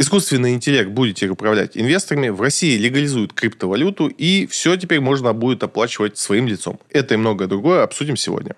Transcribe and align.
Искусственный 0.00 0.54
интеллект 0.54 0.88
будете 0.88 1.28
управлять 1.28 1.76
инвесторами. 1.76 2.30
В 2.30 2.40
России 2.40 2.78
легализуют 2.78 3.34
криптовалюту, 3.34 4.06
и 4.06 4.46
все 4.46 4.76
теперь 4.76 4.98
можно 4.98 5.34
будет 5.34 5.62
оплачивать 5.62 6.16
своим 6.16 6.48
лицом. 6.48 6.80
Это 6.88 7.12
и 7.12 7.16
многое 7.18 7.48
другое 7.48 7.82
обсудим 7.82 8.16
сегодня. 8.16 8.56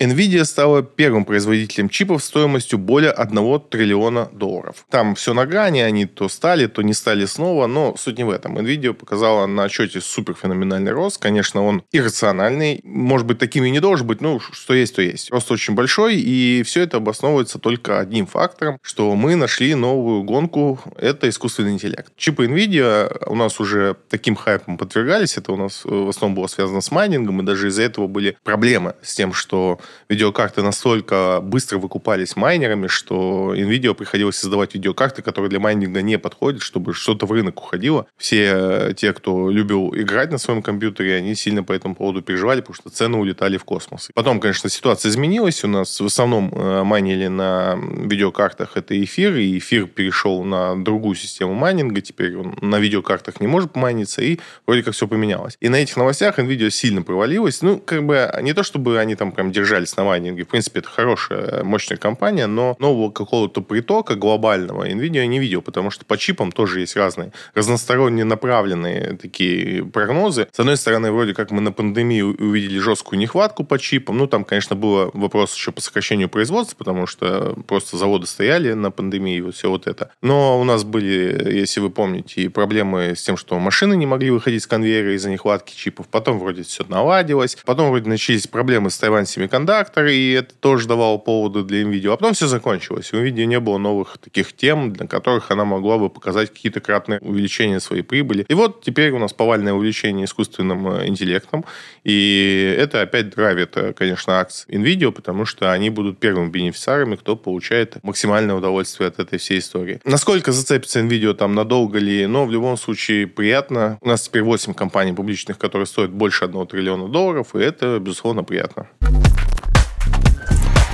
Nvidia 0.00 0.46
стала 0.46 0.82
первым 0.82 1.26
производителем 1.26 1.90
чипов 1.90 2.24
стоимостью 2.24 2.78
более 2.78 3.10
1 3.10 3.60
триллиона 3.68 4.30
долларов. 4.32 4.86
Там 4.88 5.14
все 5.14 5.34
на 5.34 5.44
грани, 5.44 5.80
они 5.80 6.06
то 6.06 6.30
стали, 6.30 6.66
то 6.68 6.80
не 6.80 6.94
стали 6.94 7.26
снова, 7.26 7.66
но 7.66 7.94
суть 7.98 8.16
не 8.16 8.24
в 8.24 8.30
этом. 8.30 8.56
Nvidia 8.56 8.94
показала 8.94 9.44
на 9.44 9.64
отчете 9.64 10.00
супер 10.00 10.34
феноменальный 10.40 10.92
рост. 10.92 11.18
Конечно, 11.18 11.62
он 11.62 11.82
иррациональный. 11.92 12.80
Может 12.82 13.26
быть, 13.26 13.38
таким 13.38 13.64
и 13.64 13.70
не 13.70 13.78
должен 13.80 14.06
быть, 14.06 14.22
ну, 14.22 14.40
что 14.40 14.72
есть, 14.72 14.96
то 14.96 15.02
есть. 15.02 15.30
Рост 15.30 15.52
очень 15.52 15.74
большой, 15.74 16.16
и 16.16 16.62
все 16.62 16.80
это 16.80 16.96
обосновывается 16.96 17.58
только 17.58 18.00
одним 18.00 18.26
фактором, 18.26 18.78
что 18.80 19.14
мы 19.14 19.36
нашли 19.36 19.74
новую 19.74 20.22
гонку, 20.22 20.80
это 20.96 21.28
искусственный 21.28 21.72
интеллект. 21.72 22.10
Чипы 22.16 22.46
Nvidia 22.46 23.22
у 23.26 23.34
нас 23.34 23.60
уже 23.60 23.96
таким 24.08 24.34
хайпом 24.34 24.78
подвергались, 24.78 25.36
это 25.36 25.52
у 25.52 25.56
нас 25.56 25.82
в 25.84 26.08
основном 26.08 26.36
было 26.36 26.46
связано 26.46 26.80
с 26.80 26.90
майнингом, 26.90 27.42
и 27.42 27.44
даже 27.44 27.68
из-за 27.68 27.82
этого 27.82 28.06
были 28.06 28.38
проблемы 28.44 28.94
с 29.02 29.14
тем, 29.14 29.34
что 29.34 29.78
видеокарты 30.08 30.62
настолько 30.62 31.40
быстро 31.42 31.78
выкупались 31.78 32.36
майнерами, 32.36 32.86
что 32.86 33.54
NVIDIA 33.54 33.94
приходилось 33.94 34.36
создавать 34.36 34.74
видеокарты, 34.74 35.22
которые 35.22 35.50
для 35.50 35.60
майнинга 35.60 36.02
не 36.02 36.18
подходят, 36.18 36.62
чтобы 36.62 36.94
что-то 36.94 37.26
в 37.26 37.32
рынок 37.32 37.60
уходило. 37.60 38.06
Все 38.16 38.92
те, 38.96 39.12
кто 39.12 39.50
любил 39.50 39.92
играть 39.94 40.30
на 40.30 40.38
своем 40.38 40.62
компьютере, 40.62 41.16
они 41.16 41.34
сильно 41.34 41.62
по 41.62 41.72
этому 41.72 41.94
поводу 41.94 42.22
переживали, 42.22 42.60
потому 42.60 42.74
что 42.74 42.90
цены 42.90 43.18
улетали 43.18 43.56
в 43.56 43.64
космос. 43.64 44.10
Потом, 44.14 44.40
конечно, 44.40 44.68
ситуация 44.68 45.10
изменилась. 45.10 45.64
У 45.64 45.68
нас 45.68 46.00
в 46.00 46.06
основном 46.06 46.52
э, 46.54 46.82
майнили 46.82 47.28
на 47.28 47.76
видеокартах 47.76 48.76
это 48.76 49.02
эфир, 49.02 49.36
и 49.36 49.58
эфир 49.58 49.86
перешел 49.86 50.44
на 50.44 50.82
другую 50.82 51.14
систему 51.14 51.54
майнинга. 51.54 52.00
Теперь 52.00 52.36
он 52.36 52.56
на 52.60 52.78
видеокартах 52.78 53.40
не 53.40 53.46
может 53.46 53.76
майниться, 53.76 54.22
и 54.22 54.38
вроде 54.66 54.82
как 54.82 54.94
все 54.94 55.06
поменялось. 55.06 55.56
И 55.60 55.68
на 55.68 55.76
этих 55.76 55.96
новостях 55.96 56.38
NVIDIA 56.38 56.70
сильно 56.70 57.02
провалилась. 57.02 57.62
Ну, 57.62 57.78
как 57.78 58.04
бы 58.04 58.30
не 58.42 58.52
то, 58.52 58.62
чтобы 58.62 58.98
они 58.98 59.14
там 59.14 59.32
прям 59.32 59.52
держали 59.52 59.79
держались 59.80 59.96
на 59.96 60.04
майнинге. 60.04 60.44
В 60.44 60.48
принципе, 60.48 60.80
это 60.80 60.88
хорошая, 60.88 61.64
мощная 61.64 61.96
компания, 61.96 62.46
но 62.46 62.76
нового 62.78 63.10
какого-то 63.10 63.62
притока 63.62 64.14
глобального 64.14 64.88
NVIDIA 64.88 65.26
не 65.26 65.38
видел, 65.38 65.62
потому 65.62 65.90
что 65.90 66.04
по 66.04 66.16
чипам 66.16 66.52
тоже 66.52 66.80
есть 66.80 66.96
разные, 66.96 67.32
разносторонне 67.54 68.24
направленные 68.24 69.16
такие 69.20 69.84
прогнозы. 69.84 70.46
С 70.52 70.60
одной 70.60 70.76
стороны, 70.76 71.10
вроде 71.10 71.34
как 71.34 71.50
мы 71.50 71.60
на 71.60 71.72
пандемии 71.72 72.22
увидели 72.22 72.78
жесткую 72.78 73.18
нехватку 73.18 73.64
по 73.64 73.78
чипам. 73.78 74.18
Ну, 74.18 74.26
там, 74.26 74.44
конечно, 74.44 74.76
был 74.76 75.10
вопрос 75.14 75.54
еще 75.54 75.72
по 75.72 75.80
сокращению 75.80 76.28
производства, 76.28 76.76
потому 76.76 77.06
что 77.06 77.56
просто 77.66 77.96
заводы 77.96 78.26
стояли 78.26 78.72
на 78.74 78.90
пандемии, 78.90 79.40
вот 79.40 79.54
все 79.54 79.68
вот 79.68 79.86
это. 79.86 80.10
Но 80.22 80.60
у 80.60 80.64
нас 80.64 80.84
были, 80.84 81.50
если 81.52 81.80
вы 81.80 81.90
помните, 81.90 82.42
и 82.42 82.48
проблемы 82.48 83.14
с 83.14 83.22
тем, 83.22 83.36
что 83.36 83.58
машины 83.58 83.96
не 83.96 84.06
могли 84.06 84.30
выходить 84.30 84.62
с 84.62 84.66
конвейера 84.66 85.14
из-за 85.14 85.30
нехватки 85.30 85.74
чипов. 85.74 86.06
Потом 86.08 86.38
вроде 86.38 86.62
все 86.62 86.84
наладилось. 86.88 87.56
Потом 87.64 87.88
вроде 87.88 88.08
начались 88.08 88.46
проблемы 88.46 88.90
с 88.90 89.02
Taiwan 89.02 89.22
Semiconductor, 89.22 89.69
редактор, 89.70 90.06
и 90.06 90.32
это 90.32 90.54
тоже 90.54 90.88
давало 90.88 91.18
поводы 91.18 91.62
для 91.62 91.82
NVIDIA. 91.82 92.12
А 92.12 92.16
потом 92.16 92.34
все 92.34 92.48
закончилось. 92.48 93.12
У 93.12 93.16
NVIDIA 93.16 93.44
не 93.44 93.60
было 93.60 93.78
новых 93.78 94.18
таких 94.18 94.52
тем, 94.52 94.92
для 94.92 95.06
которых 95.06 95.50
она 95.50 95.64
могла 95.64 95.98
бы 95.98 96.10
показать 96.10 96.50
какие-то 96.50 96.80
кратные 96.80 97.20
увеличения 97.20 97.78
своей 97.80 98.02
прибыли. 98.02 98.44
И 98.48 98.54
вот 98.54 98.82
теперь 98.82 99.12
у 99.12 99.18
нас 99.18 99.32
повальное 99.32 99.72
увеличение 99.72 100.24
искусственным 100.24 100.88
э, 100.88 101.06
интеллектом. 101.06 101.64
И 102.02 102.74
это 102.78 103.02
опять 103.02 103.30
драйвит, 103.30 103.76
э, 103.76 103.92
конечно, 103.92 104.40
акции 104.40 104.68
NVIDIA, 104.74 105.12
потому 105.12 105.44
что 105.44 105.70
они 105.70 105.90
будут 105.90 106.18
первыми 106.18 106.50
бенефициарами, 106.50 107.14
кто 107.14 107.36
получает 107.36 108.02
максимальное 108.02 108.56
удовольствие 108.56 109.08
от 109.08 109.20
этой 109.20 109.38
всей 109.38 109.60
истории. 109.60 110.00
Насколько 110.04 110.50
зацепится 110.50 111.00
NVIDIA 111.00 111.34
там 111.34 111.54
надолго 111.54 111.98
ли, 111.98 112.26
но 112.26 112.44
в 112.44 112.50
любом 112.50 112.76
случае 112.76 113.28
приятно. 113.28 113.98
У 114.00 114.08
нас 114.08 114.22
теперь 114.22 114.42
8 114.42 114.74
компаний 114.74 115.12
публичных, 115.12 115.58
которые 115.58 115.86
стоят 115.86 116.10
больше 116.10 116.44
1 116.44 116.66
триллиона 116.66 117.08
долларов, 117.08 117.54
и 117.54 117.60
это, 117.60 118.00
безусловно, 118.00 118.42
приятно. 118.42 118.88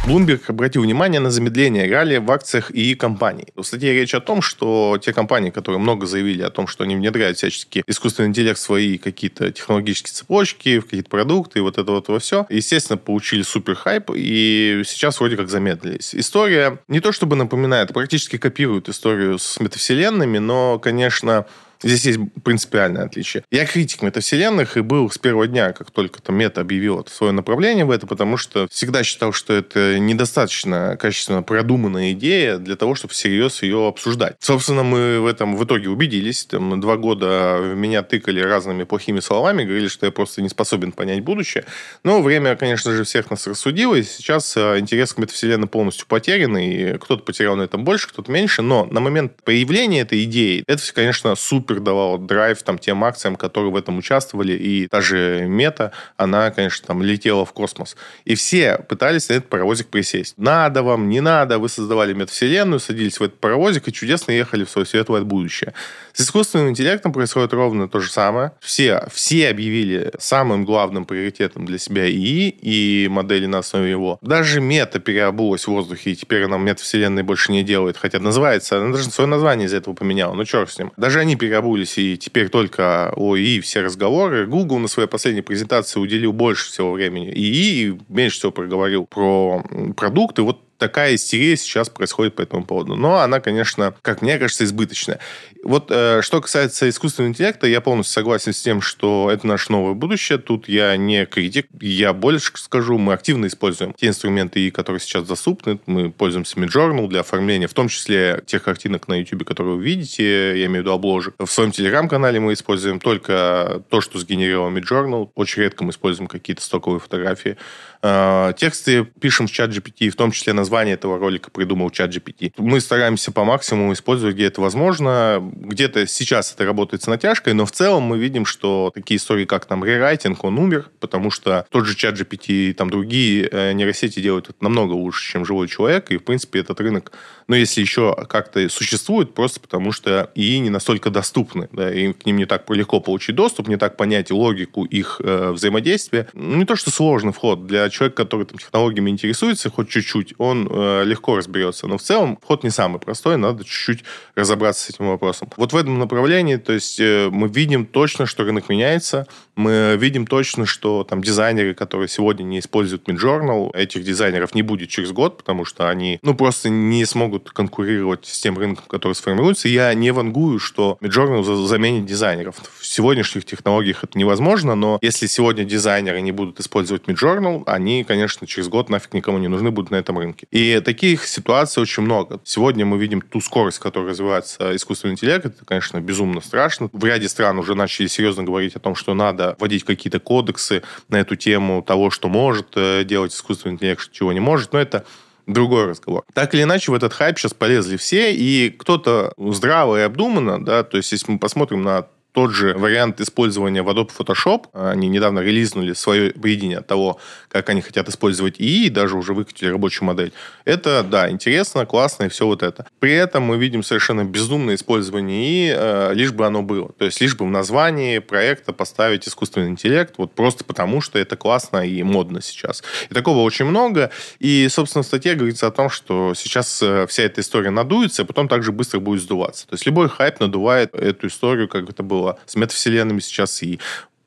Bloomberg 0.06 0.40
обратил 0.46 0.82
внимание 0.82 1.18
на 1.18 1.32
замедление 1.32 1.90
ралли 1.90 2.18
в 2.18 2.30
акциях 2.30 2.70
и 2.70 2.94
компаний. 2.94 3.48
В 3.56 3.64
статье 3.64 3.92
речь 3.92 4.14
о 4.14 4.20
том, 4.20 4.40
что 4.40 4.98
те 5.02 5.12
компании, 5.12 5.50
которые 5.50 5.80
много 5.80 6.06
заявили 6.06 6.42
о 6.42 6.50
том, 6.50 6.68
что 6.68 6.84
они 6.84 6.94
внедряют 6.94 7.38
всячески 7.38 7.82
искусственный 7.88 8.28
интеллект 8.28 8.56
в 8.56 8.62
свои 8.62 8.98
какие-то 8.98 9.50
технологические 9.50 10.12
цепочки, 10.12 10.78
в 10.78 10.84
какие-то 10.84 11.10
продукты, 11.10 11.58
и 11.58 11.62
вот 11.62 11.76
это 11.78 11.90
вот 11.90 12.06
во 12.06 12.20
все, 12.20 12.46
естественно, 12.50 12.96
получили 12.96 13.42
супер 13.42 13.74
хайп, 13.74 14.12
и 14.14 14.82
сейчас 14.86 15.18
вроде 15.18 15.36
как 15.36 15.48
замедлились. 15.48 16.14
История 16.14 16.78
не 16.86 17.00
то 17.00 17.10
чтобы 17.10 17.34
напоминает, 17.34 17.92
практически 17.92 18.38
копирует 18.38 18.88
историю 18.88 19.40
с 19.40 19.58
метавселенными, 19.58 20.38
но, 20.38 20.78
конечно, 20.78 21.46
Здесь 21.86 22.04
есть 22.04 22.18
принципиальное 22.42 23.04
отличие. 23.04 23.44
Я 23.52 23.64
критик 23.64 24.02
метавселенных 24.02 24.76
и 24.76 24.80
был 24.80 25.08
с 25.08 25.18
первого 25.18 25.46
дня, 25.46 25.72
как 25.72 25.92
только 25.92 26.20
там 26.20 26.36
мета 26.36 26.60
объявила 26.60 27.04
свое 27.08 27.32
направление 27.32 27.84
в 27.84 27.92
это, 27.92 28.08
потому 28.08 28.36
что 28.36 28.66
всегда 28.70 29.04
считал, 29.04 29.32
что 29.32 29.52
это 29.52 30.00
недостаточно 30.00 30.96
качественно 31.00 31.44
продуманная 31.44 32.10
идея 32.10 32.58
для 32.58 32.74
того, 32.74 32.96
чтобы 32.96 33.14
всерьез 33.14 33.62
ее 33.62 33.86
обсуждать. 33.86 34.34
Собственно, 34.40 34.82
мы 34.82 35.20
в 35.20 35.26
этом 35.26 35.56
в 35.56 35.64
итоге 35.64 35.88
убедились. 35.88 36.46
Там 36.46 36.80
два 36.80 36.96
года 36.96 37.60
меня 37.76 38.02
тыкали 38.02 38.40
разными 38.40 38.82
плохими 38.82 39.20
словами, 39.20 39.62
говорили, 39.62 39.86
что 39.86 40.06
я 40.06 40.12
просто 40.12 40.42
не 40.42 40.48
способен 40.48 40.90
понять 40.90 41.20
будущее. 41.20 41.66
Но 42.02 42.20
время, 42.20 42.56
конечно 42.56 42.90
же, 42.96 43.04
всех 43.04 43.30
нас 43.30 43.46
рассудило, 43.46 43.94
и 43.94 44.02
сейчас 44.02 44.56
э, 44.56 44.80
интерес 44.80 45.14
к 45.14 45.18
метавселенной 45.18 45.68
полностью 45.68 46.08
потерян, 46.08 46.56
и 46.58 46.98
кто-то 46.98 47.22
потерял 47.22 47.54
на 47.54 47.62
этом 47.62 47.84
больше, 47.84 48.08
кто-то 48.08 48.32
меньше, 48.32 48.62
но 48.62 48.86
на 48.86 48.98
момент 48.98 49.34
появления 49.44 50.00
этой 50.00 50.24
идеи 50.24 50.64
это, 50.66 50.82
конечно, 50.92 51.36
супер 51.36 51.75
супер 51.76 51.80
давал 51.80 52.18
драйв 52.18 52.62
там 52.62 52.78
тем 52.78 53.04
акциям, 53.04 53.36
которые 53.36 53.70
в 53.70 53.76
этом 53.76 53.98
участвовали, 53.98 54.52
и 54.52 54.88
даже 54.88 55.44
мета, 55.46 55.92
она, 56.16 56.50
конечно, 56.50 56.86
там 56.86 57.02
летела 57.02 57.44
в 57.44 57.52
космос. 57.52 57.96
И 58.24 58.34
все 58.34 58.78
пытались 58.88 59.28
на 59.28 59.34
этот 59.34 59.48
паровозик 59.48 59.88
присесть. 59.88 60.34
Надо 60.38 60.82
вам, 60.82 61.08
не 61.08 61.20
надо, 61.20 61.58
вы 61.58 61.68
создавали 61.68 62.14
метавселенную, 62.14 62.80
садились 62.80 63.20
в 63.20 63.22
этот 63.22 63.40
паровозик 63.40 63.88
и 63.88 63.92
чудесно 63.92 64.32
ехали 64.32 64.64
в 64.64 64.70
свое 64.70 64.86
светлое 64.86 65.22
будущее. 65.22 65.72
С 66.12 66.22
искусственным 66.22 66.70
интеллектом 66.70 67.12
происходит 67.12 67.52
ровно 67.52 67.88
то 67.88 68.00
же 68.00 68.10
самое. 68.10 68.52
Все, 68.60 69.06
все 69.12 69.50
объявили 69.50 70.12
самым 70.18 70.64
главным 70.64 71.04
приоритетом 71.04 71.66
для 71.66 71.78
себя 71.78 72.06
ИИ 72.08 72.48
и 72.62 73.08
модели 73.08 73.46
на 73.46 73.58
основе 73.58 73.90
его. 73.90 74.18
Даже 74.22 74.60
мета 74.60 74.98
переобулась 74.98 75.64
в 75.64 75.68
воздухе, 75.68 76.12
и 76.12 76.16
теперь 76.16 76.44
она 76.44 76.56
метавселенной 76.56 77.22
больше 77.22 77.52
не 77.52 77.62
делает. 77.62 77.96
Хотя 77.96 78.18
называется, 78.18 78.78
она 78.78 78.92
даже 78.92 79.10
свое 79.10 79.28
название 79.28 79.66
из-за 79.66 79.76
этого 79.76 79.94
поменяла. 79.94 80.34
Ну, 80.34 80.44
черт 80.44 80.70
с 80.70 80.78
ним. 80.78 80.92
Даже 80.96 81.20
они 81.20 81.36
переобулись 81.36 81.55
переобулись, 81.56 81.98
и 81.98 82.16
теперь 82.16 82.48
только 82.48 83.12
о 83.16 83.36
ИИ 83.36 83.60
все 83.60 83.80
разговоры. 83.80 84.46
Google 84.46 84.78
на 84.78 84.88
своей 84.88 85.08
последней 85.08 85.42
презентации 85.42 86.00
уделил 86.00 86.32
больше 86.32 86.70
всего 86.70 86.92
времени 86.92 87.30
ИИ, 87.30 87.88
и 87.88 87.98
меньше 88.08 88.38
всего 88.38 88.52
проговорил 88.52 89.06
про 89.06 89.64
продукты. 89.96 90.42
Вот 90.42 90.60
такая 90.78 91.14
истерия 91.14 91.56
сейчас 91.56 91.88
происходит 91.88 92.34
по 92.34 92.42
этому 92.42 92.64
поводу. 92.64 92.94
Но 92.94 93.18
она, 93.18 93.40
конечно, 93.40 93.94
как 94.02 94.22
мне 94.22 94.38
кажется, 94.38 94.64
избыточная. 94.64 95.20
Вот 95.62 95.90
э, 95.90 96.20
что 96.22 96.40
касается 96.40 96.88
искусственного 96.88 97.30
интеллекта, 97.30 97.66
я 97.66 97.80
полностью 97.80 98.14
согласен 98.14 98.52
с 98.52 98.60
тем, 98.60 98.80
что 98.80 99.30
это 99.32 99.46
наше 99.46 99.72
новое 99.72 99.94
будущее. 99.94 100.38
Тут 100.38 100.68
я 100.68 100.96
не 100.96 101.26
критик. 101.26 101.66
Я 101.80 102.12
больше 102.12 102.52
скажу, 102.54 102.98
мы 102.98 103.12
активно 103.12 103.46
используем 103.46 103.92
те 103.94 104.08
инструменты, 104.08 104.70
которые 104.70 105.00
сейчас 105.00 105.26
доступны. 105.26 105.78
Мы 105.86 106.10
пользуемся 106.10 106.58
Midjournal 106.58 107.08
для 107.08 107.20
оформления, 107.20 107.66
в 107.66 107.74
том 107.74 107.88
числе 107.88 108.42
тех 108.46 108.62
картинок 108.62 109.08
на 109.08 109.14
YouTube, 109.14 109.44
которые 109.44 109.76
вы 109.76 109.82
видите, 109.82 110.58
я 110.58 110.66
имею 110.66 110.82
в 110.82 110.84
виду 110.84 110.92
обложек. 110.92 111.34
В 111.38 111.46
своем 111.46 111.72
телеграм-канале 111.72 112.38
мы 112.38 112.52
используем 112.52 113.00
только 113.00 113.82
то, 113.88 114.00
что 114.00 114.18
сгенерировал 114.18 114.70
Midjournal. 114.70 115.30
Очень 115.34 115.62
редко 115.62 115.84
мы 115.84 115.90
используем 115.90 116.28
какие-то 116.28 116.62
стоковые 116.62 117.00
фотографии. 117.00 117.56
Э, 118.02 118.52
тексты 118.56 119.04
пишем 119.04 119.46
в 119.46 119.52
чат 119.52 119.70
GPT, 119.70 120.10
в 120.10 120.16
том 120.16 120.30
числе 120.30 120.52
название 120.52 120.94
этого 120.94 121.18
ролика 121.18 121.50
придумал 121.50 121.90
чат 121.90 122.10
GPT. 122.14 122.52
Мы 122.58 122.80
стараемся 122.80 123.32
по 123.32 123.44
максимуму 123.44 123.92
использовать, 123.92 124.34
где 124.34 124.46
это 124.46 124.60
возможно. 124.60 125.42
Где-то 125.54 126.06
сейчас 126.06 126.52
это 126.52 126.64
работает 126.64 127.02
с 127.02 127.06
натяжкой, 127.06 127.54
но 127.54 127.66
в 127.66 127.72
целом 127.72 128.04
мы 128.04 128.18
видим, 128.18 128.44
что 128.44 128.90
такие 128.94 129.18
истории, 129.18 129.44
как 129.44 129.66
там 129.66 129.84
рерайтинг, 129.84 130.44
он 130.44 130.58
умер, 130.58 130.90
потому 131.00 131.30
что 131.30 131.66
тот 131.70 131.86
же 131.86 131.96
чат 131.96 132.18
GPT 132.18 132.70
и 132.70 132.72
там 132.72 132.90
другие 132.90 133.48
э, 133.50 133.72
нейросети 133.72 134.20
делают 134.20 134.50
это 134.50 134.58
намного 134.60 134.92
лучше, 134.92 135.32
чем 135.32 135.44
живой 135.44 135.68
человек, 135.68 136.10
и, 136.10 136.18
в 136.18 136.24
принципе, 136.24 136.60
этот 136.60 136.80
рынок, 136.80 137.12
ну, 137.48 137.56
если 137.56 137.80
еще 137.80 138.14
как-то 138.28 138.68
существует, 138.68 139.34
просто 139.34 139.60
потому 139.60 139.92
что 139.92 140.30
ИИ 140.34 140.58
не 140.58 140.70
настолько 140.70 141.10
доступны, 141.10 141.68
да, 141.72 141.92
и 141.92 142.12
к 142.12 142.26
ним 142.26 142.36
не 142.36 142.46
так 142.46 142.68
легко 142.70 143.00
получить 143.00 143.34
доступ, 143.34 143.68
не 143.68 143.76
так 143.76 143.96
понять 143.96 144.30
логику 144.30 144.84
их 144.84 145.20
э, 145.22 145.50
взаимодействия. 145.52 146.28
Ну, 146.34 146.56
не 146.56 146.64
то, 146.64 146.76
что 146.76 146.90
сложный 146.90 147.32
вход 147.32 147.66
для 147.66 147.88
человека, 147.96 148.16
который 148.16 148.46
там 148.46 148.58
технологиями 148.58 149.10
интересуется 149.10 149.70
хоть 149.70 149.88
чуть-чуть, 149.88 150.34
он 150.38 150.68
э, 150.70 151.04
легко 151.04 151.36
разберется. 151.36 151.86
Но 151.86 151.98
в 151.98 152.02
целом 152.02 152.38
вход 152.42 152.64
не 152.64 152.70
самый 152.70 153.00
простой, 153.00 153.36
надо 153.36 153.64
чуть-чуть 153.64 154.04
разобраться 154.34 154.84
с 154.84 154.90
этим 154.90 155.08
вопросом. 155.08 155.50
Вот 155.56 155.72
в 155.72 155.76
этом 155.76 155.98
направлении, 155.98 156.56
то 156.56 156.72
есть 156.72 157.00
э, 157.00 157.28
мы 157.30 157.48
видим 157.48 157.86
точно, 157.86 158.26
что 158.26 158.44
рынок 158.44 158.68
меняется, 158.68 159.26
мы 159.56 159.96
видим 159.98 160.26
точно, 160.26 160.66
что 160.66 161.04
там 161.04 161.22
дизайнеры, 161.22 161.74
которые 161.74 162.08
сегодня 162.08 162.44
не 162.44 162.58
используют 162.58 163.08
Midjournal, 163.08 163.74
этих 163.74 164.04
дизайнеров 164.04 164.54
не 164.54 164.62
будет 164.62 164.90
через 164.90 165.12
год, 165.12 165.38
потому 165.38 165.64
что 165.64 165.88
они, 165.88 166.18
ну, 166.22 166.34
просто 166.34 166.68
не 166.68 167.04
смогут 167.06 167.50
конкурировать 167.50 168.26
с 168.26 168.38
тем 168.38 168.58
рынком, 168.58 168.84
который 168.86 169.14
сформируется. 169.14 169.68
Я 169.68 169.92
не 169.94 170.10
вангую, 170.10 170.58
что 170.58 170.98
Midjournal 171.00 171.66
заменит 171.66 172.04
дизайнеров. 172.06 172.56
В 172.78 172.86
сегодняшних 172.86 173.44
технологиях 173.44 174.04
это 174.04 174.18
невозможно, 174.18 174.74
но 174.74 174.98
если 175.00 175.26
сегодня 175.26 175.64
дизайнеры 175.64 176.20
не 176.20 176.32
будут 176.32 176.60
использовать 176.60 177.04
Midjournal, 177.04 177.62
они, 177.76 178.04
конечно, 178.04 178.46
через 178.46 178.68
год 178.68 178.88
нафиг 178.88 179.14
никому 179.14 179.38
не 179.38 179.48
нужны 179.48 179.70
будут 179.70 179.90
на 179.90 179.96
этом 179.96 180.18
рынке. 180.18 180.46
И 180.50 180.80
таких 180.80 181.26
ситуаций 181.26 181.82
очень 181.82 182.02
много. 182.02 182.40
Сегодня 182.44 182.84
мы 182.84 182.98
видим 182.98 183.20
ту 183.20 183.40
скорость, 183.40 183.78
которой 183.78 184.10
развивается 184.10 184.74
искусственный 184.74 185.12
интеллект. 185.12 185.46
Это, 185.46 185.64
конечно, 185.64 186.00
безумно 186.00 186.40
страшно. 186.40 186.90
В 186.92 187.04
ряде 187.04 187.28
стран 187.28 187.58
уже 187.58 187.74
начали 187.74 188.06
серьезно 188.08 188.42
говорить 188.42 188.74
о 188.76 188.80
том, 188.80 188.94
что 188.94 189.14
надо 189.14 189.56
вводить 189.58 189.84
какие-то 189.84 190.18
кодексы 190.18 190.82
на 191.08 191.16
эту 191.16 191.36
тему 191.36 191.82
того, 191.82 192.10
что 192.10 192.28
может 192.28 192.68
э, 192.74 193.04
делать 193.04 193.32
искусственный 193.32 193.74
интеллект, 193.74 194.10
чего 194.10 194.32
не 194.32 194.40
может. 194.40 194.72
Но 194.72 194.78
это 194.78 195.04
другой 195.46 195.86
разговор. 195.86 196.24
Так 196.34 196.54
или 196.54 196.62
иначе, 196.62 196.90
в 196.90 196.94
этот 196.94 197.12
хайп 197.12 197.38
сейчас 197.38 197.54
полезли 197.54 197.96
все, 197.96 198.34
и 198.34 198.70
кто-то 198.70 199.32
здраво 199.38 200.00
и 200.00 200.02
обдуманно, 200.02 200.62
да, 200.64 200.82
то 200.82 200.96
есть 200.96 201.12
если 201.12 201.30
мы 201.30 201.38
посмотрим 201.38 201.82
на 201.82 202.06
тот 202.36 202.52
же 202.52 202.74
вариант 202.74 203.18
использования 203.22 203.82
в 203.82 203.88
Adobe 203.88 204.10
Photoshop. 204.14 204.66
Они 204.74 205.08
недавно 205.08 205.40
релизнули 205.40 205.94
свое 205.94 206.34
видение 206.34 206.82
того, 206.82 207.18
как 207.48 207.70
они 207.70 207.80
хотят 207.80 208.10
использовать 208.10 208.60
ИИ, 208.60 208.88
и 208.88 208.90
даже 208.90 209.16
уже 209.16 209.32
выкатили 209.32 209.70
рабочую 209.70 210.04
модель. 210.04 210.34
Это, 210.66 211.02
да, 211.02 211.30
интересно, 211.30 211.86
классно 211.86 212.24
и 212.24 212.28
все 212.28 212.44
вот 212.44 212.62
это. 212.62 212.84
При 213.00 213.14
этом 213.14 213.42
мы 213.44 213.56
видим 213.56 213.82
совершенно 213.82 214.22
безумное 214.24 214.74
использование 214.74 215.46
ИИ, 215.46 215.74
э, 215.74 216.10
лишь 216.12 216.32
бы 216.32 216.44
оно 216.44 216.60
было. 216.60 216.92
То 216.98 217.06
есть 217.06 217.22
лишь 217.22 217.34
бы 217.34 217.46
в 217.46 217.50
названии 217.50 218.18
проекта 218.18 218.74
поставить 218.74 219.26
искусственный 219.26 219.70
интеллект, 219.70 220.12
вот 220.18 220.34
просто 220.34 220.62
потому, 220.62 221.00
что 221.00 221.18
это 221.18 221.36
классно 221.36 221.86
и 221.86 222.02
модно 222.02 222.42
сейчас. 222.42 222.82
И 223.08 223.14
такого 223.14 223.38
очень 223.38 223.64
много. 223.64 224.10
И, 224.40 224.68
собственно, 224.68 225.02
в 225.02 225.06
статье 225.06 225.36
говорится 225.36 225.68
о 225.68 225.70
том, 225.70 225.88
что 225.88 226.34
сейчас 226.34 226.82
э, 226.82 227.06
вся 227.06 227.22
эта 227.22 227.40
история 227.40 227.70
надуется, 227.70 228.22
а 228.22 228.24
потом 228.26 228.46
также 228.46 228.72
быстро 228.72 229.00
будет 229.00 229.22
сдуваться. 229.22 229.66
То 229.66 229.76
есть 229.76 229.86
любой 229.86 230.10
хайп 230.10 230.40
надувает 230.40 230.94
эту 230.94 231.28
историю, 231.28 231.66
как 231.66 231.88
это 231.88 232.02
было 232.02 232.25
было 232.26 232.38
с 232.46 232.56
метавселенными 232.56 233.20
сейчас 233.20 233.62
и 233.62 233.78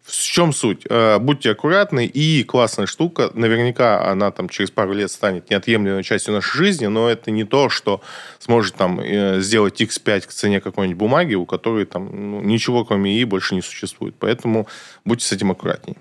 в 0.03 0.23
чем 0.23 0.53
суть? 0.53 0.87
Э, 0.89 1.19
будьте 1.19 1.51
аккуратны, 1.51 2.07
и 2.07 2.43
классная 2.43 2.87
штука, 2.87 3.29
наверняка 3.35 4.09
она 4.09 4.31
там 4.31 4.49
через 4.49 4.71
пару 4.71 4.93
лет 4.93 5.11
станет 5.11 5.51
неотъемлемой 5.51 6.03
частью 6.03 6.33
нашей 6.33 6.57
жизни, 6.57 6.87
но 6.87 7.07
это 7.07 7.29
не 7.29 7.43
то, 7.43 7.69
что 7.69 8.01
сможет 8.39 8.73
там 8.73 8.99
э, 8.99 9.39
сделать 9.39 9.79
X5 9.79 10.21
к 10.21 10.31
цене 10.31 10.61
какой-нибудь 10.61 10.97
бумаги, 10.97 11.35
у 11.35 11.45
которой 11.45 11.85
там 11.85 12.09
ну, 12.11 12.41
ничего 12.41 12.85
кроме 12.85 13.11
ИИ 13.11 13.23
больше 13.25 13.53
не 13.53 13.61
существует. 13.61 14.15
Поэтому 14.17 14.67
будьте 15.05 15.27
с 15.27 15.31
этим 15.31 15.51
аккуратней. 15.51 15.95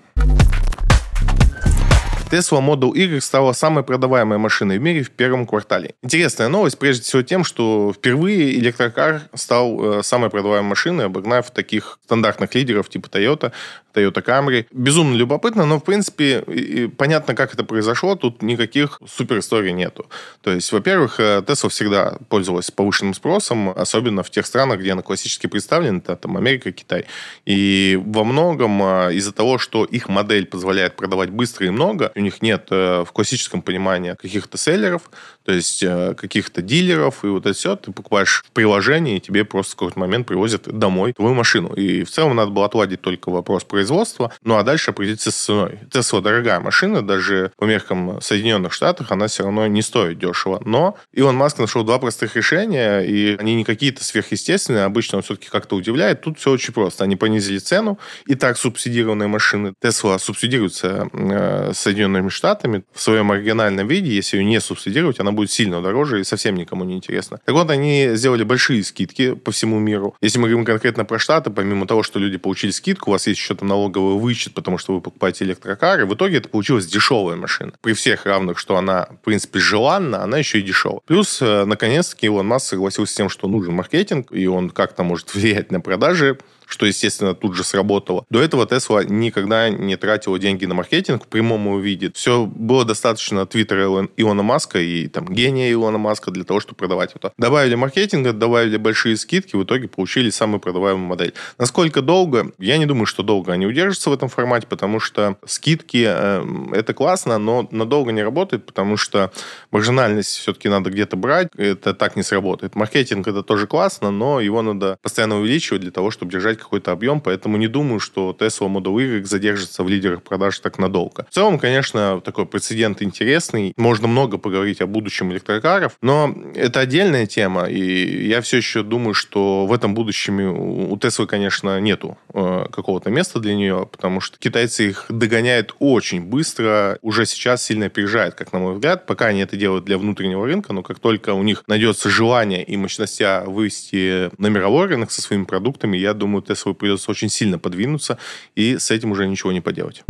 Tesla 2.31 2.61
Model 2.61 2.91
Y 2.93 3.21
стала 3.21 3.53
самой 3.53 3.83
продаваемой 3.83 4.37
машиной 4.37 4.77
в 4.77 4.81
мире 4.83 5.01
в 5.01 5.09
первом 5.09 5.47
квартале. 5.47 5.95
Интересная 6.03 6.47
новость, 6.47 6.77
прежде 6.77 7.03
всего 7.03 7.23
тем, 7.23 7.43
что 7.43 7.91
впервые 7.91 8.59
электрокар 8.59 9.23
стал 9.33 9.99
э, 9.99 10.03
самой 10.03 10.29
продаваемой 10.29 10.69
машиной, 10.69 11.05
обогнав 11.05 11.49
таких 11.49 11.97
стандартных 12.05 12.53
лидеров 12.53 12.87
типа 12.87 13.07
Toyota, 13.07 13.51
Toyota 13.93 14.23
Camry. 14.23 14.67
Безумно 14.71 15.15
любопытно, 15.15 15.65
но, 15.65 15.79
в 15.79 15.83
принципе, 15.83 16.89
понятно, 16.97 17.35
как 17.35 17.53
это 17.53 17.63
произошло. 17.63 18.15
Тут 18.15 18.41
никаких 18.41 19.01
супер 19.07 19.39
историй 19.39 19.71
нету. 19.71 20.05
То 20.41 20.51
есть, 20.51 20.71
во-первых, 20.71 21.19
э, 21.19 21.43
Tesla 21.45 21.69
всегда 21.69 22.17
пользовалась 22.29 22.71
повышенным 22.71 23.13
спросом, 23.13 23.69
особенно 23.69 24.23
в 24.23 24.29
тех 24.29 24.45
странах, 24.45 24.79
где 24.79 24.91
она 24.91 25.01
классически 25.01 25.47
представлена, 25.47 25.97
это 25.97 26.15
там 26.15 26.37
Америка, 26.37 26.71
Китай. 26.71 27.05
И 27.45 27.99
во 28.05 28.23
многом 28.23 28.81
э, 28.83 29.15
из-за 29.15 29.31
того, 29.31 29.57
что 29.57 29.85
их 29.85 30.09
модель 30.09 30.45
позволяет 30.45 30.95
продавать 30.95 31.29
быстро 31.29 31.65
и 31.65 31.69
много, 31.69 32.11
у 32.19 32.21
них 32.21 32.41
нет 32.41 32.67
э, 32.69 33.03
в 33.05 33.11
классическом 33.11 33.61
понимании 33.61 34.13
каких-то 34.13 34.57
селлеров, 34.57 35.09
то 35.49 35.53
есть 35.53 35.83
каких-то 36.15 36.61
дилеров, 36.61 37.25
и 37.25 37.27
вот 37.27 37.47
это 37.47 37.57
все 37.57 37.75
ты 37.75 37.91
покупаешь 37.91 38.43
в 38.45 38.51
приложении, 38.51 39.17
и 39.17 39.19
тебе 39.19 39.45
просто 39.45 39.73
в 39.73 39.75
какой-то 39.77 39.99
момент 39.99 40.27
привозят 40.27 40.63
домой 40.63 41.13
твою 41.13 41.33
машину. 41.33 41.73
И 41.73 42.03
в 42.03 42.11
целом 42.11 42.35
надо 42.35 42.51
было 42.51 42.67
отладить 42.67 43.01
только 43.01 43.31
вопрос 43.31 43.63
производства 43.63 44.31
ну 44.43 44.57
а 44.57 44.63
дальше 44.63 44.91
определиться 44.91 45.31
с 45.31 45.35
ценой. 45.35 45.79
Тесла 45.91 46.21
дорогая 46.21 46.59
машина, 46.59 47.05
даже 47.05 47.51
по 47.57 47.65
меркам 47.65 48.21
Соединенных 48.21 48.73
Штатов 48.73 49.11
она 49.11 49.27
все 49.27 49.43
равно 49.43 49.67
не 49.67 49.81
стоит 49.81 50.19
дешево. 50.19 50.61
Но 50.65 50.97
Илон 51.13 51.35
Маск 51.35 51.59
нашел 51.59 51.83
два 51.83 51.99
простых 51.99 52.35
решения, 52.35 53.01
и 53.01 53.35
они 53.37 53.55
не 53.55 53.63
какие-то 53.63 54.03
сверхъестественные, 54.03 54.83
обычно 54.83 55.17
он 55.17 55.23
все-таки 55.23 55.49
как-то 55.49 55.75
удивляет. 55.75 56.21
Тут 56.21 56.39
все 56.39 56.51
очень 56.51 56.73
просто. 56.73 57.03
Они 57.03 57.15
понизили 57.15 57.57
цену, 57.57 57.99
и 58.25 58.35
так 58.35 58.57
субсидированные 58.57 59.27
машины. 59.27 59.73
Тесла 59.81 60.19
субсидируется 60.19 61.09
э, 61.11 61.71
Соединенными 61.73 62.29
Штатами 62.29 62.83
в 62.93 63.01
своем 63.01 63.31
оригинальном 63.31 63.87
виде. 63.87 64.13
Если 64.13 64.37
ее 64.37 64.43
не 64.43 64.59
субсидировать, 64.61 65.19
она 65.19 65.31
будет 65.39 65.51
сильно 65.51 65.81
дороже 65.81 66.19
и 66.19 66.23
совсем 66.23 66.55
никому 66.55 66.83
не 66.83 66.95
интересна. 66.95 67.39
Так 67.45 67.55
вот, 67.55 67.69
они 67.69 68.09
сделали 68.13 68.43
большие 68.43 68.83
скидки 68.83 69.35
по 69.35 69.51
всему 69.51 69.79
миру. 69.79 70.15
Если 70.21 70.37
мы 70.37 70.49
говорим 70.49 70.65
конкретно 70.65 71.05
про 71.05 71.17
Штаты, 71.17 71.49
помимо 71.49 71.87
того, 71.87 72.03
что 72.03 72.19
люди 72.19 72.37
получили 72.37 72.71
скидку, 72.71 73.11
у 73.11 73.13
вас 73.13 73.27
есть 73.27 73.39
еще 73.39 73.55
там 73.55 73.69
налоговый 73.69 74.19
вычет, 74.19 74.53
потому 74.53 74.77
что 74.77 74.95
вы 74.95 75.01
покупаете 75.01 75.45
электрокар, 75.45 76.01
и 76.01 76.03
в 76.03 76.13
итоге 76.13 76.37
это 76.37 76.49
получилась 76.49 76.87
дешевая 76.87 77.37
машина. 77.37 77.71
При 77.81 77.93
всех 77.93 78.25
равных, 78.25 78.59
что 78.59 78.75
она, 78.75 79.07
в 79.21 79.25
принципе, 79.25 79.59
желанна, 79.59 80.23
она 80.23 80.37
еще 80.37 80.59
и 80.59 80.61
дешевая. 80.61 80.99
Плюс, 81.05 81.41
э, 81.41 81.63
наконец-таки, 81.63 82.25
Илон 82.25 82.47
Маск 82.47 82.67
согласился 82.67 83.13
с 83.13 83.15
тем, 83.15 83.29
что 83.29 83.47
нужен 83.47 83.73
маркетинг, 83.73 84.27
и 84.31 84.45
он 84.47 84.69
как-то 84.69 85.03
может 85.03 85.33
влиять 85.33 85.71
на 85.71 85.79
продажи 85.79 86.37
что, 86.69 86.85
естественно, 86.85 87.33
тут 87.33 87.55
же 87.55 87.63
сработало. 87.63 88.25
До 88.29 88.41
этого 88.41 88.65
Tesla 88.65 89.03
никогда 89.03 89.69
не 89.69 89.95
тратила 89.97 90.37
деньги 90.37 90.65
на 90.65 90.75
маркетинг 90.75 91.25
в 91.25 91.27
прямом 91.27 91.81
виде. 91.81 92.11
Все 92.13 92.45
было 92.45 92.85
достаточно 92.85 93.45
твиттера 93.45 94.07
Илона 94.17 94.43
Маска 94.43 94.79
и 94.79 95.07
там 95.07 95.25
гения 95.25 95.71
Илона 95.71 95.97
Маска 95.97 96.29
для 96.29 96.43
того, 96.43 96.59
чтобы 96.59 96.75
продавать 96.75 97.15
это. 97.15 97.33
Добавили 97.37 97.73
маркетинга, 97.75 98.33
добавили 98.33 98.77
большие 98.77 99.17
скидки, 99.17 99.55
в 99.55 99.63
итоге 99.63 99.87
получили 99.87 100.29
самую 100.29 100.59
продаваемую 100.59 101.07
модель. 101.07 101.33
Насколько 101.57 102.01
долго? 102.01 102.51
Я 102.59 102.77
не 102.77 102.85
думаю, 102.85 103.07
что 103.07 103.23
долго 103.23 103.51
они 103.51 103.65
удержатся 103.65 104.11
в 104.11 104.13
этом 104.13 104.29
формате, 104.29 104.67
потому 104.67 104.99
что 104.99 105.37
скидки 105.45 106.05
э, 106.07 106.45
это 106.73 106.93
классно, 106.93 107.39
но 107.39 107.67
надолго 107.71 108.11
не 108.11 108.21
работает, 108.21 108.65
потому 108.65 108.95
что 108.95 109.31
маржинальность 109.71 110.37
все-таки 110.37 110.69
надо 110.69 110.91
где-то 110.91 111.17
брать, 111.17 111.47
это 111.57 111.95
так 111.95 112.15
не 112.15 112.23
сработает. 112.23 112.75
Маркетинг 112.75 113.27
это 113.27 113.41
тоже 113.41 113.65
классно, 113.65 114.11
но 114.11 114.39
его 114.39 114.61
надо 114.61 114.97
постоянно 115.01 115.39
увеличивать 115.39 115.81
для 115.81 115.91
того, 115.91 116.11
чтобы 116.11 116.31
держать 116.31 116.58
какой-то 116.59 116.91
объем, 116.91 117.21
поэтому 117.21 117.57
не 117.57 117.67
думаю, 117.67 117.99
что 117.99 118.35
Tesla 118.37 118.67
Model 118.67 118.95
Y 119.01 119.25
задержится 119.25 119.83
в 119.83 119.89
лидерах 119.89 120.23
продаж 120.23 120.59
так 120.59 120.77
надолго. 120.77 121.25
В 121.29 121.33
целом, 121.33 121.59
конечно, 121.59 122.21
такой 122.21 122.45
прецедент 122.45 123.01
интересный. 123.01 123.73
Можно 123.77 124.07
много 124.07 124.37
поговорить 124.37 124.81
о 124.81 124.87
будущем 124.87 125.31
электрокаров, 125.31 125.97
но 126.01 126.35
это 126.55 126.79
отдельная 126.81 127.25
тема, 127.25 127.65
и 127.65 128.27
я 128.27 128.41
все 128.41 128.57
еще 128.57 128.83
думаю, 128.83 129.13
что 129.13 129.65
в 129.65 129.73
этом 129.73 129.93
будущем 129.93 130.39
у 130.39 130.95
Tesla, 130.97 131.25
конечно, 131.25 131.79
нету 131.79 132.17
э, 132.33 132.65
какого-то 132.71 133.09
места 133.09 133.39
для 133.39 133.55
нее, 133.55 133.87
потому 133.91 134.21
что 134.21 134.37
китайцы 134.37 134.89
их 134.89 135.05
догоняют 135.09 135.75
очень 135.79 136.21
быстро, 136.21 136.97
уже 137.01 137.25
сейчас 137.25 137.63
сильно 137.63 137.87
опережают, 137.87 138.35
как 138.35 138.53
на 138.53 138.59
мой 138.59 138.73
взгляд, 138.73 139.05
пока 139.05 139.27
они 139.27 139.41
это 139.41 139.55
делают 139.57 139.85
для 139.85 139.97
внутреннего 139.97 140.45
рынка, 140.45 140.73
но 140.73 140.83
как 140.83 140.99
только 140.99 141.33
у 141.33 141.43
них 141.43 141.63
найдется 141.67 142.09
желание 142.09 142.63
и 142.63 142.77
мощности 142.77 143.45
вывести 143.45 144.29
на 144.37 144.47
мировой 144.47 144.87
рынок 144.87 145.11
со 145.11 145.21
своими 145.21 145.43
продуктами, 145.43 145.97
я 145.97 146.13
думаю, 146.13 146.41
Теслу 146.49 146.73
придется 146.73 147.11
очень 147.11 147.29
сильно 147.29 147.59
подвинуться, 147.59 148.17
и 148.55 148.77
с 148.77 148.91
этим 148.91 149.11
уже 149.11 149.27
ничего 149.27 149.51
не 149.51 149.61
поделать. 149.61 150.03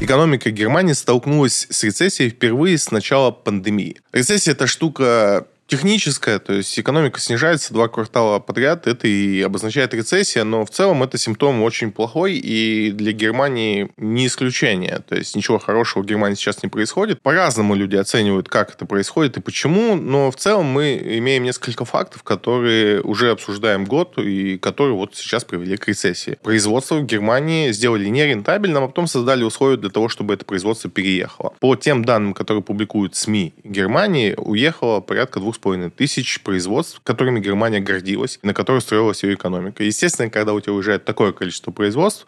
Экономика 0.00 0.50
Германии 0.50 0.92
столкнулась 0.92 1.66
с 1.70 1.84
рецессией 1.84 2.30
впервые 2.30 2.76
с 2.76 2.90
начала 2.90 3.30
пандемии. 3.30 4.00
Рецессия– 4.12 4.52
это 4.54 4.66
штука 4.66 5.46
техническая, 5.66 6.38
то 6.38 6.52
есть 6.52 6.78
экономика 6.78 7.20
снижается 7.20 7.72
два 7.72 7.88
квартала 7.88 8.38
подряд, 8.38 8.86
это 8.86 9.08
и 9.08 9.40
обозначает 9.42 9.94
рецессия, 9.94 10.44
но 10.44 10.64
в 10.64 10.70
целом 10.70 11.02
это 11.02 11.18
симптом 11.18 11.62
очень 11.62 11.90
плохой, 11.90 12.34
и 12.34 12.90
для 12.90 13.12
Германии 13.12 13.90
не 13.96 14.26
исключение. 14.26 15.00
То 15.08 15.16
есть 15.16 15.34
ничего 15.34 15.58
хорошего 15.58 16.02
в 16.02 16.06
Германии 16.06 16.34
сейчас 16.34 16.62
не 16.62 16.68
происходит. 16.68 17.22
По-разному 17.22 17.74
люди 17.74 17.96
оценивают, 17.96 18.48
как 18.48 18.74
это 18.74 18.86
происходит 18.86 19.36
и 19.36 19.40
почему, 19.40 19.94
но 19.94 20.30
в 20.30 20.36
целом 20.36 20.66
мы 20.66 21.00
имеем 21.02 21.44
несколько 21.44 21.84
фактов, 21.84 22.22
которые 22.22 23.00
уже 23.00 23.30
обсуждаем 23.30 23.84
год, 23.84 24.18
и 24.18 24.58
которые 24.58 24.94
вот 24.94 25.16
сейчас 25.16 25.44
привели 25.44 25.76
к 25.76 25.88
рецессии. 25.88 26.38
Производство 26.42 26.96
в 26.96 27.04
Германии 27.04 27.72
сделали 27.72 28.08
нерентабельным, 28.08 28.84
а 28.84 28.86
потом 28.88 29.06
создали 29.06 29.42
условия 29.44 29.76
для 29.76 29.90
того, 29.90 30.08
чтобы 30.08 30.34
это 30.34 30.44
производство 30.44 30.90
переехало. 30.90 31.54
По 31.60 31.76
тем 31.76 32.04
данным, 32.04 32.34
которые 32.34 32.62
публикуют 32.62 33.16
СМИ 33.16 33.54
Германии, 33.64 34.34
уехало 34.36 35.00
порядка 35.00 35.40
двух 35.40 35.53
2,5 35.54 35.90
тысяч 35.90 36.40
производств, 36.42 37.00
которыми 37.04 37.40
Германия 37.40 37.80
гордилась, 37.80 38.38
на 38.42 38.54
которых 38.54 38.82
строилась 38.82 39.22
ее 39.22 39.34
экономика. 39.34 39.84
Естественно, 39.84 40.30
когда 40.30 40.52
у 40.52 40.60
тебя 40.60 40.72
уезжает 40.72 41.04
такое 41.04 41.32
количество 41.32 41.70
производств, 41.70 42.26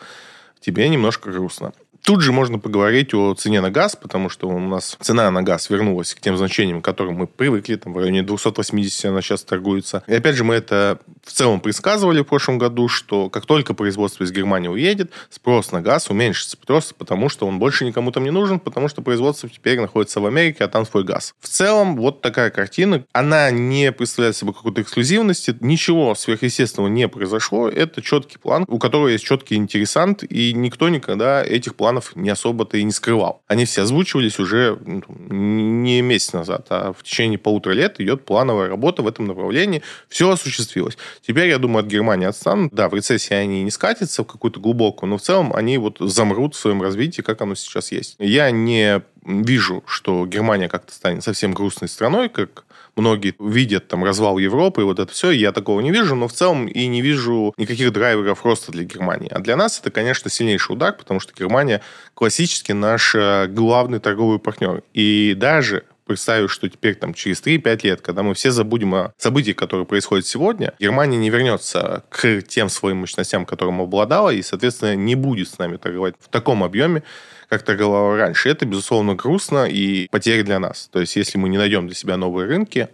тебе 0.60 0.88
немножко 0.88 1.30
грустно. 1.30 1.72
Тут 2.06 2.20
же 2.22 2.30
можно 2.30 2.60
поговорить 2.60 3.14
о 3.14 3.34
цене 3.34 3.60
на 3.60 3.72
газ, 3.72 3.96
потому 3.96 4.28
что 4.28 4.48
у 4.48 4.60
нас 4.60 4.96
цена 5.00 5.28
на 5.32 5.42
газ 5.42 5.68
вернулась 5.70 6.14
к 6.14 6.20
тем 6.20 6.36
значениям, 6.36 6.80
к 6.80 6.84
которым 6.84 7.14
мы 7.14 7.26
привыкли, 7.26 7.74
там 7.74 7.92
в 7.92 7.98
районе 7.98 8.22
280 8.22 9.06
она 9.06 9.20
сейчас 9.22 9.42
торгуется. 9.42 10.04
И 10.06 10.14
опять 10.14 10.36
же, 10.36 10.44
мы 10.44 10.54
это 10.54 11.00
в 11.26 11.32
целом 11.32 11.60
предсказывали 11.60 12.20
в 12.20 12.24
прошлом 12.24 12.56
году, 12.56 12.86
что 12.88 13.28
как 13.28 13.46
только 13.46 13.74
производство 13.74 14.22
из 14.22 14.30
Германии 14.30 14.68
уедет, 14.68 15.10
спрос 15.28 15.72
на 15.72 15.82
газ 15.82 16.08
уменьшится, 16.08 16.56
просто 16.56 16.94
потому 16.94 17.28
что 17.28 17.48
он 17.48 17.58
больше 17.58 17.84
никому 17.84 18.12
там 18.12 18.22
не 18.22 18.30
нужен, 18.30 18.60
потому 18.60 18.86
что 18.88 19.02
производство 19.02 19.48
теперь 19.48 19.80
находится 19.80 20.20
в 20.20 20.26
Америке, 20.26 20.64
а 20.64 20.68
там 20.68 20.86
свой 20.86 21.02
газ. 21.02 21.34
В 21.40 21.48
целом, 21.48 21.96
вот 21.96 22.22
такая 22.22 22.50
картина. 22.50 23.04
Она 23.12 23.50
не 23.50 23.90
представляет 23.90 24.36
собой 24.36 24.54
какой-то 24.54 24.82
эксклюзивности, 24.82 25.56
ничего 25.60 26.14
сверхъестественного 26.14 26.88
не 26.88 27.08
произошло. 27.08 27.68
Это 27.68 28.00
четкий 28.02 28.38
план, 28.38 28.64
у 28.68 28.78
которого 28.78 29.08
есть 29.08 29.24
четкий 29.24 29.56
интересант, 29.56 30.22
и 30.22 30.52
никто 30.52 30.88
никогда 30.88 31.44
этих 31.44 31.74
планов 31.74 32.14
не 32.14 32.30
особо-то 32.30 32.76
и 32.76 32.84
не 32.84 32.92
скрывал. 32.92 33.42
Они 33.48 33.64
все 33.64 33.82
озвучивались 33.82 34.38
уже 34.38 34.78
ну, 34.86 35.02
не 35.08 36.02
месяц 36.02 36.32
назад, 36.32 36.66
а 36.70 36.92
в 36.92 37.02
течение 37.02 37.38
полутора 37.38 37.72
лет 37.72 38.00
идет 38.00 38.24
плановая 38.24 38.68
работа 38.68 39.02
в 39.02 39.08
этом 39.08 39.26
направлении. 39.26 39.82
Все 40.08 40.30
осуществилось. 40.30 40.96
Теперь, 41.22 41.48
я 41.48 41.58
думаю, 41.58 41.84
от 41.84 41.90
Германии 41.90 42.26
отстанут. 42.26 42.72
Да, 42.72 42.88
в 42.88 42.94
рецессии 42.94 43.34
они 43.34 43.62
не 43.62 43.70
скатятся 43.70 44.22
в 44.22 44.26
какую-то 44.26 44.60
глубокую, 44.60 45.10
но 45.10 45.18
в 45.18 45.22
целом 45.22 45.52
они 45.54 45.78
вот 45.78 45.98
замрут 46.00 46.54
в 46.54 46.58
своем 46.58 46.82
развитии, 46.82 47.22
как 47.22 47.40
оно 47.40 47.54
сейчас 47.54 47.92
есть. 47.92 48.16
Я 48.18 48.50
не 48.50 49.02
вижу, 49.24 49.82
что 49.86 50.26
Германия 50.26 50.68
как-то 50.68 50.92
станет 50.92 51.24
совсем 51.24 51.52
грустной 51.52 51.88
страной, 51.88 52.28
как 52.28 52.64
многие 52.96 53.34
видят 53.38 53.88
там 53.88 54.04
развал 54.04 54.38
Европы 54.38 54.80
и 54.80 54.84
вот 54.84 54.98
это 54.98 55.12
все. 55.12 55.30
Я 55.30 55.52
такого 55.52 55.80
не 55.80 55.90
вижу, 55.90 56.14
но 56.14 56.28
в 56.28 56.32
целом 56.32 56.66
и 56.66 56.86
не 56.86 57.02
вижу 57.02 57.54
никаких 57.56 57.92
драйверов 57.92 58.44
роста 58.44 58.72
для 58.72 58.84
Германии. 58.84 59.30
А 59.30 59.38
для 59.40 59.56
нас 59.56 59.78
это, 59.78 59.90
конечно, 59.90 60.30
сильнейший 60.30 60.74
удар, 60.74 60.94
потому 60.96 61.20
что 61.20 61.32
Германия 61.36 61.82
классически 62.14 62.72
наш 62.72 63.14
э, 63.14 63.46
главный 63.48 63.98
торговый 63.98 64.38
партнер. 64.38 64.82
И 64.94 65.34
даже 65.36 65.84
представив, 66.06 66.52
что 66.52 66.68
теперь 66.68 66.94
там 66.94 67.12
через 67.12 67.42
3-5 67.42 67.80
лет, 67.82 68.00
когда 68.00 68.22
мы 68.22 68.34
все 68.34 68.50
забудем 68.50 68.94
о 68.94 69.12
событиях, 69.18 69.56
которые 69.56 69.86
происходят 69.86 70.26
сегодня, 70.26 70.72
Германия 70.78 71.18
не 71.18 71.30
вернется 71.30 72.04
к 72.08 72.42
тем 72.42 72.68
своим 72.68 72.98
мощностям, 72.98 73.44
которым 73.44 73.80
обладала, 73.80 74.30
и, 74.30 74.42
соответственно, 74.42 74.94
не 74.96 75.14
будет 75.14 75.48
с 75.48 75.58
нами 75.58 75.76
торговать 75.76 76.14
в 76.20 76.28
таком 76.28 76.64
объеме, 76.64 77.02
как 77.48 77.62
торговала 77.62 78.16
раньше. 78.16 78.48
Это, 78.48 78.66
безусловно, 78.66 79.14
грустно 79.14 79.66
и 79.66 80.08
потеря 80.08 80.42
для 80.42 80.58
нас. 80.58 80.88
То 80.90 81.00
есть, 81.00 81.16
если 81.16 81.38
мы 81.38 81.48
не 81.48 81.58
найдем 81.58 81.86
для 81.86 81.94
себя 81.94 82.16
новые 82.16 82.48
рынки, 82.48 82.88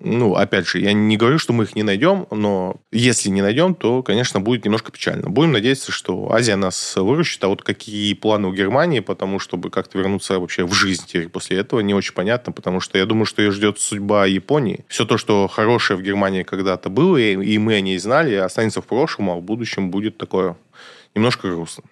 ну, 0.00 0.34
опять 0.34 0.66
же, 0.66 0.80
я 0.80 0.92
не 0.92 1.16
говорю, 1.16 1.38
что 1.38 1.52
мы 1.52 1.64
их 1.64 1.76
не 1.76 1.82
найдем, 1.82 2.26
но 2.30 2.76
если 2.90 3.28
не 3.28 3.42
найдем, 3.42 3.74
то, 3.74 4.02
конечно, 4.02 4.40
будет 4.40 4.64
немножко 4.64 4.90
печально. 4.90 5.28
Будем 5.28 5.52
надеяться, 5.52 5.92
что 5.92 6.32
Азия 6.32 6.56
нас 6.56 6.96
выручит, 6.96 7.44
а 7.44 7.48
вот 7.48 7.62
какие 7.62 8.14
планы 8.14 8.48
у 8.48 8.52
Германии, 8.52 9.00
потому 9.00 9.38
чтобы 9.38 9.70
как-то 9.70 9.98
вернуться 9.98 10.38
вообще 10.38 10.64
в 10.64 10.72
жизнь 10.72 11.04
теперь 11.06 11.28
после 11.28 11.58
этого, 11.58 11.80
не 11.80 11.94
очень 11.94 12.14
понятно, 12.14 12.52
потому 12.52 12.80
что 12.80 12.96
я 12.96 13.04
думаю, 13.04 13.26
что 13.26 13.42
ее 13.42 13.50
ждет 13.50 13.78
судьба 13.78 14.26
Японии. 14.26 14.84
Все 14.88 15.04
то, 15.04 15.18
что 15.18 15.46
хорошее 15.48 15.98
в 15.98 16.02
Германии 16.02 16.42
когда-то 16.42 16.88
было, 16.88 17.18
и 17.18 17.58
мы 17.58 17.74
о 17.74 17.80
ней 17.80 17.98
знали, 17.98 18.34
останется 18.34 18.80
в 18.80 18.86
прошлом, 18.86 19.30
а 19.30 19.34
в 19.34 19.42
будущем 19.42 19.90
будет 19.90 20.16
такое 20.16 20.56
немножко 21.14 21.48
грустно. 21.48 21.84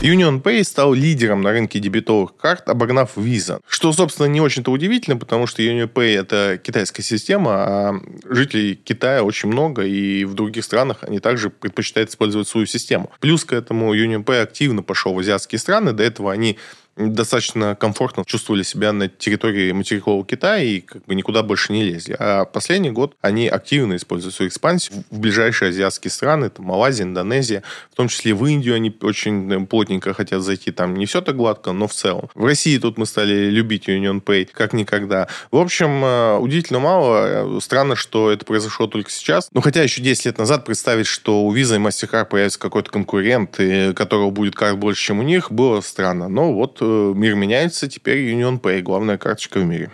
UnionPay 0.00 0.62
стал 0.62 0.92
лидером 0.92 1.40
на 1.40 1.52
рынке 1.52 1.78
дебетовых 1.78 2.36
карт, 2.36 2.68
обогнав 2.68 3.16
Visa. 3.16 3.60
Что, 3.66 3.92
собственно, 3.92 4.26
не 4.26 4.40
очень-то 4.40 4.70
удивительно, 4.70 5.16
потому 5.16 5.46
что 5.46 5.62
UnionPay– 5.62 6.18
это 6.20 6.60
китайская 6.62 7.02
система, 7.02 7.52
а 7.54 8.00
жителей 8.28 8.74
Китая 8.76 9.22
очень 9.22 9.48
много, 9.48 9.84
и 9.84 10.24
в 10.24 10.34
других 10.34 10.64
странах 10.64 10.98
они 11.00 11.18
также 11.18 11.48
предпочитают 11.48 12.10
использовать 12.10 12.46
свою 12.46 12.66
систему. 12.66 13.10
Плюс 13.20 13.44
к 13.44 13.52
этому 13.52 13.94
UnionPay 13.94 14.42
активно 14.42 14.82
пошел 14.82 15.14
в 15.14 15.18
азиатские 15.18 15.58
страны. 15.58 15.92
До 15.92 16.02
этого 16.02 16.30
они 16.30 16.58
достаточно 16.96 17.74
комфортно 17.74 18.24
чувствовали 18.24 18.62
себя 18.62 18.92
на 18.92 19.08
территории 19.08 19.72
материкового 19.72 20.24
Китая 20.24 20.62
и 20.62 20.80
как 20.80 21.04
бы 21.04 21.14
никуда 21.14 21.42
больше 21.42 21.72
не 21.72 21.84
лезли. 21.84 22.16
А 22.18 22.44
последний 22.44 22.90
год 22.90 23.14
они 23.20 23.48
активно 23.48 23.96
используют 23.96 24.34
свою 24.34 24.48
экспансию 24.48 25.04
в 25.10 25.18
ближайшие 25.18 25.70
азиатские 25.70 26.10
страны, 26.10 26.46
это 26.46 26.62
Малайзия, 26.62 27.04
Индонезия, 27.04 27.62
в 27.92 27.96
том 27.96 28.08
числе 28.08 28.34
в 28.34 28.44
Индию 28.46 28.74
они 28.74 28.94
очень 29.02 29.52
э, 29.52 29.66
плотненько 29.66 30.14
хотят 30.14 30.42
зайти. 30.42 30.70
Там 30.70 30.96
не 30.96 31.06
все 31.06 31.20
так 31.20 31.36
гладко, 31.36 31.72
но 31.72 31.86
в 31.86 31.92
целом. 31.92 32.30
В 32.34 32.44
России 32.44 32.78
тут 32.78 32.96
мы 32.98 33.06
стали 33.06 33.50
любить 33.50 33.88
Union 33.88 34.22
Pay 34.22 34.48
как 34.50 34.72
никогда. 34.72 35.28
В 35.50 35.58
общем, 35.58 36.04
э, 36.04 36.38
удивительно 36.38 36.78
мало. 36.78 37.60
Странно, 37.60 37.96
что 37.96 38.30
это 38.30 38.44
произошло 38.44 38.86
только 38.86 39.10
сейчас. 39.10 39.48
Ну, 39.52 39.60
хотя 39.60 39.82
еще 39.82 40.00
10 40.00 40.26
лет 40.26 40.38
назад 40.38 40.64
представить, 40.64 41.06
что 41.06 41.44
у 41.44 41.54
Visa 41.54 41.76
и 41.76 41.78
MasterCard 41.78 42.26
появится 42.26 42.58
какой-то 42.58 42.90
конкурент, 42.90 43.60
и 43.60 43.92
которого 43.92 44.30
будет 44.30 44.54
карт 44.54 44.78
больше, 44.78 45.02
чем 45.02 45.18
у 45.18 45.22
них, 45.22 45.52
было 45.52 45.80
странно. 45.82 46.28
Но 46.28 46.52
вот 46.52 46.80
Э, 46.85 46.85
мир 47.14 47.34
меняется, 47.34 47.88
теперь 47.88 48.18
Union 48.32 48.60
Pay 48.60 48.82
главная 48.82 49.18
карточка 49.18 49.58
в 49.58 49.64
мире. 49.64 49.90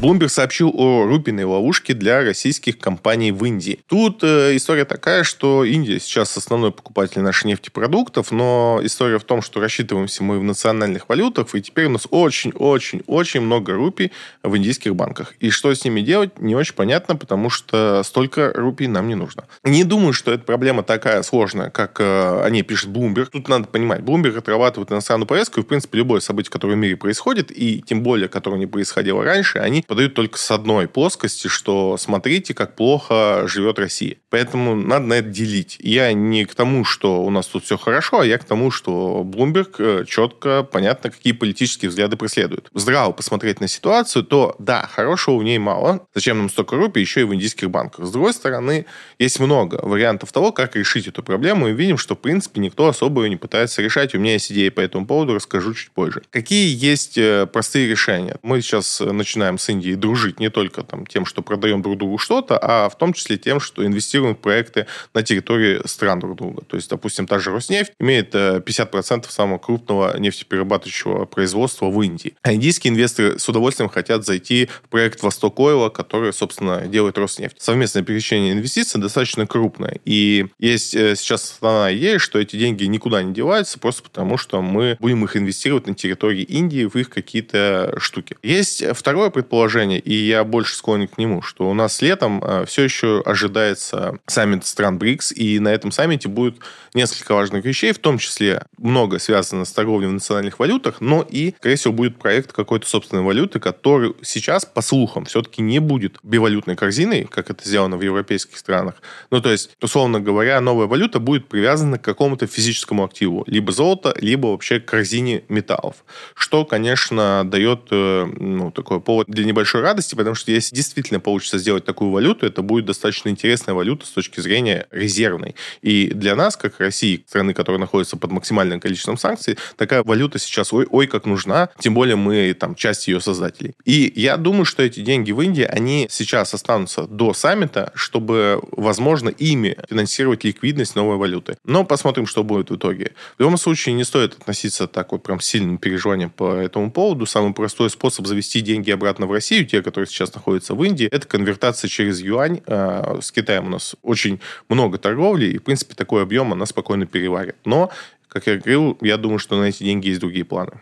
Bloomberg 0.00 0.28
сообщил 0.28 0.72
о 0.76 1.06
рупиной 1.06 1.42
ловушке 1.42 1.92
для 1.92 2.22
российских 2.22 2.78
компаний 2.78 3.32
в 3.32 3.44
Индии. 3.44 3.80
Тут 3.88 4.22
э, 4.22 4.54
история 4.54 4.84
такая, 4.84 5.24
что 5.24 5.64
Индия 5.64 5.98
сейчас 5.98 6.36
основной 6.36 6.70
покупатель 6.70 7.20
наших 7.20 7.46
нефтепродуктов, 7.46 8.30
но 8.30 8.78
история 8.84 9.18
в 9.18 9.24
том, 9.24 9.42
что 9.42 9.58
рассчитываемся 9.58 10.22
мы 10.22 10.38
в 10.38 10.44
национальных 10.44 11.08
валютах, 11.08 11.52
и 11.56 11.60
теперь 11.60 11.86
у 11.86 11.90
нас 11.90 12.06
очень-очень-очень 12.10 13.40
много 13.40 13.72
рупий 13.72 14.12
в 14.44 14.56
индийских 14.56 14.94
банках. 14.94 15.34
И 15.40 15.50
что 15.50 15.74
с 15.74 15.84
ними 15.84 16.00
делать, 16.00 16.38
не 16.38 16.54
очень 16.54 16.74
понятно, 16.74 17.16
потому 17.16 17.50
что 17.50 18.02
столько 18.04 18.52
рупий 18.54 18.86
нам 18.86 19.08
не 19.08 19.16
нужно. 19.16 19.46
Не 19.64 19.82
думаю, 19.82 20.12
что 20.12 20.30
эта 20.32 20.44
проблема 20.44 20.84
такая 20.84 21.24
сложная, 21.24 21.70
как 21.70 21.98
э, 21.98 22.42
о 22.44 22.48
ней 22.50 22.62
пишет 22.62 22.90
Bloomberg. 22.90 23.30
Тут 23.32 23.48
надо 23.48 23.66
понимать, 23.66 24.02
Bloomberg 24.02 24.38
отрабатывает 24.38 24.92
иностранную 24.92 25.26
повестку, 25.26 25.58
и, 25.58 25.64
в 25.64 25.66
принципе, 25.66 25.98
любое 25.98 26.20
событие, 26.20 26.52
которое 26.52 26.74
в 26.74 26.78
мире 26.78 26.96
происходит, 26.96 27.50
и 27.50 27.82
тем 27.82 28.04
более, 28.04 28.28
которое 28.28 28.58
не 28.58 28.66
происходило 28.66 29.24
раньше, 29.24 29.58
они 29.58 29.82
подают 29.88 30.14
только 30.14 30.38
с 30.38 30.50
одной 30.50 30.86
плоскости, 30.86 31.48
что 31.48 31.96
смотрите, 31.96 32.54
как 32.54 32.76
плохо 32.76 33.44
живет 33.46 33.78
Россия. 33.78 34.18
Поэтому 34.30 34.76
надо 34.76 35.06
на 35.06 35.14
это 35.14 35.28
делить. 35.30 35.78
Я 35.80 36.12
не 36.12 36.44
к 36.44 36.54
тому, 36.54 36.84
что 36.84 37.22
у 37.22 37.30
нас 37.30 37.46
тут 37.46 37.64
все 37.64 37.78
хорошо, 37.78 38.20
а 38.20 38.26
я 38.26 38.38
к 38.38 38.44
тому, 38.44 38.70
что 38.70 39.22
Bloomberg 39.24 39.74
э, 39.78 40.04
четко, 40.06 40.62
понятно, 40.62 41.10
какие 41.10 41.32
политические 41.32 41.88
взгляды 41.88 42.16
преследует. 42.16 42.68
Здраво 42.74 43.12
посмотреть 43.12 43.60
на 43.60 43.68
ситуацию, 43.68 44.24
то 44.24 44.54
да, 44.58 44.86
хорошего 44.92 45.38
в 45.38 45.42
ней 45.42 45.58
мало. 45.58 46.06
Зачем 46.14 46.38
нам 46.38 46.50
столько 46.50 46.76
рупий 46.76 47.00
еще 47.00 47.22
и 47.22 47.24
в 47.24 47.34
индийских 47.34 47.70
банках? 47.70 48.04
С 48.04 48.10
другой 48.10 48.34
стороны, 48.34 48.84
есть 49.18 49.40
много 49.40 49.80
вариантов 49.82 50.30
того, 50.32 50.52
как 50.52 50.76
решить 50.76 51.08
эту 51.08 51.22
проблему, 51.22 51.68
и 51.68 51.72
видим, 51.72 51.96
что, 51.96 52.14
в 52.14 52.18
принципе, 52.18 52.60
никто 52.60 52.88
особо 52.88 53.22
ее 53.22 53.30
не 53.30 53.36
пытается 53.36 53.80
решать. 53.80 54.14
У 54.14 54.18
меня 54.18 54.34
есть 54.34 54.52
идеи 54.52 54.68
по 54.68 54.80
этому 54.80 55.06
поводу, 55.06 55.34
расскажу 55.34 55.72
чуть 55.72 55.92
позже. 55.92 56.22
Какие 56.28 56.76
есть 56.76 57.16
э, 57.16 57.46
простые 57.46 57.88
решения? 57.88 58.36
Мы 58.42 58.60
сейчас 58.60 59.00
начинаем 59.00 59.56
с 59.56 59.66
Индии 59.70 59.77
дружить 59.80 60.40
не 60.40 60.50
только 60.50 60.82
там, 60.82 61.06
тем, 61.06 61.24
что 61.24 61.42
продаем 61.42 61.82
друг 61.82 61.98
другу 61.98 62.18
что-то, 62.18 62.58
а 62.60 62.88
в 62.88 62.96
том 62.96 63.12
числе 63.12 63.38
тем, 63.38 63.60
что 63.60 63.84
инвестируем 63.84 64.34
в 64.34 64.38
проекты 64.38 64.86
на 65.14 65.22
территории 65.22 65.80
стран 65.86 66.20
друг 66.20 66.36
друга. 66.36 66.62
То 66.64 66.76
есть, 66.76 66.88
допустим, 66.90 67.26
та 67.26 67.38
же 67.38 67.50
Роснефть 67.50 67.92
имеет 68.00 68.34
50% 68.34 69.26
э, 69.26 69.30
самого 69.30 69.58
крупного 69.58 70.18
нефтеперерабатывающего 70.18 71.24
производства 71.24 71.86
в 71.86 72.02
Индии. 72.02 72.34
А 72.42 72.52
индийские 72.52 72.92
инвесторы 72.92 73.38
с 73.38 73.48
удовольствием 73.48 73.88
хотят 73.88 74.24
зайти 74.24 74.68
в 74.84 74.88
проект 74.88 75.22
Восток 75.22 75.58
Ойла, 75.60 75.88
который, 75.88 76.32
собственно, 76.32 76.86
делает 76.86 77.18
Роснефть. 77.18 77.56
Совместное 77.60 78.02
пересечение 78.02 78.52
инвестиций 78.52 79.00
достаточно 79.00 79.46
крупное. 79.46 79.98
И 80.04 80.46
есть 80.58 80.94
э, 80.94 81.16
сейчас 81.16 81.52
основная 81.52 81.96
идея, 81.96 82.18
что 82.18 82.38
эти 82.38 82.56
деньги 82.56 82.84
никуда 82.84 83.22
не 83.22 83.32
деваются, 83.32 83.78
просто 83.78 84.02
потому 84.02 84.38
что 84.38 84.62
мы 84.62 84.96
будем 85.00 85.24
их 85.24 85.36
инвестировать 85.36 85.86
на 85.86 85.94
территории 85.94 86.42
Индии 86.42 86.84
в 86.84 86.96
их 86.96 87.10
какие-то 87.10 87.94
штуки. 87.98 88.36
Есть 88.42 88.84
второе 88.94 89.30
предположение, 89.30 89.67
и 89.98 90.14
я 90.14 90.44
больше 90.44 90.74
склонен 90.74 91.08
к 91.08 91.18
нему, 91.18 91.42
что 91.42 91.68
у 91.68 91.74
нас 91.74 92.00
летом 92.02 92.42
э, 92.42 92.64
все 92.66 92.82
еще 92.82 93.22
ожидается 93.24 94.18
саммит 94.26 94.64
стран 94.66 94.98
БРИКС, 94.98 95.32
и 95.32 95.58
на 95.58 95.68
этом 95.68 95.92
саммите 95.92 96.28
будет 96.28 96.56
несколько 96.94 97.34
важных 97.34 97.64
вещей, 97.64 97.92
в 97.92 97.98
том 97.98 98.18
числе 98.18 98.62
много 98.78 99.18
связано 99.18 99.64
с 99.64 99.72
торговлей 99.72 100.08
в 100.08 100.12
национальных 100.12 100.58
валютах, 100.58 101.00
но 101.00 101.26
и, 101.28 101.54
скорее 101.58 101.76
всего, 101.76 101.92
будет 101.92 102.18
проект 102.18 102.52
какой-то 102.52 102.88
собственной 102.88 103.22
валюты, 103.22 103.60
который 103.60 104.14
сейчас, 104.22 104.64
по 104.64 104.80
слухам, 104.80 105.26
все-таки 105.26 105.62
не 105.62 105.78
будет 105.78 106.18
бивалютной 106.22 106.76
корзиной, 106.76 107.24
как 107.30 107.50
это 107.50 107.68
сделано 107.68 107.96
в 107.96 108.02
европейских 108.02 108.56
странах. 108.58 108.94
Ну, 109.30 109.40
то 109.40 109.50
есть, 109.50 109.76
условно 109.80 110.20
говоря, 110.20 110.60
новая 110.60 110.86
валюта 110.86 111.20
будет 111.20 111.48
привязана 111.48 111.98
к 111.98 112.02
какому-то 112.02 112.46
физическому 112.46 113.04
активу, 113.04 113.44
либо 113.46 113.72
золото, 113.72 114.14
либо 114.20 114.46
вообще 114.48 114.80
к 114.80 114.86
корзине 114.86 115.44
металлов, 115.48 115.96
что, 116.34 116.64
конечно, 116.64 117.42
дает 117.44 117.88
э, 117.90 118.26
ну, 118.38 118.70
такой 118.70 119.00
повод 119.00 119.26
для 119.28 119.44
небольшого 119.44 119.57
большой 119.58 119.80
радости, 119.80 120.14
потому 120.14 120.36
что 120.36 120.52
если 120.52 120.72
действительно 120.72 121.18
получится 121.18 121.58
сделать 121.58 121.84
такую 121.84 122.12
валюту, 122.12 122.46
это 122.46 122.62
будет 122.62 122.84
достаточно 122.84 123.28
интересная 123.28 123.74
валюта 123.74 124.06
с 124.06 124.10
точки 124.10 124.38
зрения 124.38 124.86
резервной. 124.92 125.56
И 125.82 126.12
для 126.14 126.36
нас, 126.36 126.56
как 126.56 126.78
России, 126.78 127.24
страны, 127.26 127.54
которая 127.54 127.80
находится 127.80 128.16
под 128.16 128.30
максимальным 128.30 128.78
количеством 128.78 129.18
санкций, 129.18 129.58
такая 129.76 130.04
валюта 130.04 130.38
сейчас 130.38 130.72
ой, 130.72 130.86
ой 130.88 131.08
как 131.08 131.26
нужна, 131.26 131.70
тем 131.80 131.92
более 131.92 132.14
мы 132.14 132.54
там 132.54 132.76
часть 132.76 133.08
ее 133.08 133.20
создателей. 133.20 133.74
И 133.84 134.12
я 134.14 134.36
думаю, 134.36 134.64
что 134.64 134.84
эти 134.84 135.00
деньги 135.00 135.32
в 135.32 135.40
Индии, 135.40 135.64
они 135.64 136.06
сейчас 136.08 136.54
останутся 136.54 137.08
до 137.08 137.34
саммита, 137.34 137.90
чтобы, 137.96 138.62
возможно, 138.70 139.28
ими 139.28 139.76
финансировать 139.90 140.44
ликвидность 140.44 140.94
новой 140.94 141.16
валюты. 141.16 141.56
Но 141.64 141.82
посмотрим, 141.82 142.26
что 142.26 142.44
будет 142.44 142.70
в 142.70 142.76
итоге. 142.76 143.12
В 143.38 143.40
любом 143.40 143.58
случае, 143.58 143.96
не 143.96 144.04
стоит 144.04 144.34
относиться 144.34 144.86
так 144.86 145.10
вот 145.10 145.24
прям 145.24 145.40
сильным 145.40 145.78
переживанием 145.78 146.30
по 146.30 146.54
этому 146.54 146.92
поводу. 146.92 147.26
Самый 147.26 147.52
простой 147.52 147.90
способ 147.90 148.28
завести 148.28 148.60
деньги 148.60 148.92
обратно 148.92 149.26
в 149.26 149.32
Россию, 149.32 149.47
те, 149.48 149.82
которые 149.82 150.06
сейчас 150.06 150.34
находятся 150.34 150.74
в 150.74 150.84
Индии, 150.84 151.06
это 151.06 151.26
конвертация 151.26 151.88
через 151.88 152.20
юань. 152.20 152.60
А, 152.66 153.18
с 153.20 153.32
Китаем 153.32 153.66
у 153.66 153.70
нас 153.70 153.96
очень 154.02 154.40
много 154.68 154.98
торговли, 154.98 155.46
и, 155.46 155.58
в 155.58 155.62
принципе, 155.62 155.94
такой 155.94 156.22
объем 156.22 156.52
она 156.52 156.66
спокойно 156.66 157.06
переварит. 157.06 157.56
Но, 157.64 157.90
как 158.28 158.46
я 158.46 158.56
говорил, 158.56 158.98
я 159.00 159.16
думаю, 159.16 159.38
что 159.38 159.58
на 159.60 159.64
эти 159.64 159.84
деньги 159.84 160.08
есть 160.08 160.20
другие 160.20 160.44
планы. 160.44 160.72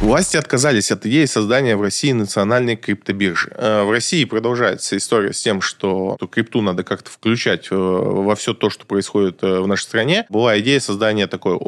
Власти 0.00 0.38
отказались 0.38 0.90
от 0.90 1.04
идеи 1.04 1.26
создания 1.26 1.76
в 1.76 1.82
России 1.82 2.12
национальной 2.12 2.74
криптобиржи. 2.74 3.52
Э, 3.54 3.82
в 3.82 3.90
России 3.90 4.24
продолжается 4.24 4.96
история 4.96 5.34
с 5.34 5.42
тем, 5.42 5.60
что 5.60 6.16
крипту 6.30 6.62
надо 6.62 6.84
как-то 6.84 7.10
включать 7.10 7.68
э, 7.70 7.76
во 7.76 8.34
все 8.34 8.54
то, 8.54 8.70
что 8.70 8.86
происходит 8.86 9.42
э, 9.42 9.60
в 9.60 9.66
нашей 9.66 9.82
стране. 9.82 10.24
Была 10.30 10.58
идея 10.60 10.80
создания 10.80 11.26
такой 11.26 11.60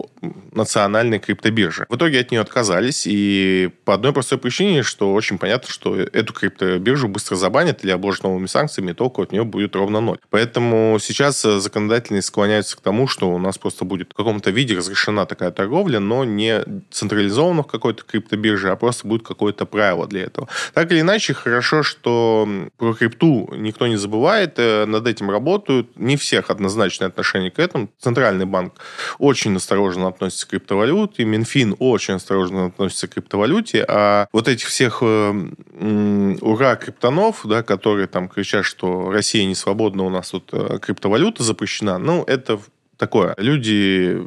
национальной 0.53 1.19
криптобиржи. 1.19 1.85
В 1.91 1.97
итоге 1.97 2.21
от 2.21 2.31
нее 2.31 2.41
отказались, 2.41 3.07
и 3.07 3.71
по 3.85 3.93
одной 3.93 4.15
простой 4.15 4.39
причине, 4.39 4.83
что 4.83 5.13
очень 5.13 5.37
понятно, 5.37 5.69
что 5.69 5.95
эту 5.95 6.33
криптобиржу 6.33 7.09
быстро 7.09 7.37
забанят 7.37 7.85
или 7.85 7.91
обложат 7.91 8.23
новыми 8.23 8.47
санкциями, 8.47 8.93
и 8.93 8.95
толку 8.95 9.21
от 9.21 9.33
нее 9.33 9.45
будет 9.45 9.77
ровно 9.77 10.01
ноль. 10.01 10.19
Поэтому 10.31 10.97
сейчас 11.03 11.43
законодательные 11.43 12.23
склоняются 12.23 12.79
к 12.79 12.81
тому, 12.81 13.07
что 13.07 13.31
у 13.31 13.39
нас 13.39 13.59
просто 13.59 13.85
будет 13.85 14.13
в 14.13 14.15
каком-то 14.15 14.51
виде 14.51 14.75
разрешена 14.75 15.27
такая 15.27 15.51
торговля, 15.51 16.01
но 16.01 16.25
не 16.25 16.65
централизованно 16.91 17.63
в 17.63 17.67
какой-то 17.67 18.05
крипто 18.05 18.22
криптобиржи, 18.23 18.71
а 18.71 18.77
просто 18.77 19.07
будет 19.07 19.27
какое-то 19.27 19.67
правило 19.67 20.07
для 20.07 20.23
этого. 20.23 20.49
Так 20.75 20.91
или 20.93 21.01
иначе, 21.01 21.35
хорошо, 21.35 21.83
что 21.83 22.49
про 22.79 22.95
крипту 22.95 23.53
никто 23.57 23.87
не 23.87 23.97
забывает, 23.97 24.55
э, 24.59 24.87
над 24.87 25.07
этим 25.07 25.31
работают. 25.31 25.97
Не 25.97 26.17
всех 26.17 26.51
однозначное 26.51 27.09
отношение 27.09 27.51
к 27.51 27.59
этому. 27.59 27.89
Центральный 27.99 28.47
банк 28.47 28.75
очень 29.19 29.57
осторожно 29.57 30.09
относится 30.09 30.47
к 30.47 30.51
криптовалюте, 30.51 31.25
Минфин 31.25 31.75
очень 31.79 32.15
осторожно 32.15 32.67
относится 32.67 33.09
к 33.09 33.15
криптовалюте, 33.15 33.85
а 33.89 34.27
вот 34.33 34.49
этих 34.49 34.69
всех 34.69 34.99
э, 35.03 36.37
ура 36.41 36.77
криптонов, 36.77 37.41
да, 37.45 37.63
которые 37.63 38.07
там 38.07 38.29
кричат, 38.29 38.65
что 38.65 39.11
Россия 39.11 39.45
не 39.47 39.55
свободна, 39.55 40.05
у 40.05 40.11
нас 40.11 40.31
тут 40.31 40.51
э, 40.53 40.79
криптовалюта 40.81 41.43
запрещена, 41.43 41.99
ну, 41.99 42.25
это 42.27 42.61
такое. 42.97 43.35
Люди 43.39 44.23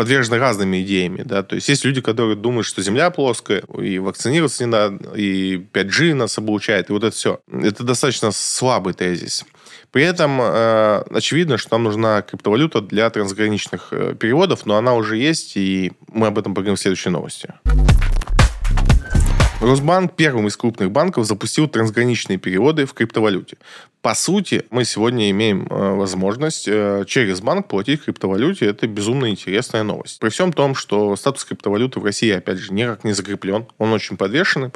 подвержены 0.00 0.38
разными 0.38 0.80
идеями, 0.80 1.20
да, 1.26 1.42
то 1.42 1.56
есть 1.56 1.68
есть 1.68 1.84
люди, 1.84 2.00
которые 2.00 2.34
думают, 2.34 2.66
что 2.66 2.80
Земля 2.80 3.10
плоская, 3.10 3.62
и 3.78 3.98
вакцинироваться 3.98 4.64
не 4.64 4.70
надо, 4.70 5.14
и 5.14 5.58
5G 5.58 6.14
нас 6.14 6.38
облучает, 6.38 6.88
и 6.88 6.94
вот 6.94 7.04
это 7.04 7.14
все. 7.14 7.40
Это 7.52 7.84
достаточно 7.84 8.30
слабый 8.32 8.94
тезис. 8.94 9.44
При 9.92 10.02
этом 10.02 10.40
э, 10.40 11.02
очевидно, 11.10 11.58
что 11.58 11.74
нам 11.74 11.82
нужна 11.82 12.22
криптовалюта 12.22 12.80
для 12.80 13.10
трансграничных 13.10 13.88
э, 13.90 14.14
переводов, 14.18 14.64
но 14.64 14.78
она 14.78 14.94
уже 14.94 15.18
есть, 15.18 15.58
и 15.58 15.92
мы 16.10 16.28
об 16.28 16.38
этом 16.38 16.54
поговорим 16.54 16.76
в 16.76 16.80
следующей 16.80 17.10
новости. 17.10 17.52
Росбанк 19.60 20.16
первым 20.16 20.48
из 20.48 20.56
крупных 20.56 20.90
банков 20.90 21.26
запустил 21.26 21.68
трансграничные 21.68 22.38
переводы 22.38 22.86
в 22.86 22.94
криптовалюте. 22.94 23.58
По 24.02 24.14
сути, 24.14 24.64
мы 24.70 24.86
сегодня 24.86 25.30
имеем 25.30 25.66
э, 25.66 25.94
возможность 25.94 26.66
э, 26.66 27.04
через 27.06 27.42
банк 27.42 27.68
платить 27.68 28.00
в 28.00 28.04
криптовалюте. 28.04 28.64
Это 28.64 28.86
безумно 28.86 29.28
интересная 29.28 29.82
новость. 29.82 30.20
При 30.20 30.30
всем 30.30 30.54
том, 30.54 30.74
что 30.74 31.14
статус 31.16 31.44
криптовалюты 31.44 32.00
в 32.00 32.04
России, 32.04 32.30
опять 32.30 32.56
же, 32.56 32.72
никак 32.72 33.04
не 33.04 33.12
закреплен. 33.12 33.66
Он 33.76 33.92
очень 33.92 34.16
подвешенный. 34.16 34.70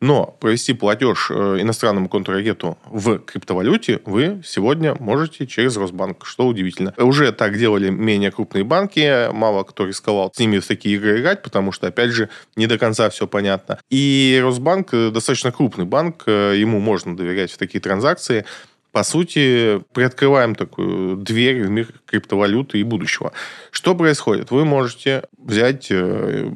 Но 0.00 0.26
провести 0.38 0.74
платеж 0.74 1.28
э, 1.30 1.56
иностранному 1.60 2.08
контрагенту 2.08 2.78
в 2.84 3.18
криптовалюте 3.18 4.00
вы 4.04 4.42
сегодня 4.44 4.94
можете 4.94 5.44
через 5.44 5.76
Росбанк, 5.76 6.24
что 6.24 6.46
удивительно. 6.46 6.94
Уже 6.98 7.32
так 7.32 7.58
делали 7.58 7.90
менее 7.90 8.30
крупные 8.30 8.62
банки, 8.62 9.28
мало 9.32 9.64
кто 9.64 9.86
рисковал 9.86 10.30
с 10.32 10.38
ними 10.38 10.58
в 10.58 10.66
такие 10.68 10.94
игры 10.94 11.20
играть, 11.20 11.42
потому 11.42 11.72
что, 11.72 11.88
опять 11.88 12.10
же, 12.10 12.28
не 12.54 12.68
до 12.68 12.78
конца 12.78 13.10
все 13.10 13.26
понятно. 13.26 13.80
И 13.90 14.38
Росбанк 14.40 14.92
достаточно 14.92 15.50
крупный 15.50 15.84
банк, 15.84 16.28
ему 16.28 16.78
можно 16.78 17.16
доверять 17.16 17.50
в 17.50 17.58
такие 17.58 17.80
транзакции 17.80 18.44
по 18.92 19.02
сути, 19.02 19.82
приоткрываем 19.92 20.54
такую 20.54 21.16
дверь 21.16 21.62
в 21.64 21.70
мир 21.70 21.88
криптовалюты 22.06 22.78
и 22.78 22.82
будущего. 22.82 23.32
Что 23.70 23.94
происходит? 23.94 24.50
Вы 24.50 24.64
можете 24.64 25.24
взять 25.36 25.88
э, 25.90 26.50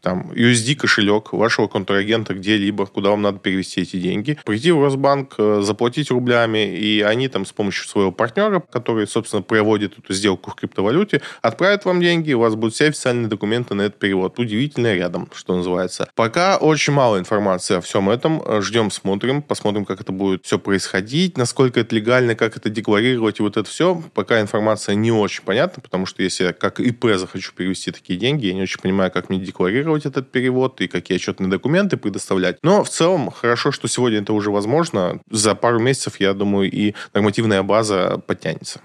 там, 0.00 0.30
USD 0.32 0.76
кошелек 0.76 1.32
вашего 1.32 1.66
контрагента 1.66 2.34
где-либо, 2.34 2.86
куда 2.86 3.10
вам 3.10 3.22
надо 3.22 3.38
перевести 3.38 3.82
эти 3.82 3.96
деньги, 3.98 4.38
прийти 4.44 4.70
в 4.70 4.82
Росбанк, 4.82 5.34
э, 5.38 5.60
заплатить 5.62 6.10
рублями, 6.10 6.76
и 6.76 7.00
они 7.00 7.28
там 7.28 7.44
с 7.44 7.52
помощью 7.52 7.86
своего 7.88 8.12
партнера, 8.12 8.60
который, 8.60 9.06
собственно, 9.06 9.42
проводит 9.42 9.98
эту 9.98 10.12
сделку 10.14 10.50
в 10.50 10.54
криптовалюте, 10.54 11.20
отправят 11.42 11.84
вам 11.84 12.00
деньги, 12.00 12.32
у 12.32 12.40
вас 12.40 12.54
будут 12.54 12.74
все 12.74 12.88
официальные 12.88 13.28
документы 13.28 13.74
на 13.74 13.82
этот 13.82 13.98
перевод. 13.98 14.38
Удивительно 14.38 14.94
рядом, 14.94 15.28
что 15.34 15.56
называется. 15.56 16.08
Пока 16.14 16.56
очень 16.58 16.92
мало 16.92 17.18
информации 17.18 17.76
о 17.76 17.80
всем 17.80 18.08
этом. 18.08 18.42
Ждем, 18.62 18.90
смотрим, 18.90 19.42
посмотрим, 19.42 19.84
как 19.84 20.00
это 20.00 20.12
будет 20.12 20.44
все 20.44 20.58
происходить, 20.58 21.36
насколько 21.50 21.80
это 21.80 21.96
легально, 21.96 22.36
как 22.36 22.56
это 22.56 22.70
декларировать, 22.70 23.40
и 23.40 23.42
вот 23.42 23.56
это 23.56 23.68
все. 23.68 24.00
Пока 24.14 24.40
информация 24.40 24.94
не 24.94 25.10
очень 25.10 25.42
понятна, 25.42 25.82
потому 25.82 26.06
что 26.06 26.22
если 26.22 26.44
я 26.44 26.52
как 26.52 26.78
ИП 26.78 27.16
захочу 27.16 27.52
перевести 27.56 27.90
такие 27.90 28.16
деньги, 28.16 28.46
я 28.46 28.54
не 28.54 28.62
очень 28.62 28.80
понимаю, 28.80 29.10
как 29.10 29.30
мне 29.30 29.40
декларировать 29.40 30.06
этот 30.06 30.30
перевод 30.30 30.80
и 30.80 30.86
какие 30.86 31.16
отчетные 31.16 31.50
документы 31.50 31.96
предоставлять. 31.96 32.58
Но 32.62 32.84
в 32.84 32.88
целом 32.88 33.32
хорошо, 33.32 33.72
что 33.72 33.88
сегодня 33.88 34.20
это 34.20 34.32
уже 34.32 34.52
возможно. 34.52 35.20
За 35.28 35.56
пару 35.56 35.80
месяцев, 35.80 36.20
я 36.20 36.34
думаю, 36.34 36.70
и 36.70 36.94
нормативная 37.14 37.64
база 37.64 38.22
подтянется. 38.24 38.80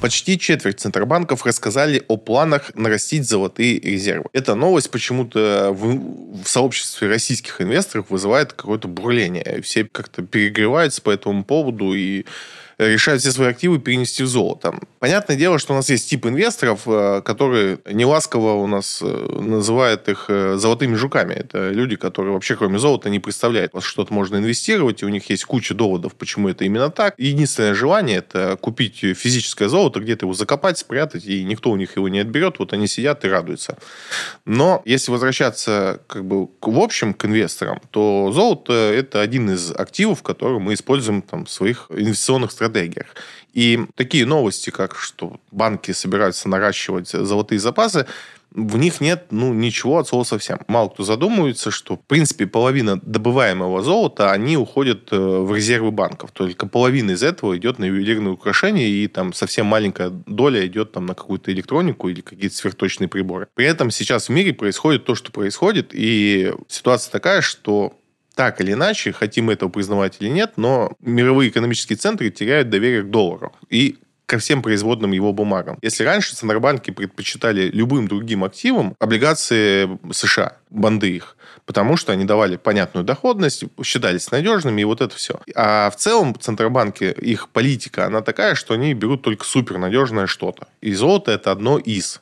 Почти 0.00 0.38
четверть 0.38 0.78
центробанков 0.78 1.44
рассказали 1.44 2.04
о 2.06 2.16
планах 2.16 2.70
нарастить 2.74 3.28
золотые 3.28 3.80
резервы. 3.80 4.26
Эта 4.32 4.54
новость 4.54 4.90
почему-то 4.92 5.70
в, 5.72 6.42
в 6.44 6.48
сообществе 6.48 7.08
российских 7.08 7.60
инвесторов 7.60 8.06
вызывает 8.08 8.52
какое-то 8.52 8.86
бурление. 8.86 9.60
Все 9.62 9.84
как-то 9.84 10.22
перегреваются 10.22 11.02
по 11.02 11.10
этому 11.10 11.44
поводу 11.44 11.94
и 11.94 12.26
решают 12.78 13.22
все 13.22 13.32
свои 13.32 13.48
активы 13.48 13.78
перенести 13.78 14.22
в 14.22 14.28
золото. 14.28 14.78
Понятное 15.00 15.36
дело, 15.36 15.58
что 15.58 15.72
у 15.72 15.76
нас 15.76 15.90
есть 15.90 16.08
тип 16.08 16.26
инвесторов, 16.26 16.82
э, 16.86 17.22
которые 17.24 17.80
неласково 17.90 18.52
у 18.54 18.66
нас 18.66 19.00
э, 19.02 19.06
называют 19.06 20.08
их 20.08 20.26
э, 20.28 20.56
золотыми 20.56 20.94
жуками. 20.94 21.34
Это 21.34 21.70
люди, 21.70 21.96
которые 21.96 22.32
вообще 22.32 22.54
кроме 22.56 22.78
золота 22.78 23.10
не 23.10 23.18
представляют, 23.18 23.72
во 23.74 23.80
что-то 23.80 24.14
можно 24.14 24.36
инвестировать, 24.36 25.02
и 25.02 25.06
у 25.06 25.08
них 25.08 25.28
есть 25.30 25.44
куча 25.44 25.74
доводов, 25.74 26.14
почему 26.14 26.48
это 26.48 26.64
именно 26.64 26.90
так. 26.90 27.14
Единственное 27.18 27.74
желание– 27.74 28.18
это 28.18 28.56
купить 28.60 28.98
физическое 28.98 29.68
золото, 29.68 30.00
где-то 30.00 30.26
его 30.26 30.34
закопать, 30.34 30.78
спрятать, 30.78 31.24
и 31.26 31.42
никто 31.44 31.70
у 31.70 31.76
них 31.76 31.96
его 31.96 32.08
не 32.08 32.20
отберет. 32.20 32.58
Вот 32.58 32.72
они 32.72 32.86
сидят 32.86 33.24
и 33.24 33.28
радуются. 33.28 33.76
Но 34.44 34.82
если 34.84 35.10
возвращаться 35.10 36.00
как 36.06 36.24
бы 36.24 36.48
в 36.60 36.78
общем 36.78 37.14
к 37.14 37.24
инвесторам, 37.24 37.80
то 37.90 38.30
золото– 38.32 38.72
это 38.94 39.20
один 39.20 39.50
из 39.50 39.72
активов, 39.72 40.22
который 40.22 40.60
мы 40.60 40.74
используем 40.74 41.22
там, 41.22 41.44
в 41.46 41.50
своих 41.50 41.86
инвестиционных 41.90 42.52
стратегиях 42.52 42.67
стратегиях. 42.68 43.14
И 43.54 43.86
такие 43.94 44.26
новости, 44.26 44.70
как 44.70 44.96
что 44.96 45.40
банки 45.50 45.92
собираются 45.92 46.48
наращивать 46.48 47.08
золотые 47.08 47.58
запасы, 47.58 48.06
в 48.50 48.78
них 48.78 49.02
нет 49.02 49.26
ну, 49.30 49.52
ничего 49.52 49.98
от 49.98 50.08
слова 50.08 50.24
совсем. 50.24 50.60
Мало 50.68 50.88
кто 50.88 51.04
задумывается, 51.04 51.70
что, 51.70 51.96
в 51.96 52.00
принципе, 52.00 52.46
половина 52.46 52.98
добываемого 53.02 53.82
золота, 53.82 54.32
они 54.32 54.56
уходят 54.56 55.08
э, 55.12 55.16
в 55.16 55.54
резервы 55.54 55.90
банков. 55.90 56.30
Только 56.32 56.66
половина 56.66 57.10
из 57.10 57.22
этого 57.22 57.56
идет 57.58 57.78
на 57.78 57.84
ювелирные 57.84 58.32
украшения, 58.32 58.86
и 58.86 59.06
там 59.06 59.34
совсем 59.34 59.66
маленькая 59.66 60.08
доля 60.08 60.66
идет 60.66 60.92
там 60.92 61.04
на 61.04 61.14
какую-то 61.14 61.52
электронику 61.52 62.08
или 62.08 62.22
какие-то 62.22 62.56
сверхточные 62.56 63.08
приборы. 63.08 63.48
При 63.54 63.66
этом 63.66 63.90
сейчас 63.90 64.28
в 64.28 64.32
мире 64.32 64.54
происходит 64.54 65.04
то, 65.04 65.14
что 65.14 65.30
происходит, 65.30 65.90
и 65.92 66.54
ситуация 66.68 67.12
такая, 67.12 67.42
что 67.42 67.98
так 68.38 68.60
или 68.60 68.72
иначе, 68.74 69.10
хотим 69.10 69.46
мы 69.46 69.54
этого 69.54 69.68
признавать 69.68 70.18
или 70.20 70.28
нет, 70.28 70.52
но 70.54 70.92
мировые 71.00 71.50
экономические 71.50 71.96
центры 71.96 72.30
теряют 72.30 72.70
доверие 72.70 73.02
к 73.02 73.10
доллару 73.10 73.52
и 73.68 73.98
ко 74.26 74.38
всем 74.38 74.62
производным 74.62 75.10
его 75.10 75.32
бумагам. 75.32 75.76
Если 75.82 76.04
раньше 76.04 76.36
центробанки 76.36 76.92
предпочитали 76.92 77.62
любым 77.62 78.06
другим 78.06 78.44
активам 78.44 78.94
облигации 79.00 79.98
США, 80.12 80.56
банды 80.70 81.16
их, 81.16 81.36
потому 81.66 81.96
что 81.96 82.12
они 82.12 82.24
давали 82.24 82.54
понятную 82.54 83.04
доходность, 83.04 83.64
считались 83.82 84.30
надежными, 84.30 84.82
и 84.82 84.84
вот 84.84 85.00
это 85.00 85.16
все. 85.16 85.40
А 85.56 85.90
в 85.90 85.96
целом 85.96 86.38
центробанки, 86.38 87.12
их 87.20 87.48
политика, 87.48 88.06
она 88.06 88.20
такая, 88.20 88.54
что 88.54 88.74
они 88.74 88.94
берут 88.94 89.22
только 89.22 89.44
супернадежное 89.44 90.28
что-то. 90.28 90.68
И 90.80 90.94
золото 90.94 91.32
это 91.32 91.50
одно 91.50 91.76
из. 91.76 92.20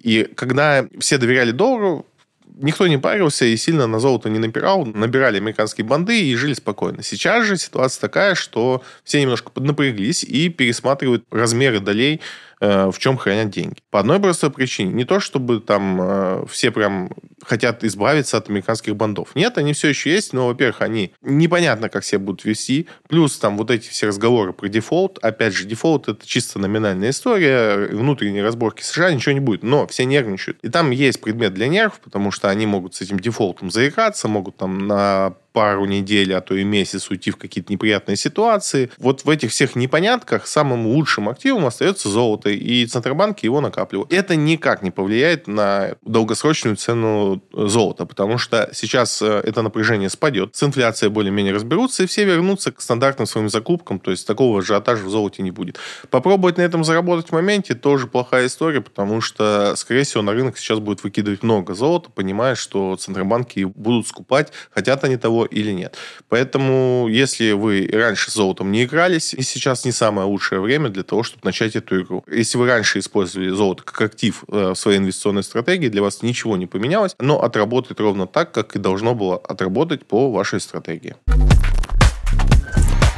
И 0.00 0.30
когда 0.36 0.86
все 1.00 1.18
доверяли 1.18 1.50
доллару, 1.50 2.06
никто 2.54 2.86
не 2.86 2.98
парился 2.98 3.44
и 3.44 3.56
сильно 3.56 3.86
на 3.86 3.98
золото 3.98 4.28
не 4.30 4.38
напирал, 4.38 4.84
набирали 4.86 5.36
американские 5.36 5.84
бонды 5.84 6.20
и 6.20 6.34
жили 6.36 6.54
спокойно. 6.54 7.02
Сейчас 7.02 7.46
же 7.46 7.56
ситуация 7.56 8.00
такая, 8.00 8.34
что 8.34 8.82
все 9.04 9.20
немножко 9.20 9.50
поднапряглись 9.50 10.24
и 10.24 10.48
пересматривают 10.48 11.24
размеры 11.30 11.80
долей 11.80 12.20
в 12.64 12.98
чем 12.98 13.16
хранят 13.16 13.50
деньги. 13.50 13.76
По 13.90 14.00
одной 14.00 14.20
простой 14.20 14.50
причине. 14.50 14.92
Не 14.92 15.04
то, 15.04 15.20
чтобы 15.20 15.60
там 15.60 15.98
э, 16.00 16.44
все 16.48 16.70
прям 16.70 17.10
хотят 17.44 17.84
избавиться 17.84 18.36
от 18.36 18.48
американских 18.48 18.96
бондов. 18.96 19.30
Нет, 19.34 19.58
они 19.58 19.72
все 19.72 19.88
еще 19.88 20.12
есть, 20.12 20.32
но, 20.32 20.46
во-первых, 20.46 20.80
они 20.82 21.12
непонятно, 21.22 21.88
как 21.88 22.04
себя 22.04 22.20
будут 22.20 22.44
вести. 22.44 22.88
Плюс 23.08 23.38
там 23.38 23.56
вот 23.56 23.70
эти 23.70 23.88
все 23.88 24.06
разговоры 24.06 24.52
про 24.52 24.68
дефолт. 24.68 25.18
Опять 25.22 25.54
же, 25.54 25.66
дефолт 25.66 26.08
это 26.08 26.26
чисто 26.26 26.58
номинальная 26.58 27.10
история. 27.10 27.88
Внутренние 27.88 28.42
разборки 28.42 28.82
США 28.82 29.12
ничего 29.12 29.32
не 29.32 29.40
будет. 29.40 29.62
Но 29.62 29.86
все 29.86 30.04
нервничают. 30.04 30.58
И 30.62 30.68
там 30.68 30.90
есть 30.90 31.20
предмет 31.20 31.54
для 31.54 31.68
нервов, 31.68 32.00
потому 32.00 32.30
что 32.30 32.48
они 32.48 32.66
могут 32.66 32.94
с 32.94 33.00
этим 33.00 33.20
дефолтом 33.20 33.70
заиграться, 33.70 34.28
могут 34.28 34.56
там 34.56 34.86
на 34.86 35.34
пару 35.54 35.84
недель, 35.84 36.34
а 36.34 36.40
то 36.40 36.56
и 36.56 36.64
месяц 36.64 37.08
уйти 37.10 37.30
в 37.30 37.36
какие-то 37.36 37.72
неприятные 37.72 38.16
ситуации. 38.16 38.90
Вот 38.98 39.24
в 39.24 39.30
этих 39.30 39.52
всех 39.52 39.76
непонятках 39.76 40.48
самым 40.48 40.88
лучшим 40.88 41.28
активом 41.28 41.64
остается 41.64 42.08
золото, 42.08 42.50
и 42.50 42.84
Центробанки 42.86 43.46
его 43.46 43.60
накапливают. 43.60 44.12
Это 44.12 44.34
никак 44.34 44.82
не 44.82 44.90
повлияет 44.90 45.46
на 45.46 45.94
долгосрочную 46.02 46.74
цену 46.74 47.40
золота, 47.52 48.04
потому 48.04 48.36
что 48.36 48.68
сейчас 48.72 49.22
э, 49.22 49.42
это 49.44 49.62
напряжение 49.62 50.10
спадет, 50.10 50.56
с 50.56 50.62
инфляцией 50.64 51.12
более-менее 51.12 51.54
разберутся, 51.54 52.02
и 52.02 52.06
все 52.06 52.24
вернутся 52.24 52.72
к 52.72 52.80
стандартным 52.80 53.26
своим 53.26 53.48
закупкам, 53.48 54.00
то 54.00 54.10
есть 54.10 54.26
такого 54.26 54.58
ажиотажа 54.58 55.04
в 55.04 55.08
золоте 55.08 55.44
не 55.44 55.52
будет. 55.52 55.78
Попробовать 56.10 56.58
на 56.58 56.62
этом 56.62 56.82
заработать 56.82 57.28
в 57.28 57.32
моменте 57.32 57.74
тоже 57.74 58.08
плохая 58.08 58.46
история, 58.46 58.80
потому 58.80 59.20
что, 59.20 59.74
скорее 59.76 60.02
всего, 60.02 60.24
на 60.24 60.32
рынок 60.32 60.58
сейчас 60.58 60.80
будет 60.80 61.04
выкидывать 61.04 61.44
много 61.44 61.74
золота, 61.74 62.10
понимая, 62.10 62.56
что 62.56 62.96
Центробанки 62.96 63.62
будут 63.62 64.08
скупать, 64.08 64.52
хотят 64.72 65.04
они 65.04 65.16
того 65.16 65.43
или 65.44 65.72
нет. 65.72 65.96
Поэтому, 66.28 67.08
если 67.08 67.52
вы 67.52 67.88
раньше 67.92 68.30
золотом 68.30 68.72
не 68.72 68.84
игрались, 68.84 69.34
и 69.34 69.42
сейчас 69.42 69.84
не 69.84 69.92
самое 69.92 70.26
лучшее 70.26 70.60
время 70.60 70.88
для 70.88 71.02
того, 71.02 71.22
чтобы 71.22 71.42
начать 71.44 71.76
эту 71.76 72.00
игру. 72.02 72.24
Если 72.30 72.58
вы 72.58 72.66
раньше 72.66 72.98
использовали 72.98 73.48
золото 73.50 73.82
как 73.84 74.00
актив 74.00 74.44
э, 74.48 74.70
в 74.70 74.74
своей 74.74 74.98
инвестиционной 74.98 75.42
стратегии, 75.42 75.88
для 75.88 76.02
вас 76.02 76.22
ничего 76.22 76.56
не 76.56 76.66
поменялось, 76.66 77.14
но 77.18 77.42
отработает 77.42 78.00
ровно 78.00 78.26
так, 78.26 78.52
как 78.52 78.76
и 78.76 78.78
должно 78.78 79.14
было 79.14 79.36
отработать 79.36 80.06
по 80.06 80.30
вашей 80.30 80.60
стратегии. 80.60 81.14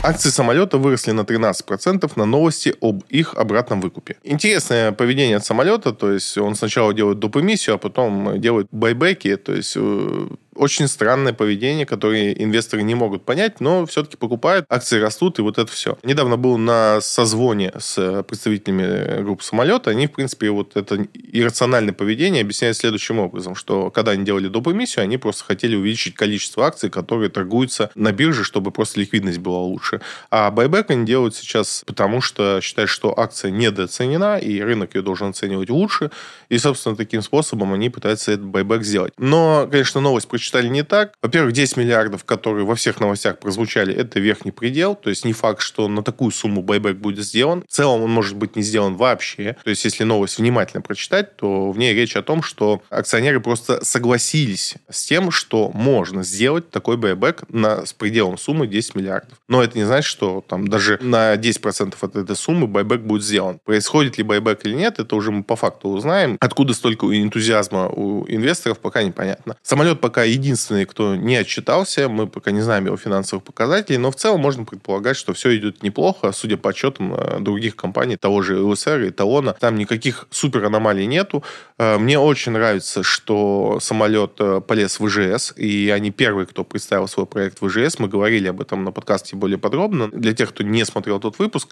Акции 0.07 0.29
самолета 0.29 0.79
выросли 0.79 1.11
на 1.11 1.23
13% 1.23 2.12
на 2.15 2.27
новости 2.27 2.75
об 2.81 3.03
их 3.09 3.35
обратном 3.35 3.81
выкупе. 3.81 4.17
Интересное 4.23 4.93
поведение 4.93 5.39
от 5.39 5.45
самолета, 5.45 5.93
то 5.93 6.12
есть 6.12 6.39
он 6.39 6.55
сначала 6.55 6.95
делает 6.95 7.19
доп. 7.19 7.39
эмиссию, 7.39 7.75
а 7.75 7.79
потом 7.79 8.41
делает 8.41 8.69
байбеки, 8.71 9.37
то 9.37 9.53
есть 9.53 9.73
э, 9.77 10.29
очень 10.57 10.88
странное 10.88 11.33
поведение, 11.33 11.87
которое 11.87 12.33
инвесторы 12.33 12.83
не 12.83 12.95
могут 12.95 13.25
понять, 13.25 13.61
но 13.61 13.87
все-таки 13.87 14.16
покупают, 14.16 14.66
акции 14.69 14.99
растут, 14.99 15.38
и 15.38 15.42
вот 15.42 15.59
это 15.59 15.71
все. 15.71 15.99
Недавно 16.03 16.37
был 16.37 16.59
на 16.59 17.01
созвоне 17.01 17.73
с 17.79 18.23
представителями 18.25 19.23
групп 19.23 19.42
самолета, 19.42 19.90
они, 19.90 20.07
в 20.07 20.12
принципе, 20.12 20.51
вот 20.51 20.77
это 20.77 21.07
иррациональное 21.14 21.92
поведение 21.92 22.42
объясняют 22.42 22.77
следующим 22.77 23.19
образом, 23.19 23.55
что 23.55 23.90
когда 23.90 24.12
они 24.12 24.25
делали 24.25 24.49
доп. 24.49 24.69
эмиссию, 24.69 25.05
они 25.05 25.19
просто 25.19 25.45
хотели 25.45 25.77
увеличить 25.77 26.14
количество 26.14 26.66
акций, 26.66 26.90
которые 26.90 27.31
торгуются 27.31 27.90
на 27.95 28.12
бирже, 28.12 28.42
чтобы 28.42 28.71
просто 28.71 29.01
ликвидность 29.01 29.38
была 29.38 29.61
лучше. 29.61 30.01
А 30.31 30.51
байбек 30.51 30.90
они 30.90 31.07
делают 31.07 31.37
сейчас 31.37 31.83
потому, 31.87 32.21
что 32.21 32.61
считают, 32.61 32.90
что 32.90 33.19
акция 33.19 33.51
недооценена, 33.51 34.38
и 34.38 34.61
рынок 34.61 34.95
ее 34.95 35.03
должен 35.03 35.29
оценивать 35.29 35.71
лучше, 35.71 36.11
и, 36.49 36.59
собственно, 36.59 36.97
таким 36.97 37.23
способом 37.23 37.75
они 37.75 37.90
пытаются 37.90 38.33
этот 38.33 38.47
байбек 38.47 38.83
сделать. 38.83 39.12
Но, 39.19 39.69
конечно, 39.71 40.01
новость 40.01 40.29
прочитать 40.29 40.46
посчитали 40.47 40.69
не 40.69 40.85
так. 40.85 41.15
Во-первых, 41.23 41.53
10 41.53 41.77
миллиардов, 41.77 42.25
которые 42.25 42.65
во 42.65 42.77
всех 42.77 43.01
новостях 43.01 43.39
прозвучали, 43.39 43.93
это 43.93 44.21
верхний 44.21 44.53
предел. 44.53 44.95
То 44.95 45.11
есть 45.11 45.25
не 45.25 45.33
факт, 45.33 45.61
что 45.61 45.89
на 45.89 46.03
такую 46.03 46.31
сумму 46.31 46.63
байбек 46.63 46.99
будет 46.99 47.25
сделан. 47.25 47.65
В 47.69 47.73
целом 47.73 48.03
он 48.03 48.11
может 48.11 48.37
быть 48.37 48.55
не 48.55 48.63
сделан 48.63 48.95
вообще. 48.95 49.57
То 49.65 49.71
есть 49.71 49.85
если 49.85 50.05
новость 50.05 50.39
внимательно 50.39 50.83
прочитать, 50.83 51.37
то 51.37 51.73
в 51.73 51.79
ней 51.79 51.95
речь 51.95 52.17
о 52.17 52.23
том, 52.23 52.43
что 52.43 52.81
акционеры 52.91 53.41
просто 53.41 53.85
согласились 53.85 54.77
с 54.89 55.05
тем, 55.05 55.33
что 55.33 55.71
можно 55.75 56.23
сделать 56.23 56.71
такой 56.71 56.97
байбек 56.97 57.43
на, 57.49 57.85
с 57.85 57.93
пределом 57.93 58.39
суммы 58.39 58.69
10 58.69 58.95
миллиардов. 58.95 59.39
Но 59.49 59.65
это 59.65 59.77
не 59.77 59.85
значит, 59.85 60.09
что 60.09 60.45
там 60.47 60.69
даже 60.69 60.99
на 61.03 61.35
10% 61.35 61.97
от 62.01 62.17
этой 62.17 62.37
суммы 62.37 62.69
байбек 62.69 63.01
будет 63.01 63.25
сделан. 63.25 63.59
Происходит 63.65 64.19
ли 64.19 64.23
байбек 64.23 64.65
или 64.65 64.75
нет, 64.75 65.01
это 65.01 65.17
уже 65.17 65.33
мы 65.33 65.43
по 65.43 65.57
факту 65.57 65.89
узнаем. 65.89 66.37
Откуда 66.41 66.73
столько 66.73 67.07
энтузиазма 67.07 67.89
у 67.89 68.25
инвесторов, 68.29 68.79
пока 68.79 69.03
непонятно. 69.03 69.57
Самолет 69.63 70.01
пока 70.01 70.25
единственный, 70.37 70.85
кто 70.85 71.16
не 71.16 71.37
отчитался. 71.37 72.09
Мы 72.09 72.27
пока 72.27 72.51
не 72.51 72.61
знаем 72.61 72.87
его 72.87 72.96
финансовых 72.96 73.44
показателей, 73.44 73.99
но 73.99 74.11
в 74.11 74.16
целом 74.16 74.40
можно 74.40 74.64
предполагать, 74.64 75.16
что 75.16 75.33
все 75.33 75.57
идет 75.57 75.83
неплохо, 75.83 76.33
судя 76.33 76.57
по 76.57 76.70
отчетам 76.70 77.14
э, 77.14 77.40
других 77.40 77.77
компаний, 77.77 78.16
того 78.16 78.42
же 78.42 78.61
ЛСР 78.61 79.03
и 79.03 79.11
Талона. 79.11 79.55
Там 79.59 79.77
никаких 79.77 80.27
супер 80.31 80.64
аномалий 80.64 81.07
нету. 81.07 81.42
Э, 81.79 81.99
мне 81.99 82.18
очень 82.18 82.53
нравится, 82.53 83.03
что 83.03 83.79
самолет 83.81 84.33
э, 84.38 84.61
полез 84.61 85.01
в 85.01 85.07
ИЖС, 85.07 85.55
и 85.57 85.90
они 85.90 86.11
первые, 86.11 86.46
кто 86.46 86.64
представил 86.64 87.09
свой 87.09 87.27
проект 87.27 87.61
в 87.61 87.66
ИЖС. 87.66 87.99
Мы 87.99 88.09
говорили 88.09 88.49
об 88.49 88.61
этом 88.61 88.85
на 88.85 88.92
подкасте 88.92 89.37
более 89.37 89.59
подробно. 89.59 90.09
Для 90.09 90.33
тех, 90.33 90.51
кто 90.51 90.62
не 90.62 90.85
смотрел 90.85 91.20
тот 91.20 91.38
выпуск, 91.38 91.68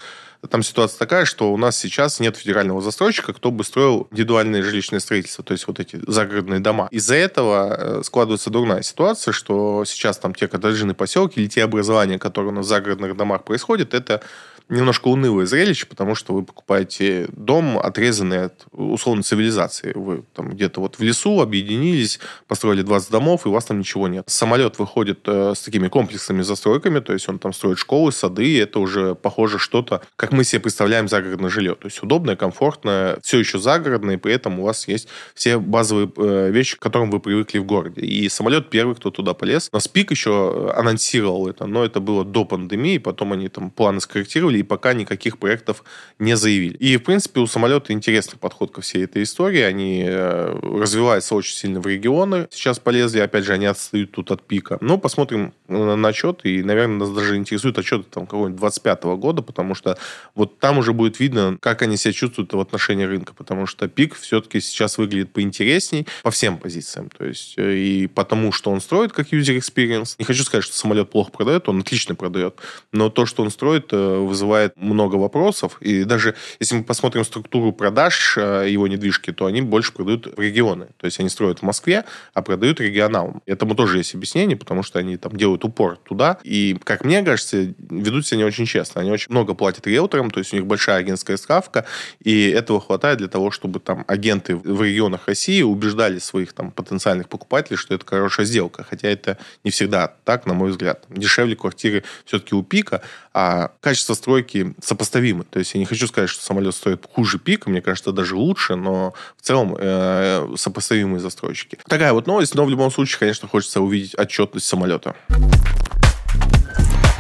там 0.50 0.62
ситуация 0.62 0.98
такая, 0.98 1.24
что 1.24 1.52
у 1.52 1.56
нас 1.56 1.76
сейчас 1.76 2.20
нет 2.20 2.36
федерального 2.36 2.80
застройщика, 2.80 3.32
кто 3.32 3.50
бы 3.50 3.64
строил 3.64 4.08
индивидуальное 4.10 4.62
жилищное 4.62 5.00
строительство, 5.00 5.44
то 5.44 5.52
есть 5.52 5.66
вот 5.66 5.80
эти 5.80 6.00
загородные 6.06 6.60
дома. 6.60 6.88
Из-за 6.90 7.14
этого 7.14 8.02
складывается 8.02 8.50
дурная 8.50 8.82
ситуация, 8.82 9.32
что 9.32 9.84
сейчас 9.84 10.18
там 10.18 10.34
те 10.34 10.48
коттеджные 10.48 10.94
поселки 10.94 11.40
или 11.40 11.48
те 11.48 11.64
образования, 11.64 12.18
которые 12.18 12.52
у 12.52 12.54
нас 12.54 12.66
в 12.66 12.68
загородных 12.68 13.16
домах 13.16 13.44
происходят, 13.44 13.94
это 13.94 14.22
немножко 14.68 15.08
унылое 15.08 15.46
зрелище, 15.46 15.86
потому 15.86 16.14
что 16.14 16.32
вы 16.32 16.42
покупаете 16.42 17.28
дом, 17.32 17.78
отрезанный 17.78 18.46
от 18.46 18.64
условной 18.72 19.22
цивилизации. 19.22 19.92
Вы 19.94 20.24
там 20.34 20.50
где-то 20.50 20.80
вот 20.80 20.96
в 20.98 21.02
лесу 21.02 21.40
объединились, 21.40 22.18
построили 22.48 22.82
20 22.82 23.10
домов, 23.10 23.44
и 23.44 23.48
у 23.48 23.52
вас 23.52 23.66
там 23.66 23.78
ничего 23.78 24.08
нет. 24.08 24.24
Самолет 24.28 24.78
выходит 24.78 25.20
э, 25.26 25.52
с 25.54 25.60
такими 25.60 25.88
комплексными 25.88 26.42
застройками, 26.42 27.00
то 27.00 27.12
есть 27.12 27.28
он 27.28 27.38
там 27.38 27.52
строит 27.52 27.78
школы, 27.78 28.10
сады, 28.12 28.46
и 28.46 28.56
это 28.56 28.78
уже 28.78 29.14
похоже 29.14 29.58
что-то, 29.58 30.02
как 30.16 30.32
мы 30.32 30.44
себе 30.44 30.60
представляем 30.60 31.08
загородное 31.08 31.50
жилье. 31.50 31.74
То 31.74 31.86
есть 31.86 32.02
удобное, 32.02 32.36
комфортное, 32.36 33.18
все 33.22 33.38
еще 33.38 33.58
загородное, 33.58 34.14
и 34.14 34.18
при 34.18 34.32
этом 34.32 34.60
у 34.60 34.64
вас 34.64 34.88
есть 34.88 35.08
все 35.34 35.58
базовые 35.58 36.10
э, 36.16 36.50
вещи, 36.50 36.76
к 36.76 36.80
которым 36.80 37.10
вы 37.10 37.20
привыкли 37.20 37.58
в 37.58 37.64
городе. 37.64 38.00
И 38.00 38.28
самолет 38.30 38.70
первый, 38.70 38.94
кто 38.96 39.10
туда 39.10 39.34
полез. 39.34 39.68
На 39.72 39.80
Спик 39.80 40.10
еще 40.10 40.72
анонсировал 40.74 41.48
это, 41.48 41.66
но 41.66 41.84
это 41.84 42.00
было 42.00 42.24
до 42.24 42.44
пандемии, 42.44 42.98
потом 42.98 43.32
они 43.32 43.48
там 43.48 43.70
планы 43.70 44.00
скорректировали, 44.00 44.53
и 44.58 44.62
пока 44.62 44.92
никаких 44.92 45.38
проектов 45.38 45.84
не 46.18 46.36
заявили. 46.36 46.76
И, 46.76 46.96
в 46.96 47.02
принципе, 47.02 47.40
у 47.40 47.46
самолета 47.46 47.92
интересный 47.92 48.38
подход 48.38 48.70
ко 48.70 48.80
всей 48.80 49.04
этой 49.04 49.22
истории. 49.22 49.60
Они 49.60 50.04
э, 50.06 50.58
развиваются 50.62 51.34
очень 51.34 51.54
сильно 51.54 51.80
в 51.80 51.86
регионы. 51.86 52.48
Сейчас 52.50 52.78
полезли, 52.78 53.20
опять 53.20 53.44
же, 53.44 53.52
они 53.52 53.66
отстают 53.66 54.12
тут 54.12 54.30
от 54.30 54.46
пика. 54.46 54.78
Но 54.80 54.98
посмотрим 54.98 55.52
на 55.68 56.08
отчет, 56.08 56.40
и, 56.44 56.62
наверное, 56.62 56.98
нас 56.98 57.10
даже 57.10 57.36
интересует 57.36 57.78
отчет 57.78 58.10
там 58.10 58.26
какого-нибудь 58.26 58.60
25 58.60 59.04
года, 59.04 59.42
потому 59.42 59.74
что 59.74 59.98
вот 60.34 60.58
там 60.58 60.78
уже 60.78 60.92
будет 60.92 61.20
видно, 61.20 61.56
как 61.60 61.82
они 61.82 61.96
себя 61.96 62.12
чувствуют 62.12 62.52
в 62.52 62.60
отношении 62.60 63.04
рынка, 63.04 63.34
потому 63.34 63.66
что 63.66 63.88
пик 63.88 64.14
все-таки 64.14 64.60
сейчас 64.60 64.98
выглядит 64.98 65.32
поинтересней 65.32 66.06
по 66.22 66.30
всем 66.30 66.58
позициям. 66.58 67.10
То 67.10 67.24
есть 67.24 67.54
э, 67.56 67.76
и 67.76 68.06
потому, 68.06 68.52
что 68.52 68.70
он 68.70 68.80
строит 68.80 69.12
как 69.12 69.32
user 69.32 69.56
experience. 69.56 70.14
Не 70.18 70.24
хочу 70.24 70.42
сказать, 70.42 70.64
что 70.64 70.74
самолет 70.76 71.10
плохо 71.10 71.30
продает, 71.30 71.68
он 71.68 71.80
отлично 71.80 72.14
продает, 72.14 72.56
но 72.92 73.10
то, 73.10 73.26
что 73.26 73.42
он 73.42 73.50
строит, 73.50 73.92
э, 73.92 73.96
вызывает 73.96 74.43
вызывает 74.44 74.76
много 74.76 75.16
вопросов. 75.16 75.78
И 75.80 76.04
даже 76.04 76.34
если 76.60 76.76
мы 76.76 76.84
посмотрим 76.84 77.24
структуру 77.24 77.72
продаж 77.72 78.36
э, 78.36 78.66
его 78.68 78.86
недвижки, 78.86 79.32
то 79.32 79.46
они 79.46 79.62
больше 79.62 79.92
продают 79.92 80.26
в 80.36 80.40
регионы. 80.40 80.88
То 80.98 81.06
есть 81.06 81.18
они 81.20 81.28
строят 81.28 81.60
в 81.60 81.62
Москве, 81.62 82.04
а 82.34 82.42
продают 82.42 82.80
регионалам. 82.80 83.42
Этому 83.46 83.74
тоже 83.74 83.98
есть 83.98 84.14
объяснение, 84.14 84.56
потому 84.56 84.82
что 84.82 84.98
они 84.98 85.16
там 85.16 85.36
делают 85.36 85.64
упор 85.64 85.96
туда. 85.96 86.38
И, 86.44 86.76
как 86.84 87.04
мне 87.04 87.22
кажется, 87.22 87.74
ведут 87.78 88.26
себя 88.26 88.38
не 88.38 88.44
очень 88.44 88.66
честно. 88.66 89.00
Они 89.00 89.10
очень 89.10 89.32
много 89.32 89.54
платят 89.54 89.86
риэлторам, 89.86 90.30
то 90.30 90.40
есть 90.40 90.52
у 90.52 90.56
них 90.56 90.66
большая 90.66 90.98
агентская 90.98 91.36
ставка, 91.36 91.86
и 92.20 92.50
этого 92.50 92.80
хватает 92.80 93.18
для 93.18 93.28
того, 93.28 93.50
чтобы 93.50 93.80
там 93.80 94.04
агенты 94.06 94.56
в 94.56 94.82
регионах 94.82 95.26
России 95.26 95.62
убеждали 95.62 96.18
своих 96.18 96.52
там 96.52 96.70
потенциальных 96.70 97.28
покупателей, 97.28 97.76
что 97.76 97.94
это 97.94 98.04
хорошая 98.06 98.46
сделка. 98.46 98.84
Хотя 98.84 99.08
это 99.08 99.38
не 99.64 99.70
всегда 99.70 100.12
так, 100.24 100.46
на 100.46 100.54
мой 100.54 100.70
взгляд. 100.70 101.04
Дешевле 101.08 101.56
квартиры 101.56 102.04
все-таки 102.24 102.54
у 102.54 102.62
пика, 102.62 103.02
а 103.32 103.72
качество 103.80 104.14
стройки 104.14 104.33
настройки 104.34 104.74
сопоставимы. 104.82 105.44
То 105.44 105.58
есть 105.58 105.74
я 105.74 105.80
не 105.80 105.86
хочу 105.86 106.06
сказать, 106.06 106.30
что 106.30 106.44
самолет 106.44 106.74
стоит 106.74 107.06
хуже 107.12 107.38
пика, 107.38 107.70
мне 107.70 107.80
кажется, 107.80 108.12
даже 108.12 108.36
лучше, 108.36 108.74
но 108.74 109.14
в 109.36 109.42
целом 109.42 109.76
э, 109.78 110.54
сопоставимые 110.56 111.20
застройщики. 111.20 111.78
Такая 111.86 112.12
вот 112.12 112.26
новость, 112.26 112.54
но 112.54 112.64
в 112.64 112.70
любом 112.70 112.90
случае, 112.90 113.20
конечно, 113.20 113.48
хочется 113.48 113.80
увидеть 113.80 114.18
отчетность 114.18 114.66
самолета. 114.66 115.14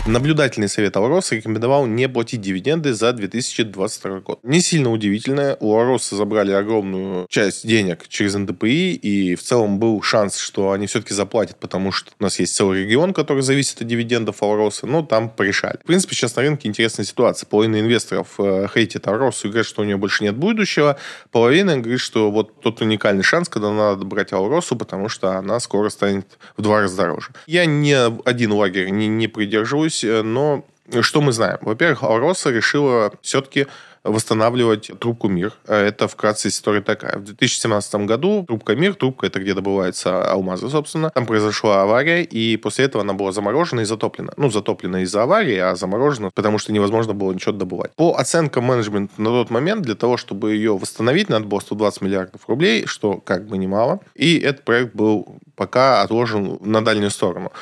Наблюдательный 0.06 0.68
совет 0.68 0.94
Алрос 0.98 1.32
рекомендовал 1.32 1.86
не 1.86 2.10
платить 2.10 2.42
дивиденды 2.42 2.92
за 2.92 3.14
2022 3.14 4.20
год. 4.20 4.38
Не 4.42 4.60
сильно 4.60 4.90
удивительно, 4.92 5.56
у 5.60 5.74
Алроса 5.78 6.14
забрали 6.14 6.52
огромную 6.52 7.26
часть 7.30 7.66
денег 7.66 8.06
через 8.08 8.34
НДПИ, 8.34 8.96
и 8.96 9.34
в 9.34 9.42
целом 9.42 9.78
был 9.78 10.02
шанс, 10.02 10.36
что 10.36 10.72
они 10.72 10.88
все-таки 10.88 11.14
заплатят, 11.14 11.56
потому 11.58 11.90
что 11.90 12.10
у 12.20 12.22
нас 12.22 12.38
есть 12.38 12.54
целый 12.54 12.82
регион, 12.82 13.14
который 13.14 13.42
зависит 13.42 13.80
от 13.80 13.86
дивидендов 13.86 14.42
Алроса, 14.42 14.86
но 14.86 15.02
там 15.02 15.30
порешали. 15.30 15.78
В 15.82 15.86
принципе, 15.86 16.14
сейчас 16.14 16.36
на 16.36 16.42
рынке 16.42 16.68
интересная 16.68 17.06
ситуация. 17.06 17.46
Половина 17.46 17.80
инвесторов 17.80 18.34
э, 18.38 18.66
хейтит 18.74 19.08
Алросу 19.08 19.48
и 19.48 19.50
говорят, 19.50 19.66
что 19.66 19.80
у 19.80 19.84
нее 19.86 19.96
больше 19.96 20.22
нет 20.22 20.36
будущего. 20.36 20.98
Половина 21.32 21.78
говорит, 21.78 22.00
что 22.00 22.30
вот 22.30 22.60
тот 22.60 22.82
уникальный 22.82 23.22
шанс, 23.22 23.48
когда 23.48 23.72
надо 23.72 24.04
брать 24.04 24.34
Алросу, 24.34 24.76
потому 24.76 25.08
что 25.08 25.38
она 25.38 25.58
скоро 25.60 25.88
станет 25.88 26.38
в 26.58 26.62
два 26.62 26.82
раза 26.82 26.94
дороже. 26.94 27.30
Я 27.46 27.64
ни 27.64 27.94
один 28.28 28.52
лагерь 28.52 28.90
не, 28.90 29.08
не 29.08 29.28
придерживаюсь 29.28 29.93
повторюсь, 29.94 30.04
э, 30.04 30.22
но 30.22 30.64
что 31.00 31.20
мы 31.20 31.32
знаем? 31.32 31.58
Во-первых, 31.62 32.02
Алроса 32.02 32.50
решила 32.50 33.12
все-таки 33.22 33.66
восстанавливать 34.04 34.90
трубку 35.00 35.28
МИР. 35.28 35.54
Это 35.66 36.08
вкратце 36.08 36.48
история 36.48 36.82
такая. 36.82 37.16
В 37.16 37.24
2017 37.24 37.94
году 38.06 38.44
трубка 38.46 38.76
МИР, 38.76 38.96
трубка 38.96 39.26
это 39.26 39.40
где 39.40 39.54
добываются 39.54 40.30
алмазы, 40.30 40.68
собственно, 40.68 41.08
там 41.08 41.24
произошла 41.24 41.80
авария, 41.80 42.22
и 42.22 42.58
после 42.58 42.84
этого 42.84 43.02
она 43.02 43.14
была 43.14 43.32
заморожена 43.32 43.80
и 43.80 43.84
затоплена. 43.84 44.34
Ну, 44.36 44.50
затоплена 44.50 45.00
из-за 45.04 45.22
аварии, 45.22 45.56
а 45.56 45.74
заморожена, 45.74 46.30
потому 46.34 46.58
что 46.58 46.70
невозможно 46.72 47.14
было 47.14 47.32
ничего 47.32 47.52
добывать. 47.52 47.92
По 47.96 48.16
оценкам 48.16 48.64
менеджмента 48.64 49.14
на 49.16 49.30
тот 49.30 49.48
момент, 49.48 49.80
для 49.80 49.94
того, 49.94 50.18
чтобы 50.18 50.52
ее 50.52 50.76
восстановить, 50.76 51.30
надо 51.30 51.46
было 51.46 51.60
120 51.60 52.02
миллиардов 52.02 52.42
рублей, 52.46 52.84
что 52.84 53.16
как 53.16 53.46
бы 53.46 53.56
немало. 53.56 54.00
И 54.14 54.38
этот 54.38 54.64
проект 54.64 54.94
был 54.94 55.38
пока 55.56 56.02
отложен 56.02 56.58
на 56.60 56.84
дальнюю 56.84 57.10
сторону. 57.10 57.52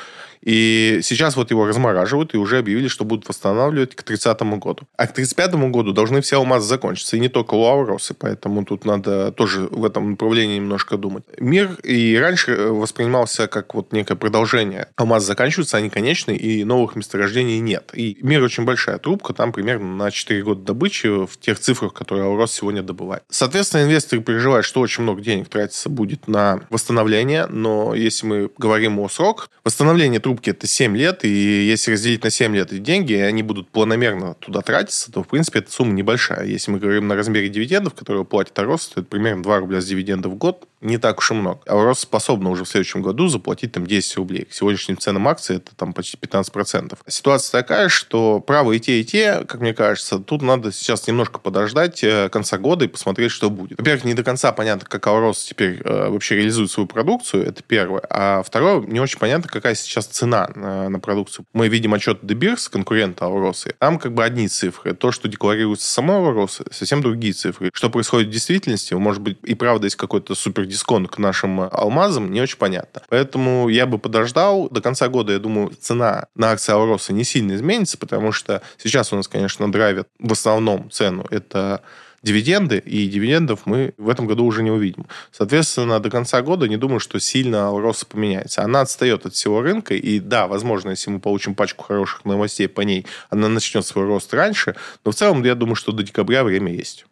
И 0.43 0.99
сейчас 1.01 1.35
вот 1.35 1.51
его 1.51 1.65
размораживают 1.65 2.33
и 2.33 2.37
уже 2.37 2.59
объявили, 2.59 2.87
что 2.87 3.05
будут 3.05 3.27
восстанавливать 3.27 3.95
к 3.95 4.03
30 4.03 4.41
году. 4.59 4.81
А 4.97 5.07
к 5.07 5.13
35 5.13 5.55
году 5.71 5.93
должны 5.93 6.21
все 6.21 6.37
алмазы 6.37 6.67
закончиться. 6.67 7.15
И 7.15 7.19
не 7.19 7.29
только 7.29 7.55
лауросы, 7.55 8.13
поэтому 8.13 8.65
тут 8.65 8.85
надо 8.85 9.31
тоже 9.31 9.67
в 9.71 9.85
этом 9.85 10.11
направлении 10.11 10.57
немножко 10.57 10.97
думать. 10.97 11.23
Мир 11.39 11.75
и 11.83 12.17
раньше 12.17 12.51
э, 12.51 12.67
воспринимался 12.69 13.47
как 13.47 13.73
вот 13.73 13.93
некое 13.93 14.15
продолжение. 14.15 14.87
Алмазы 14.95 15.27
заканчиваются, 15.27 15.77
они 15.77 15.89
конечны, 15.89 16.35
и 16.35 16.63
новых 16.63 16.95
месторождений 16.95 17.59
нет. 17.59 17.91
И 17.93 18.17
мир 18.21 18.43
очень 18.43 18.65
большая 18.65 18.97
трубка, 18.97 19.33
там 19.33 19.51
примерно 19.53 19.95
на 19.95 20.11
4 20.11 20.43
года 20.43 20.61
добычи 20.61 21.07
в 21.25 21.39
тех 21.39 21.59
цифрах, 21.59 21.93
которые 21.93 22.25
Аурос 22.25 22.51
сегодня 22.51 22.83
добывает. 22.83 23.23
Соответственно, 23.29 23.83
инвесторы 23.83 24.21
переживают, 24.21 24.65
что 24.65 24.81
очень 24.81 25.03
много 25.03 25.21
денег 25.21 25.47
тратится 25.49 25.89
будет 25.89 26.27
на 26.27 26.61
восстановление, 26.69 27.45
но 27.47 27.95
если 27.95 28.25
мы 28.25 28.49
говорим 28.57 28.99
о 28.99 29.07
срок, 29.09 29.49
восстановление 29.63 30.19
трубки 30.19 30.32
трубки 30.33 30.49
это 30.49 30.67
7 30.67 30.97
лет, 30.97 31.23
и 31.23 31.29
если 31.29 31.91
разделить 31.91 32.23
на 32.23 32.29
7 32.29 32.55
лет 32.55 32.71
эти 32.71 32.79
деньги, 32.79 33.13
и 33.13 33.19
они 33.19 33.43
будут 33.43 33.69
планомерно 33.69 34.35
туда 34.35 34.61
тратиться, 34.61 35.11
то, 35.11 35.23
в 35.23 35.27
принципе, 35.27 35.59
эта 35.59 35.71
сумма 35.71 35.93
небольшая. 35.93 36.45
Если 36.45 36.71
мы 36.71 36.79
говорим 36.79 37.07
на 37.07 37.15
размере 37.15 37.49
дивидендов, 37.49 37.93
которые 37.93 38.25
платит 38.25 38.57
Арос, 38.57 38.87
то 38.87 39.01
это 39.01 39.09
примерно 39.09 39.43
2 39.43 39.59
рубля 39.59 39.81
с 39.81 39.85
дивидендов 39.85 40.33
в 40.33 40.35
год, 40.35 40.67
не 40.83 40.97
так 40.97 41.19
уж 41.19 41.31
и 41.31 41.33
много. 41.33 41.61
А 41.65 41.73
Рос 41.73 41.99
способна 41.99 42.49
уже 42.49 42.65
в 42.65 42.67
следующем 42.67 43.01
году 43.01 43.27
заплатить 43.27 43.71
там 43.71 43.87
10 43.87 44.17
рублей. 44.17 44.45
К 44.45 44.53
сегодняшним 44.53 44.97
ценам 44.97 45.27
акций 45.27 45.57
это 45.57 45.75
там 45.75 45.93
почти 45.93 46.17
15%. 46.17 46.97
Ситуация 47.07 47.61
такая, 47.61 47.89
что 47.89 48.39
право 48.39 48.71
и 48.73 48.79
те, 48.79 48.99
и 48.99 49.03
те, 49.03 49.43
как 49.47 49.61
мне 49.61 49.73
кажется, 49.73 50.19
тут 50.19 50.41
надо 50.41 50.71
сейчас 50.71 51.07
немножко 51.07 51.39
подождать 51.39 52.03
э, 52.03 52.29
конца 52.29 52.57
года 52.57 52.85
и 52.85 52.87
посмотреть, 52.87 53.31
что 53.31 53.49
будет. 53.49 53.77
Во-первых, 53.77 54.03
не 54.03 54.13
до 54.13 54.23
конца 54.23 54.51
понятно, 54.51 54.87
как 54.87 55.05
Рос 55.07 55.43
теперь 55.43 55.81
э, 55.83 56.09
вообще 56.09 56.35
реализует 56.35 56.71
свою 56.71 56.87
продукцию, 56.87 57.45
это 57.45 57.63
первое. 57.63 58.01
А 58.09 58.43
второе, 58.43 58.81
не 58.81 58.99
очень 58.99 59.19
понятно, 59.19 59.49
какая 59.49 59.75
сейчас 59.75 60.05
цена 60.05 60.49
на, 60.55 60.89
на 60.89 60.99
продукцию. 60.99 61.45
Мы 61.53 61.67
видим 61.67 61.93
отчет 61.93 62.19
Дебирс, 62.21 62.69
конкурента 62.69 63.25
Ауросы. 63.25 63.75
Там 63.79 63.99
как 63.99 64.13
бы 64.13 64.23
одни 64.23 64.47
цифры. 64.47 64.93
То, 64.93 65.11
что 65.11 65.27
декларируется 65.27 65.89
само 65.89 66.15
Ауросы, 66.15 66.65
совсем 66.71 67.01
другие 67.01 67.33
цифры. 67.33 67.69
Что 67.73 67.89
происходит 67.89 68.29
в 68.29 68.31
действительности, 68.31 68.93
может 68.93 69.21
быть, 69.21 69.37
и 69.43 69.55
правда 69.55 69.85
есть 69.85 69.95
какой-то 69.95 70.35
супер 70.35 70.65
дисконт 70.73 71.09
к 71.09 71.17
нашим 71.19 71.61
алмазам, 71.61 72.31
не 72.31 72.41
очень 72.41 72.57
понятно. 72.57 73.01
Поэтому 73.09 73.69
я 73.69 73.85
бы 73.85 73.97
подождал. 73.99 74.69
До 74.69 74.81
конца 74.81 75.07
года, 75.07 75.33
я 75.33 75.39
думаю, 75.39 75.71
цена 75.79 76.25
на 76.35 76.51
акции 76.51 76.73
Ауроса 76.73 77.13
не 77.13 77.23
сильно 77.23 77.53
изменится, 77.53 77.97
потому 77.97 78.31
что 78.31 78.61
сейчас 78.77 79.13
у 79.13 79.15
нас, 79.15 79.27
конечно, 79.27 79.71
драйвят 79.71 80.07
в 80.19 80.31
основном 80.31 80.89
цену. 80.91 81.25
Это 81.29 81.81
дивиденды, 82.23 82.79
и 82.79 83.07
дивидендов 83.07 83.61
мы 83.65 83.93
в 83.97 84.09
этом 84.09 84.25
году 84.25 84.45
уже 84.45 84.63
не 84.63 84.71
увидим. 84.71 85.05
Соответственно, 85.31 85.99
до 85.99 86.09
конца 86.09 86.41
года 86.41 86.67
не 86.67 86.77
думаю, 86.77 86.99
что 86.99 87.19
сильно 87.19 87.69
рост 87.69 88.07
поменяется. 88.07 88.63
Она 88.63 88.81
отстает 88.81 89.25
от 89.25 89.33
всего 89.33 89.61
рынка, 89.61 89.93
и 89.93 90.19
да, 90.19 90.47
возможно, 90.47 90.91
если 90.91 91.11
мы 91.11 91.19
получим 91.19 91.53
пачку 91.53 91.83
хороших 91.83 92.25
новостей 92.25 92.67
по 92.67 92.81
ней, 92.81 93.05
она 93.29 93.49
начнет 93.49 93.85
свой 93.85 94.05
рост 94.05 94.33
раньше, 94.33 94.75
но 95.05 95.11
в 95.11 95.15
целом 95.15 95.43
я 95.43 95.53
думаю, 95.53 95.75
что 95.75 95.91
до 95.91 96.01
декабря 96.01 96.43
время 96.43 96.73
есть 96.73 97.05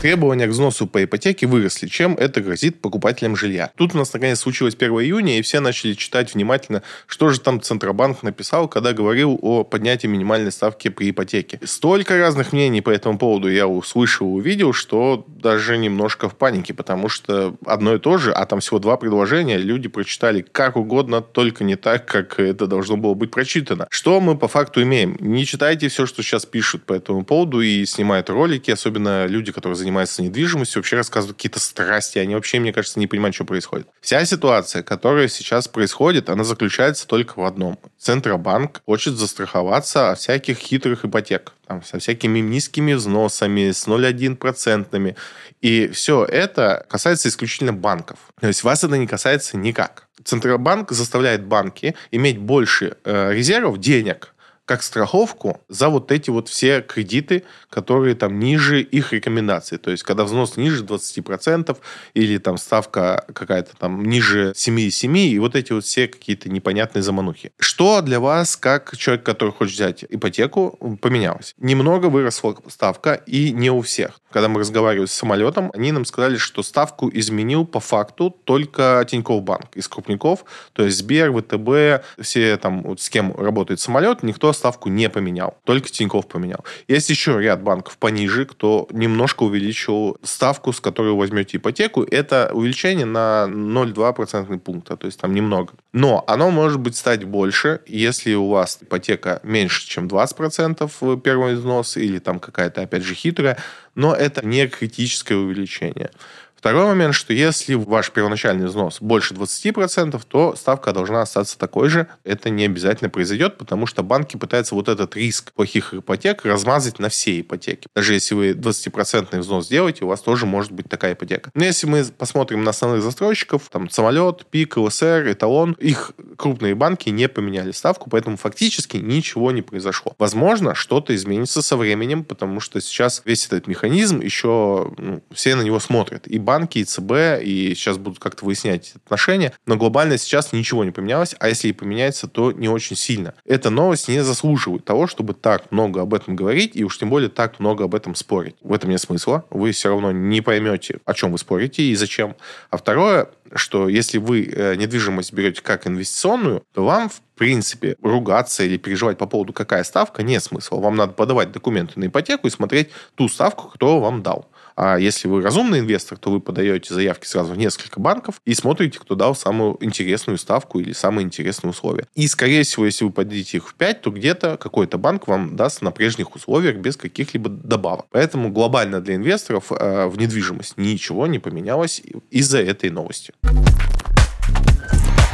требования 0.00 0.46
к 0.46 0.50
взносу 0.50 0.86
по 0.86 1.02
ипотеке 1.02 1.46
выросли, 1.46 1.88
чем 1.88 2.14
это 2.14 2.40
грозит 2.40 2.80
покупателям 2.80 3.34
жилья. 3.34 3.70
Тут 3.76 3.94
у 3.94 3.98
нас 3.98 4.12
наконец 4.12 4.38
случилось 4.38 4.76
1 4.78 4.90
июня, 5.00 5.38
и 5.38 5.42
все 5.42 5.58
начали 5.58 5.94
читать 5.94 6.34
внимательно, 6.34 6.82
что 7.06 7.30
же 7.30 7.40
там 7.40 7.60
Центробанк 7.60 8.22
написал, 8.22 8.68
когда 8.68 8.92
говорил 8.92 9.38
о 9.42 9.64
поднятии 9.64 10.06
минимальной 10.06 10.52
ставки 10.52 10.88
при 10.88 11.10
ипотеке. 11.10 11.58
Столько 11.64 12.16
разных 12.16 12.52
мнений 12.52 12.80
по 12.80 12.90
этому 12.90 13.18
поводу 13.18 13.50
я 13.50 13.66
услышал 13.66 14.28
и 14.28 14.38
увидел, 14.38 14.72
что 14.72 15.26
даже 15.26 15.76
немножко 15.76 16.28
в 16.28 16.36
панике, 16.36 16.74
потому 16.74 17.08
что 17.08 17.56
одно 17.66 17.96
и 17.96 17.98
то 17.98 18.18
же, 18.18 18.32
а 18.32 18.46
там 18.46 18.60
всего 18.60 18.78
два 18.78 18.96
предложения, 18.98 19.56
люди 19.56 19.88
прочитали 19.88 20.42
как 20.52 20.76
угодно, 20.76 21.22
только 21.22 21.64
не 21.64 21.74
так, 21.74 22.06
как 22.06 22.38
это 22.38 22.68
должно 22.68 22.96
было 22.96 23.14
быть 23.14 23.32
прочитано. 23.32 23.88
Что 23.90 24.20
мы 24.20 24.38
по 24.38 24.46
факту 24.46 24.80
имеем? 24.82 25.16
Не 25.18 25.44
читайте 25.44 25.88
все, 25.88 26.06
что 26.06 26.22
сейчас 26.22 26.46
пишут 26.46 26.84
по 26.84 26.92
этому 26.92 27.24
поводу 27.24 27.60
и 27.60 27.84
снимают 27.84 28.30
ролики, 28.30 28.70
особенно 28.70 29.26
люди, 29.26 29.50
которые 29.50 29.74
занимаются 29.74 29.87
занимается 29.88 30.22
недвижимостью, 30.22 30.80
вообще 30.80 30.96
рассказывают 30.96 31.36
какие-то 31.36 31.60
страсти. 31.60 32.18
Они 32.18 32.34
вообще, 32.34 32.60
мне 32.60 32.72
кажется, 32.72 32.98
не 32.98 33.06
понимают, 33.06 33.34
что 33.34 33.44
происходит. 33.44 33.88
Вся 34.00 34.24
ситуация, 34.24 34.82
которая 34.82 35.28
сейчас 35.28 35.66
происходит, 35.66 36.28
она 36.28 36.44
заключается 36.44 37.06
только 37.06 37.38
в 37.38 37.44
одном. 37.44 37.78
Центробанк 37.98 38.82
хочет 38.84 39.14
застраховаться 39.14 40.10
от 40.10 40.18
всяких 40.18 40.58
хитрых 40.58 41.04
ипотек. 41.06 41.54
Там, 41.66 41.82
со 41.82 41.98
всякими 41.98 42.38
низкими 42.40 42.92
взносами, 42.92 43.70
с 43.70 43.86
0,1%. 43.86 45.16
И 45.62 45.88
все 45.88 46.24
это 46.24 46.86
касается 46.88 47.28
исключительно 47.28 47.72
банков. 47.72 48.18
То 48.40 48.46
есть 48.46 48.62
вас 48.64 48.84
это 48.84 48.96
не 48.98 49.06
касается 49.06 49.56
никак. 49.56 50.06
Центробанк 50.22 50.92
заставляет 50.92 51.44
банки 51.44 51.94
иметь 52.10 52.38
больше 52.38 52.96
э, 53.04 53.32
резервов, 53.32 53.78
денег, 53.78 54.34
как 54.68 54.82
страховку 54.82 55.62
за 55.68 55.88
вот 55.88 56.12
эти 56.12 56.28
вот 56.28 56.48
все 56.48 56.82
кредиты, 56.82 57.44
которые 57.70 58.14
там 58.14 58.38
ниже 58.38 58.82
их 58.82 59.14
рекомендаций. 59.14 59.78
То 59.78 59.90
есть, 59.90 60.02
когда 60.02 60.24
взнос 60.24 60.58
ниже 60.58 60.84
20% 60.84 61.74
или 62.12 62.36
там 62.36 62.58
ставка 62.58 63.24
какая-то 63.32 63.74
там 63.78 64.04
ниже 64.04 64.52
7,7, 64.54 65.18
и 65.18 65.38
вот 65.38 65.56
эти 65.56 65.72
вот 65.72 65.84
все 65.84 66.06
какие-то 66.06 66.50
непонятные 66.50 67.02
заманухи. 67.02 67.50
Что 67.58 68.02
для 68.02 68.20
вас, 68.20 68.58
как 68.58 68.94
человек, 68.98 69.24
который 69.24 69.54
хочет 69.54 69.74
взять 69.74 70.04
ипотеку, 70.06 70.98
поменялось? 71.00 71.54
Немного 71.56 72.06
выросла 72.06 72.54
ставка, 72.68 73.14
и 73.14 73.52
не 73.52 73.70
у 73.70 73.80
всех. 73.80 74.20
Когда 74.30 74.48
мы 74.48 74.60
разговаривали 74.60 75.06
с 75.06 75.12
самолетом, 75.12 75.70
они 75.72 75.92
нам 75.92 76.04
сказали, 76.04 76.36
что 76.36 76.62
ставку 76.62 77.10
изменил 77.10 77.64
по 77.64 77.80
факту 77.80 78.36
только 78.44 79.02
Тинькофф 79.08 79.42
банк 79.42 79.74
из 79.74 79.88
крупников, 79.88 80.44
то 80.74 80.84
есть 80.84 80.98
Сбер, 80.98 81.32
ВТБ, 81.32 82.04
все 82.20 82.58
там, 82.58 82.82
вот 82.82 83.00
с 83.00 83.08
кем 83.08 83.34
работает 83.34 83.80
самолет, 83.80 84.22
никто 84.22 84.52
ставку 84.58 84.88
не 84.88 85.08
поменял, 85.08 85.56
только 85.64 85.88
Тиньков 85.88 86.28
поменял. 86.28 86.64
Есть 86.88 87.10
еще 87.10 87.40
ряд 87.40 87.62
банков 87.62 87.96
пониже, 87.96 88.44
кто 88.44 88.86
немножко 88.90 89.44
увеличил 89.44 90.18
ставку, 90.22 90.72
с 90.72 90.80
которой 90.80 91.12
вы 91.12 91.18
возьмете 91.18 91.56
ипотеку. 91.56 92.02
Это 92.02 92.50
увеличение 92.52 93.06
на 93.06 93.46
0,2 93.48 94.12
процентных 94.12 94.62
пункта, 94.62 94.96
то 94.96 95.06
есть 95.06 95.20
там 95.20 95.34
немного. 95.34 95.72
Но 95.92 96.24
оно 96.26 96.50
может 96.50 96.80
быть 96.80 96.96
стать 96.96 97.24
больше, 97.24 97.80
если 97.86 98.34
у 98.34 98.48
вас 98.48 98.78
ипотека 98.82 99.40
меньше, 99.42 99.86
чем 99.86 100.06
20% 100.06 101.20
первый 101.20 101.54
взнос, 101.54 101.96
или 101.96 102.18
там 102.18 102.40
какая-то, 102.40 102.82
опять 102.82 103.02
же, 103.02 103.14
хитрая, 103.14 103.56
но 103.94 104.14
это 104.14 104.44
не 104.46 104.66
критическое 104.68 105.36
увеличение. 105.36 106.10
Второй 106.58 106.86
момент, 106.86 107.14
что 107.14 107.32
если 107.32 107.74
ваш 107.74 108.10
первоначальный 108.10 108.66
взнос 108.66 109.00
больше 109.00 109.32
20%, 109.34 110.20
то 110.26 110.56
ставка 110.56 110.92
должна 110.92 111.22
остаться 111.22 111.56
такой 111.56 111.88
же. 111.88 112.08
Это 112.24 112.50
не 112.50 112.64
обязательно 112.64 113.10
произойдет, 113.10 113.58
потому 113.58 113.86
что 113.86 114.02
банки 114.02 114.36
пытаются 114.36 114.74
вот 114.74 114.88
этот 114.88 115.14
риск 115.14 115.52
плохих 115.52 115.94
ипотек 115.94 116.44
размазать 116.44 116.98
на 116.98 117.10
все 117.10 117.40
ипотеки. 117.40 117.86
Даже 117.94 118.14
если 118.14 118.34
вы 118.34 118.50
20% 118.50 119.38
взнос 119.38 119.66
сделаете, 119.66 120.04
у 120.04 120.08
вас 120.08 120.20
тоже 120.20 120.46
может 120.46 120.72
быть 120.72 120.88
такая 120.88 121.12
ипотека. 121.12 121.52
Но 121.54 121.64
если 121.64 121.86
мы 121.86 122.04
посмотрим 122.04 122.64
на 122.64 122.70
основных 122.70 123.04
застройщиков, 123.04 123.68
там 123.70 123.88
Самолет, 123.88 124.44
Пик, 124.50 124.76
ЛСР, 124.76 125.30
Эталон, 125.30 125.76
их 125.78 126.10
крупные 126.36 126.74
банки 126.74 127.08
не 127.08 127.28
поменяли 127.28 127.70
ставку, 127.70 128.10
поэтому 128.10 128.36
фактически 128.36 128.96
ничего 128.96 129.52
не 129.52 129.62
произошло. 129.62 130.16
Возможно, 130.18 130.74
что-то 130.74 131.14
изменится 131.14 131.62
со 131.62 131.76
временем, 131.76 132.24
потому 132.24 132.58
что 132.58 132.80
сейчас 132.80 133.22
весь 133.24 133.46
этот 133.46 133.68
механизм 133.68 134.20
еще 134.20 134.92
ну, 134.98 135.22
все 135.32 135.54
на 135.54 135.62
него 135.62 135.78
смотрят. 135.78 136.26
И 136.26 136.38
банки 136.48 136.78
и 136.78 136.84
ЦБ, 136.84 137.42
и 137.42 137.74
сейчас 137.76 137.98
будут 137.98 138.20
как-то 138.20 138.46
выяснять 138.46 138.94
отношения, 139.04 139.52
но 139.66 139.76
глобально 139.76 140.16
сейчас 140.16 140.54
ничего 140.54 140.82
не 140.82 140.92
поменялось, 140.92 141.36
а 141.38 141.50
если 141.50 141.68
и 141.68 141.72
поменяется, 141.74 142.26
то 142.26 142.52
не 142.52 142.70
очень 142.70 142.96
сильно. 142.96 143.34
Эта 143.44 143.68
новость 143.68 144.08
не 144.08 144.24
заслуживает 144.24 144.82
того, 144.86 145.06
чтобы 145.06 145.34
так 145.34 145.70
много 145.70 146.00
об 146.00 146.14
этом 146.14 146.36
говорить, 146.36 146.70
и 146.74 146.84
уж 146.84 146.96
тем 146.96 147.10
более 147.10 147.28
так 147.28 147.60
много 147.60 147.84
об 147.84 147.94
этом 147.94 148.14
спорить. 148.14 148.56
В 148.62 148.72
этом 148.72 148.88
нет 148.88 148.98
смысла. 148.98 149.44
Вы 149.50 149.72
все 149.72 149.90
равно 149.90 150.10
не 150.10 150.40
поймете, 150.40 151.00
о 151.04 151.12
чем 151.12 151.32
вы 151.32 151.38
спорите 151.38 151.82
и 151.82 151.94
зачем. 151.94 152.34
А 152.70 152.78
второе, 152.78 153.28
что 153.52 153.86
если 153.86 154.16
вы 154.16 154.50
э, 154.50 154.76
недвижимость 154.76 155.34
берете 155.34 155.60
как 155.60 155.86
инвестиционную, 155.86 156.62
то 156.72 156.82
вам, 156.82 157.10
в 157.10 157.20
принципе, 157.36 157.94
ругаться 158.02 158.64
или 158.64 158.78
переживать 158.78 159.18
по 159.18 159.26
поводу, 159.26 159.52
какая 159.52 159.84
ставка, 159.84 160.22
нет 160.22 160.42
смысла. 160.42 160.78
Вам 160.78 160.96
надо 160.96 161.12
подавать 161.12 161.52
документы 161.52 162.00
на 162.00 162.06
ипотеку 162.06 162.46
и 162.46 162.50
смотреть 162.50 162.88
ту 163.16 163.28
ставку, 163.28 163.68
которую 163.68 164.00
вам 164.00 164.22
дал. 164.22 164.48
А 164.80 164.96
если 164.96 165.26
вы 165.26 165.42
разумный 165.42 165.80
инвестор, 165.80 166.18
то 166.18 166.30
вы 166.30 166.38
подаете 166.38 166.94
заявки 166.94 167.26
сразу 167.26 167.52
в 167.52 167.58
несколько 167.58 167.98
банков 167.98 168.40
и 168.44 168.54
смотрите, 168.54 169.00
кто 169.00 169.16
дал 169.16 169.34
самую 169.34 169.76
интересную 169.80 170.38
ставку 170.38 170.78
или 170.78 170.92
самые 170.92 171.24
интересные 171.24 171.72
условия. 171.72 172.06
И, 172.14 172.28
скорее 172.28 172.62
всего, 172.62 172.86
если 172.86 173.04
вы 173.04 173.10
подадите 173.10 173.56
их 173.56 173.68
в 173.68 173.74
5, 173.74 174.02
то 174.02 174.10
где-то 174.12 174.56
какой-то 174.56 174.96
банк 174.96 175.26
вам 175.26 175.56
даст 175.56 175.82
на 175.82 175.90
прежних 175.90 176.36
условиях 176.36 176.76
без 176.76 176.96
каких-либо 176.96 177.48
добавок. 177.48 178.06
Поэтому 178.12 178.52
глобально 178.52 179.00
для 179.00 179.16
инвесторов 179.16 179.72
э, 179.72 180.06
в 180.06 180.16
недвижимость 180.16 180.78
ничего 180.78 181.26
не 181.26 181.40
поменялось 181.40 182.00
из-за 182.30 182.58
этой 182.62 182.90
новости. 182.90 183.34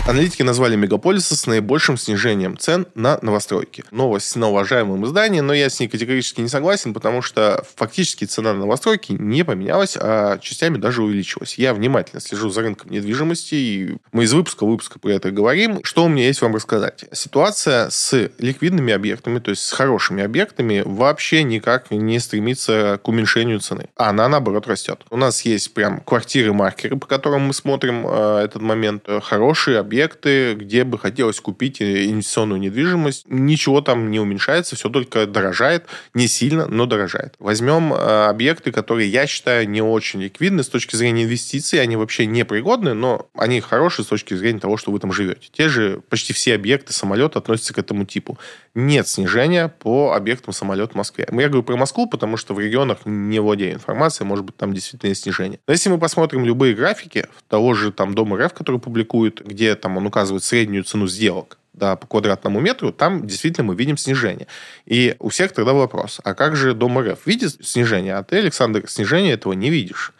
Аналитики 0.06 0.42
назвали 0.42 0.76
мегаполисы 0.76 1.34
с 1.34 1.46
наибольшим 1.46 1.96
снижением 1.96 2.58
цен 2.58 2.86
на 2.94 3.18
новостройки. 3.22 3.84
Новость 3.90 4.36
на 4.36 4.50
уважаемом 4.50 5.02
издании, 5.06 5.40
но 5.40 5.54
я 5.54 5.70
с 5.70 5.80
ней 5.80 5.88
категорически 5.88 6.42
не 6.42 6.48
согласен, 6.48 6.92
потому 6.92 7.22
что 7.22 7.64
фактически 7.74 8.26
цена 8.26 8.52
на 8.52 8.60
новостройки 8.60 9.12
не 9.12 9.46
поменялась, 9.46 9.96
а 9.98 10.36
частями 10.40 10.76
даже 10.76 11.02
увеличилась. 11.02 11.54
Я 11.54 11.72
внимательно 11.72 12.20
слежу 12.20 12.50
за 12.50 12.60
рынком 12.60 12.90
недвижимости, 12.90 13.54
и 13.54 13.96
мы 14.12 14.24
из 14.24 14.34
выпуска 14.34 14.66
в 14.66 14.68
выпуска 14.68 14.98
про 14.98 15.12
это 15.12 15.30
говорим. 15.30 15.82
Что 15.82 16.04
у 16.04 16.08
меня 16.08 16.26
есть 16.26 16.42
вам 16.42 16.54
рассказать? 16.54 17.06
Ситуация 17.12 17.88
с 17.88 18.30
ликвидными 18.38 18.92
объектами, 18.92 19.38
то 19.38 19.52
есть 19.52 19.62
с 19.62 19.72
хорошими 19.72 20.22
объектами, 20.22 20.82
вообще 20.84 21.44
никак 21.44 21.90
не 21.90 22.18
стремится 22.18 23.00
к 23.02 23.08
уменьшению 23.08 23.60
цены. 23.60 23.88
Она, 23.96 24.28
наоборот, 24.28 24.66
растет. 24.66 25.00
У 25.08 25.16
нас 25.16 25.40
есть 25.46 25.72
прям 25.72 26.00
квартиры-маркеры, 26.00 26.98
по 26.98 27.06
которым 27.06 27.46
мы 27.46 27.54
смотрим 27.54 28.06
э, 28.06 28.42
этот 28.44 28.60
момент. 28.60 29.08
Хорошие 29.22 29.78
объекты 29.78 29.93
объекты, 29.94 30.54
где 30.54 30.82
бы 30.82 30.98
хотелось 30.98 31.38
купить 31.38 31.80
инвестиционную 31.80 32.60
недвижимость. 32.60 33.26
Ничего 33.28 33.80
там 33.80 34.10
не 34.10 34.18
уменьшается, 34.18 34.74
все 34.74 34.88
только 34.88 35.26
дорожает. 35.26 35.86
Не 36.14 36.26
сильно, 36.26 36.66
но 36.66 36.86
дорожает. 36.86 37.34
Возьмем 37.38 37.94
э, 37.94 38.26
объекты, 38.26 38.72
которые 38.72 39.08
я 39.08 39.28
считаю 39.28 39.68
не 39.68 39.82
очень 39.82 40.20
ликвидны 40.20 40.64
с 40.64 40.68
точки 40.68 40.96
зрения 40.96 41.22
инвестиций. 41.24 41.80
Они 41.80 41.94
вообще 41.94 42.26
не 42.26 42.44
пригодны, 42.44 42.94
но 42.94 43.28
они 43.36 43.60
хорошие 43.60 44.04
с 44.04 44.08
точки 44.08 44.34
зрения 44.34 44.58
того, 44.58 44.76
что 44.76 44.90
вы 44.90 44.98
там 44.98 45.12
живете. 45.12 45.48
Те 45.52 45.68
же 45.68 46.00
почти 46.08 46.32
все 46.32 46.56
объекты 46.56 46.92
самолета 46.92 47.38
относятся 47.38 47.72
к 47.72 47.78
этому 47.78 48.04
типу. 48.04 48.36
Нет 48.74 49.06
снижения 49.06 49.68
по 49.68 50.14
объектам 50.14 50.52
самолет 50.52 50.92
в 50.92 50.94
Москве. 50.96 51.28
Я 51.30 51.48
говорю 51.48 51.62
про 51.62 51.76
Москву, 51.76 52.08
потому 52.08 52.36
что 52.36 52.54
в 52.54 52.58
регионах 52.58 52.98
не 53.04 53.38
владею 53.38 53.74
информацией, 53.74 54.26
может 54.26 54.44
быть, 54.44 54.56
там 54.56 54.72
действительно 54.72 55.10
есть 55.10 55.22
снижение. 55.22 55.60
Но 55.68 55.72
если 55.72 55.88
мы 55.88 55.98
посмотрим 55.98 56.44
любые 56.44 56.74
графики 56.74 57.28
того 57.48 57.74
же 57.74 57.92
там 57.92 58.14
Дома 58.14 58.36
РФ, 58.38 58.52
который 58.52 58.80
публикует, 58.80 59.44
где 59.46 59.76
там 59.84 59.98
он 59.98 60.06
указывает 60.06 60.42
среднюю 60.42 60.82
цену 60.82 61.06
сделок, 61.06 61.58
да, 61.74 61.94
по 61.94 62.06
квадратному 62.06 62.58
метру, 62.58 62.90
там 62.90 63.26
действительно 63.26 63.66
мы 63.66 63.74
видим 63.76 63.98
снижение. 63.98 64.46
И 64.86 65.14
у 65.18 65.28
всех 65.28 65.52
тогда 65.52 65.74
вопрос, 65.74 66.22
а 66.24 66.32
как 66.32 66.56
же 66.56 66.72
Дом 66.72 66.98
РФ 66.98 67.26
видит 67.26 67.62
снижение? 67.62 68.14
А 68.14 68.22
ты, 68.22 68.38
Александр, 68.38 68.88
снижения 68.88 69.32
этого 69.32 69.52
не 69.52 69.68
видишь. 69.68 70.14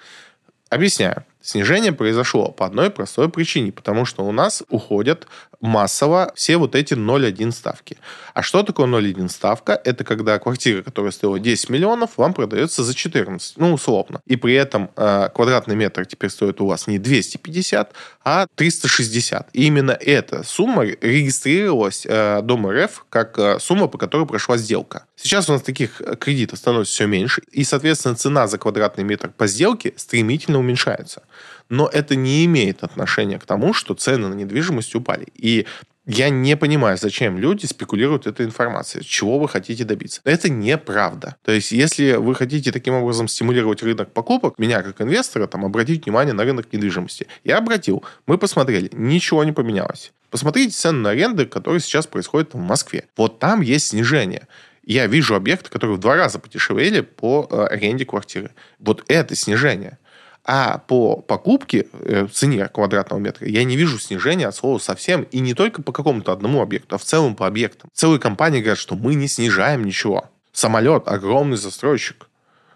Объясняю. 0.69 1.25
Снижение 1.41 1.93
произошло 1.93 2.51
по 2.51 2.67
одной 2.67 2.91
простой 2.91 3.31
причине, 3.31 3.73
потому 3.73 4.05
что 4.05 4.27
у 4.27 4.33
нас 4.33 4.63
уходят 4.69 5.27
массово 5.65 6.31
все 6.35 6.59
вот 6.59 6.75
эти 6.75 6.95
0,1 6.95 7.51
ставки. 7.51 7.97
А 8.35 8.43
что 8.43 8.63
такое 8.63 8.87
0,1 8.87 9.29
ставка? 9.31 9.81
Это 9.85 10.05
когда 10.05 10.39
квартира, 10.39 10.83
которая 10.83 11.11
стоила 11.11 11.41
10 11.41 11.71
миллионов, 11.71 12.11
вам 12.17 12.35
продается 12.35 12.85
за 12.85 12.95
14, 12.95 13.57
ну, 13.57 13.73
условно. 13.73 14.21
И 14.27 14.37
при 14.37 14.55
этом 14.55 14.91
э, 14.97 15.31
квадратный 15.35 15.75
метр 15.75 16.05
теперь 16.05 16.31
стоит 16.31 16.61
у 16.61 16.67
вас 16.67 16.87
не 16.87 16.99
250, 16.99 17.93
а 18.25 18.47
360. 18.55 19.49
И 19.55 19.67
именно 19.67 19.93
эта 19.93 20.45
сумма 20.45 20.85
регистрировалась 20.85 22.05
э, 22.07 22.43
Дом 22.43 22.69
РФ 22.69 23.07
как 23.09 23.39
э, 23.39 23.59
сумма, 23.59 23.89
по 23.89 23.97
которой 23.97 24.27
прошла 24.27 24.59
сделка. 24.59 25.07
Сейчас 25.17 25.49
у 25.49 25.53
нас 25.55 25.63
таких 25.63 26.03
кредитов 26.21 26.59
становится 26.59 26.93
все 26.93 27.07
меньше, 27.07 27.43
и, 27.51 27.65
соответственно, 27.65 28.17
цена 28.17 28.47
за 28.47 28.59
квадратный 28.59 29.05
метр 29.05 29.31
по 29.31 29.47
сделке 29.47 29.95
стремительно 29.97 30.59
уменьшается 30.59 31.23
но 31.69 31.89
это 31.89 32.17
не 32.17 32.45
имеет 32.45 32.83
отношения 32.83 33.39
к 33.39 33.47
тому, 33.47 33.73
что 33.73 33.95
цены 33.95 34.29
на 34.29 34.35
недвижимость 34.35 34.95
упали. 34.95 35.27
И 35.35 35.67
я 36.07 36.29
не 36.29 36.55
понимаю, 36.57 36.99
зачем 36.99 37.39
люди 37.39 37.65
спекулируют 37.65 38.27
этой 38.27 38.45
информацией. 38.45 39.05
Чего 39.05 39.39
вы 39.39 39.49
хотите 39.49 39.85
добиться? 39.85 40.21
Это 40.25 40.51
неправда. 40.51 41.37
То 41.43 41.53
есть, 41.53 41.73
если 41.73 42.17
вы 42.17 42.35
хотите 42.35 42.73
таким 42.73 42.95
образом 42.95 43.27
стимулировать 43.27 43.83
рынок 43.83 44.13
покупок, 44.13 44.59
меня 44.59 44.83
как 44.83 45.01
инвестора, 45.01 45.47
там, 45.47 45.65
обратить 45.65 46.05
внимание 46.05 46.35
на 46.35 46.45
рынок 46.45 46.71
недвижимости. 46.73 47.27
Я 47.43 47.57
обратил. 47.57 48.05
Мы 48.27 48.37
посмотрели. 48.37 48.91
Ничего 48.93 49.45
не 49.45 49.53
поменялось. 49.53 50.13
Посмотрите 50.29 50.73
цены 50.73 50.99
на 50.99 51.11
аренды, 51.11 51.47
которые 51.47 51.81
сейчас 51.81 52.07
происходят 52.07 52.53
в 52.53 52.59
Москве. 52.59 53.07
Вот 53.17 53.39
там 53.39 53.63
есть 53.63 53.89
снижение 53.89 54.47
я 54.87 55.07
вижу 55.07 55.35
объекты, 55.35 55.71
которые 55.71 55.97
в 55.97 56.01
два 56.01 56.17
раза 56.17 56.39
подешевели 56.39 57.01
по 57.01 57.49
э, 57.51 57.65
аренде 57.71 58.05
квартиры. 58.05 58.51
Вот 58.79 59.03
это 59.09 59.35
снижение. 59.35 59.99
А 60.45 60.79
по 60.79 61.17
покупке 61.17 61.87
э, 61.93 62.27
цене 62.31 62.69
квадратного 62.69 63.19
метра 63.19 63.49
я 63.49 63.65
не 63.65 63.77
вижу 63.77 63.99
снижения 63.99 64.47
от 64.47 64.55
слова 64.55 64.79
совсем. 64.79 65.23
И 65.23 65.41
не 65.41 65.55
только 65.55 65.81
по 65.81 65.91
какому-то 65.91 66.33
одному 66.33 66.61
объекту, 66.61 66.97
а 66.97 66.99
в 66.99 67.05
целом 67.05 67.35
по 67.35 67.47
объектам. 67.47 67.89
Целые 67.95 68.21
компании 68.21 68.61
говорят, 68.61 68.79
что 68.79 68.95
мы 68.95 69.15
не 69.15 69.27
снижаем 69.27 69.85
ничего. 69.85 70.29
Самолет, 70.53 71.09
огромный 71.09 71.57
застройщик. 71.57 72.29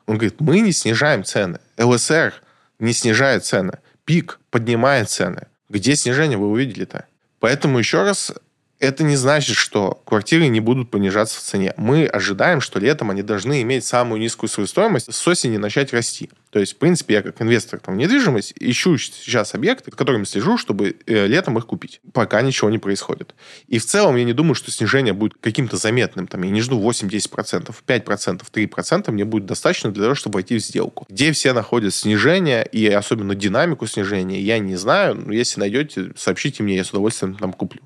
Он 0.07 0.17
говорит, 0.17 0.41
мы 0.41 0.61
не 0.61 0.73
снижаем 0.73 1.25
цены. 1.25 1.59
ЛСР 1.77 2.33
не 2.79 2.95
снижает 2.95 3.45
цены. 3.45 3.79
ПИК 4.07 4.41
поднимает 4.51 5.11
цены. 5.11 5.49
Где 5.69 5.95
снижение 5.95 6.39
вы 6.39 6.49
увидели-то? 6.49 7.05
Поэтому 7.39 7.79
еще 7.79 8.03
раз 8.03 8.33
это 8.79 9.03
не 9.03 9.17
значит, 9.17 9.57
что 9.57 10.01
квартиры 10.05 10.47
не 10.49 10.61
будут 10.61 10.91
понижаться 10.91 11.39
в 11.39 11.43
цене. 11.43 11.75
Мы 11.77 12.07
ожидаем, 12.07 12.61
что 12.61 12.79
летом 12.79 13.11
они 13.11 13.23
должны 13.23 13.61
иметь 13.63 13.85
самую 13.85 14.21
низкую 14.21 14.49
свою 14.49 14.67
стоимость, 14.67 15.13
с 15.13 15.29
осени 15.29 15.57
начать 15.57 15.93
расти. 15.93 16.31
То 16.51 16.59
есть, 16.61 16.75
в 16.75 16.77
принципе, 16.77 17.15
я 17.15 17.23
как 17.23 17.41
инвестор 17.43 17.79
там, 17.81 17.95
в 17.95 17.99
недвижимость 17.99 18.55
ищу 18.59 18.97
сейчас 18.97 19.55
объекты, 19.55 19.91
которыми 19.91 20.25
слежу, 20.25 20.57
чтобы 20.57 20.97
э, 21.07 21.27
летом 21.27 21.59
их 21.59 21.67
купить. 21.67 22.01
Пока 22.13 22.41
ничего 22.41 22.71
не 22.71 22.79
происходит. 22.79 23.35
И 23.67 23.79
в 23.79 23.85
целом 23.85 24.17
я 24.17 24.25
не 24.25 24.33
думаю, 24.33 24.55
что 24.55 24.71
снижение 24.71 25.13
будет 25.13 25.35
каким-то 25.41 25.77
заметным. 25.77 26.27
Там, 26.27 26.43
я 26.43 26.51
не 26.51 26.63
жду 26.63 26.81
8-10%, 26.81 27.75
5%, 27.87 28.43
3% 28.53 29.11
мне 29.11 29.25
будет 29.25 29.47
достаточно 29.47 29.91
для 29.91 30.05
того, 30.05 30.15
чтобы 30.15 30.37
войти 30.37 30.57
в 30.57 30.61
сделку. 30.61 31.07
Где 31.09 31.33
все 31.33 31.53
находят 31.53 31.95
снижение 31.95 32.67
и 32.71 32.87
особенно 32.89 33.35
динамику 33.35 33.87
снижения, 33.87 34.41
я 34.41 34.59
не 34.59 34.77
знаю. 34.77 35.15
Но 35.17 35.33
если 35.33 35.61
найдете, 35.61 36.13
сообщите 36.17 36.63
мне, 36.63 36.77
я 36.77 36.85
с 36.85 36.91
удовольствием 36.91 37.35
там 37.35 37.53
куплю. 37.53 37.83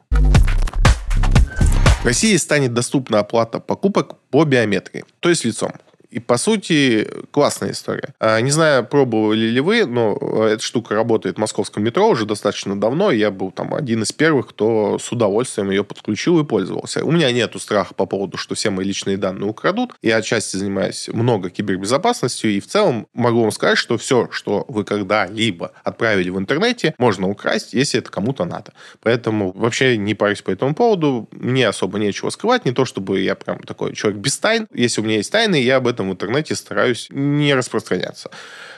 В 2.02 2.04
России 2.04 2.36
станет 2.36 2.74
доступна 2.74 3.20
оплата 3.20 3.60
покупок 3.60 4.16
по 4.30 4.44
биометрии, 4.44 5.04
то 5.20 5.28
есть 5.28 5.44
лицом. 5.44 5.72
И, 6.12 6.20
по 6.20 6.36
сути, 6.36 7.08
классная 7.30 7.70
история. 7.70 8.14
А, 8.20 8.38
не 8.40 8.50
знаю, 8.50 8.84
пробовали 8.84 9.46
ли 9.46 9.60
вы, 9.60 9.86
но 9.86 10.18
э, 10.20 10.50
эта 10.52 10.62
штука 10.62 10.94
работает 10.94 11.36
в 11.36 11.40
московском 11.40 11.82
метро 11.82 12.06
уже 12.06 12.26
достаточно 12.26 12.78
давно. 12.78 13.10
Я 13.10 13.30
был 13.30 13.50
там 13.50 13.74
один 13.74 14.02
из 14.02 14.12
первых, 14.12 14.48
кто 14.48 14.98
с 14.98 15.10
удовольствием 15.10 15.70
ее 15.70 15.84
подключил 15.84 16.38
и 16.38 16.44
пользовался. 16.44 17.02
У 17.02 17.10
меня 17.10 17.32
нету 17.32 17.58
страха 17.58 17.94
по 17.94 18.04
поводу, 18.04 18.36
что 18.36 18.54
все 18.54 18.68
мои 18.68 18.84
личные 18.84 19.16
данные 19.16 19.48
украдут. 19.48 19.94
Я 20.02 20.16
отчасти 20.16 20.58
занимаюсь 20.58 21.08
много 21.10 21.48
кибербезопасностью, 21.48 22.50
и 22.50 22.60
в 22.60 22.66
целом 22.66 23.06
могу 23.14 23.40
вам 23.40 23.50
сказать, 23.50 23.78
что 23.78 23.96
все, 23.96 24.28
что 24.30 24.66
вы 24.68 24.84
когда-либо 24.84 25.72
отправили 25.82 26.28
в 26.28 26.38
интернете, 26.38 26.94
можно 26.98 27.26
украсть, 27.30 27.72
если 27.72 28.00
это 28.00 28.10
кому-то 28.10 28.44
надо. 28.44 28.74
Поэтому 29.00 29.52
вообще 29.52 29.96
не 29.96 30.14
парюсь 30.14 30.42
по 30.42 30.50
этому 30.50 30.74
поводу. 30.74 31.26
Мне 31.32 31.68
особо 31.68 31.98
нечего 31.98 32.28
скрывать. 32.28 32.66
Не 32.66 32.72
то, 32.72 32.84
чтобы 32.84 33.20
я 33.20 33.34
прям 33.34 33.60
такой 33.60 33.94
человек 33.94 34.20
без 34.20 34.36
тайн. 34.36 34.66
Если 34.74 35.00
у 35.00 35.04
меня 35.04 35.16
есть 35.16 35.32
тайны, 35.32 35.56
я 35.56 35.76
об 35.76 35.86
этом 35.86 36.01
этом 36.02 36.12
интернете 36.12 36.54
стараюсь 36.54 37.08
не 37.10 37.54
распространяться. 37.54 38.30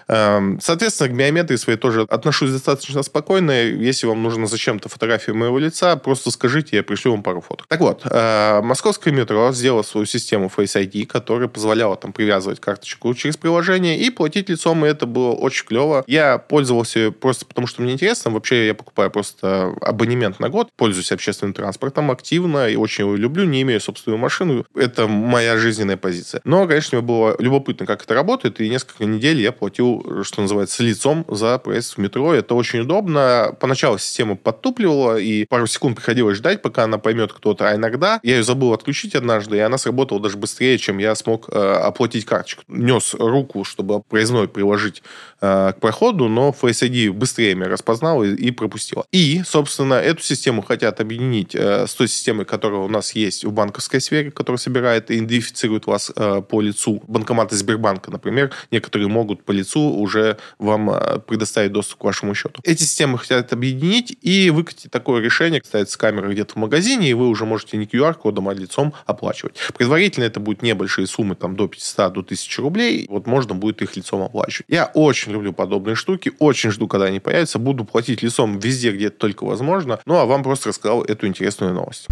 Эм, 0.09 0.61
соответственно, 0.61 1.11
к 1.11 1.17
биометрии 1.17 1.57
своей 1.57 1.79
тоже 1.79 2.03
отношусь 2.03 2.51
достаточно 2.51 3.03
спокойно. 3.03 3.53
Если 3.63 4.07
вам 4.07 4.23
нужно 4.23 4.47
зачем-то 4.47 4.89
фотография 4.89 5.33
моего 5.33 5.59
лица, 5.59 5.97
просто 5.97 6.31
скажите, 6.31 6.77
я 6.77 6.83
пришлю 6.83 7.13
вам 7.13 7.23
пару 7.23 7.41
фоток. 7.41 7.67
Так 7.69 7.81
вот, 7.81 8.03
э, 8.05 8.61
московское 8.63 9.13
метро 9.13 9.53
сделало 9.53 9.83
свою 9.83 10.07
систему 10.07 10.51
Face 10.55 10.77
ID, 10.77 11.07
которая 11.07 11.49
позволяла 11.49 11.97
там 11.97 12.13
привязывать 12.13 12.61
карточку 12.61 13.13
через 13.15 13.37
приложение 13.37 13.99
и 13.99 14.11
платить 14.11 14.49
лицом, 14.49 14.85
и 14.85 14.89
это 14.89 15.07
было 15.07 15.33
очень 15.33 15.67
клево. 15.67 16.05
Я 16.07 16.39
пользовался 16.39 17.11
просто 17.11 17.47
потому, 17.47 17.67
что 17.67 17.83
мне 17.83 17.93
интересно. 17.93 18.31
Вообще, 18.31 18.67
я 18.67 18.75
покупаю 18.75 19.11
просто 19.11 19.75
абонемент 19.81 20.41
на 20.41 20.49
год, 20.49 20.69
пользуюсь 20.77 21.13
общественным 21.13 21.55
транспортом 21.55 22.11
активно 22.11 22.69
и 22.69 22.77
очень 22.77 23.05
его 23.05 23.17
люблю, 23.17 23.45
не 23.45 23.63
имею 23.63 23.81
собственную 23.81 24.19
машину. 24.19 24.67
Это 24.75 25.07
моя 25.07 25.57
жизненная 25.57 25.97
позиция. 25.97 26.41
Но, 26.45 26.67
конечно, 26.67 26.99
мне 26.99 27.07
было 27.07 27.37
любопытно, 27.39 27.87
как 27.87 28.03
это 28.03 28.15
работает, 28.15 28.61
и 28.61 28.69
несколько 28.69 29.05
недель 29.05 29.41
я 29.41 29.53
платил, 29.53 29.94
что 30.23 30.43
называется, 30.43 30.83
лицом 30.83 31.25
за 31.29 31.59
проезд 31.59 31.95
в 31.95 31.99
метро. 31.99 32.35
Это 32.35 32.55
очень 32.55 32.81
удобно. 32.81 33.55
Поначалу 33.61 33.99
система 33.99 34.37
подтупливала, 34.37 35.17
и 35.19 35.45
пару 35.45 35.67
секунд 35.67 35.97
приходилось 35.97 36.39
ждать, 36.39 36.63
пока 36.63 36.85
она 36.85 36.99
поймет 36.99 37.33
кто-то. 37.33 37.69
А 37.69 37.75
иногда 37.77 38.21
я 38.23 38.37
ее 38.37 38.43
забыл 38.43 38.73
отключить 38.73 39.15
однажды, 39.15 39.57
и 39.57 39.61
она 39.61 39.79
сработала 39.79 40.21
даже 40.21 40.37
быстрее, 40.37 40.79
чем 40.79 40.99
я 40.99 41.15
смог 41.15 41.49
э, 41.51 41.59
оплатить 41.59 42.25
карточку. 42.25 42.63
Нес 42.69 43.15
руку, 43.15 43.65
чтобы 43.65 44.01
проездной 44.03 44.49
приложить 44.49 45.03
э, 45.41 45.73
к 45.77 45.81
проходу, 45.81 46.29
но 46.29 46.55
Face 46.59 46.89
ID 46.89 47.13
быстрее 47.13 47.55
меня 47.55 47.69
распознал 47.69 48.23
и, 48.23 48.35
и 48.35 48.51
пропустила. 48.51 49.05
И, 49.13 49.43
собственно, 49.45 49.95
эту 49.95 50.23
систему 50.23 50.63
хотят 50.63 51.01
объединить 51.01 51.55
э, 51.55 51.87
с 51.87 51.95
той 51.95 52.09
системой, 52.09 52.45
которая 52.45 52.81
у 52.81 52.89
нас 52.89 53.13
есть 53.13 53.45
в 53.45 53.53
банковской 53.53 54.01
сфере, 54.01 54.31
которая 54.31 54.59
собирает 54.59 55.11
и 55.11 55.19
идентифицирует 55.19 55.87
вас 55.87 56.13
э, 56.15 56.43
по 56.49 56.61
лицу. 56.61 57.03
Банкоматы 57.07 57.57
Сбербанка, 57.57 58.11
например, 58.11 58.53
некоторые 58.71 59.09
могут 59.09 59.45
по 59.45 59.53
лицу 59.53 59.84
уже 59.93 60.39
вам 60.59 60.91
э, 60.91 61.19
предоставить 61.21 61.73
доступ 61.73 62.01
к 62.01 62.05
вашему 62.05 62.35
счету. 62.35 62.61
Эти 62.65 62.83
системы 62.83 63.19
хотят 63.19 63.53
объединить 63.53 64.17
и 64.23 64.51
выкатить 64.51 64.91
такое 64.91 65.23
решение, 65.23 65.63
ставится 65.65 65.99
камера 65.99 66.29
где-то 66.29 66.55
в 66.55 66.57
магазине, 66.57 67.11
и 67.11 67.15
вы 67.15 67.29
уже 67.29 67.45
можете 67.45 67.77
не 67.77 67.85
QR-кодом, 67.85 68.49
а 68.49 68.55
лицом 68.55 68.95
оплачивать. 69.07 69.57
Предварительно 69.77 70.25
это 70.25 70.41
будут 70.41 70.63
небольшие 70.63 71.07
суммы, 71.07 71.35
там 71.35 71.57
до 71.57 71.69
500, 71.69 72.13
до 72.13 72.21
1000 72.21 72.63
рублей, 72.63 73.07
вот 73.09 73.27
можно 73.27 73.55
будет 73.55 73.83
их 73.83 73.97
лицом 73.97 74.23
оплачивать. 74.23 74.67
Я 74.69 74.87
очень 74.95 75.33
люблю 75.33 75.53
подобные 75.53 75.95
штуки, 75.95 76.33
очень 76.39 76.71
жду, 76.71 76.89
когда 76.89 77.07
они 77.07 77.21
появятся, 77.21 77.59
буду 77.59 77.85
платить 77.85 78.23
лицом 78.23 78.59
везде, 78.59 78.93
где 78.93 79.11
только 79.11 79.45
возможно, 79.45 80.01
ну 80.07 80.17
а 80.17 80.25
вам 80.25 80.43
просто 80.43 80.71
рассказал 80.71 81.03
эту 81.03 81.27
интересную 81.27 81.75
новость. 81.75 82.07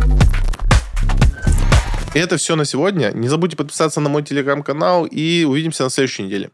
И 2.14 2.18
это 2.18 2.36
все 2.36 2.56
на 2.56 2.66
сегодня. 2.66 3.10
Не 3.14 3.28
забудьте 3.28 3.56
подписаться 3.56 3.98
на 4.00 4.10
мой 4.10 4.22
телеграм-канал 4.22 5.06
и 5.06 5.44
увидимся 5.44 5.84
на 5.84 5.90
следующей 5.90 6.24
неделе. 6.24 6.50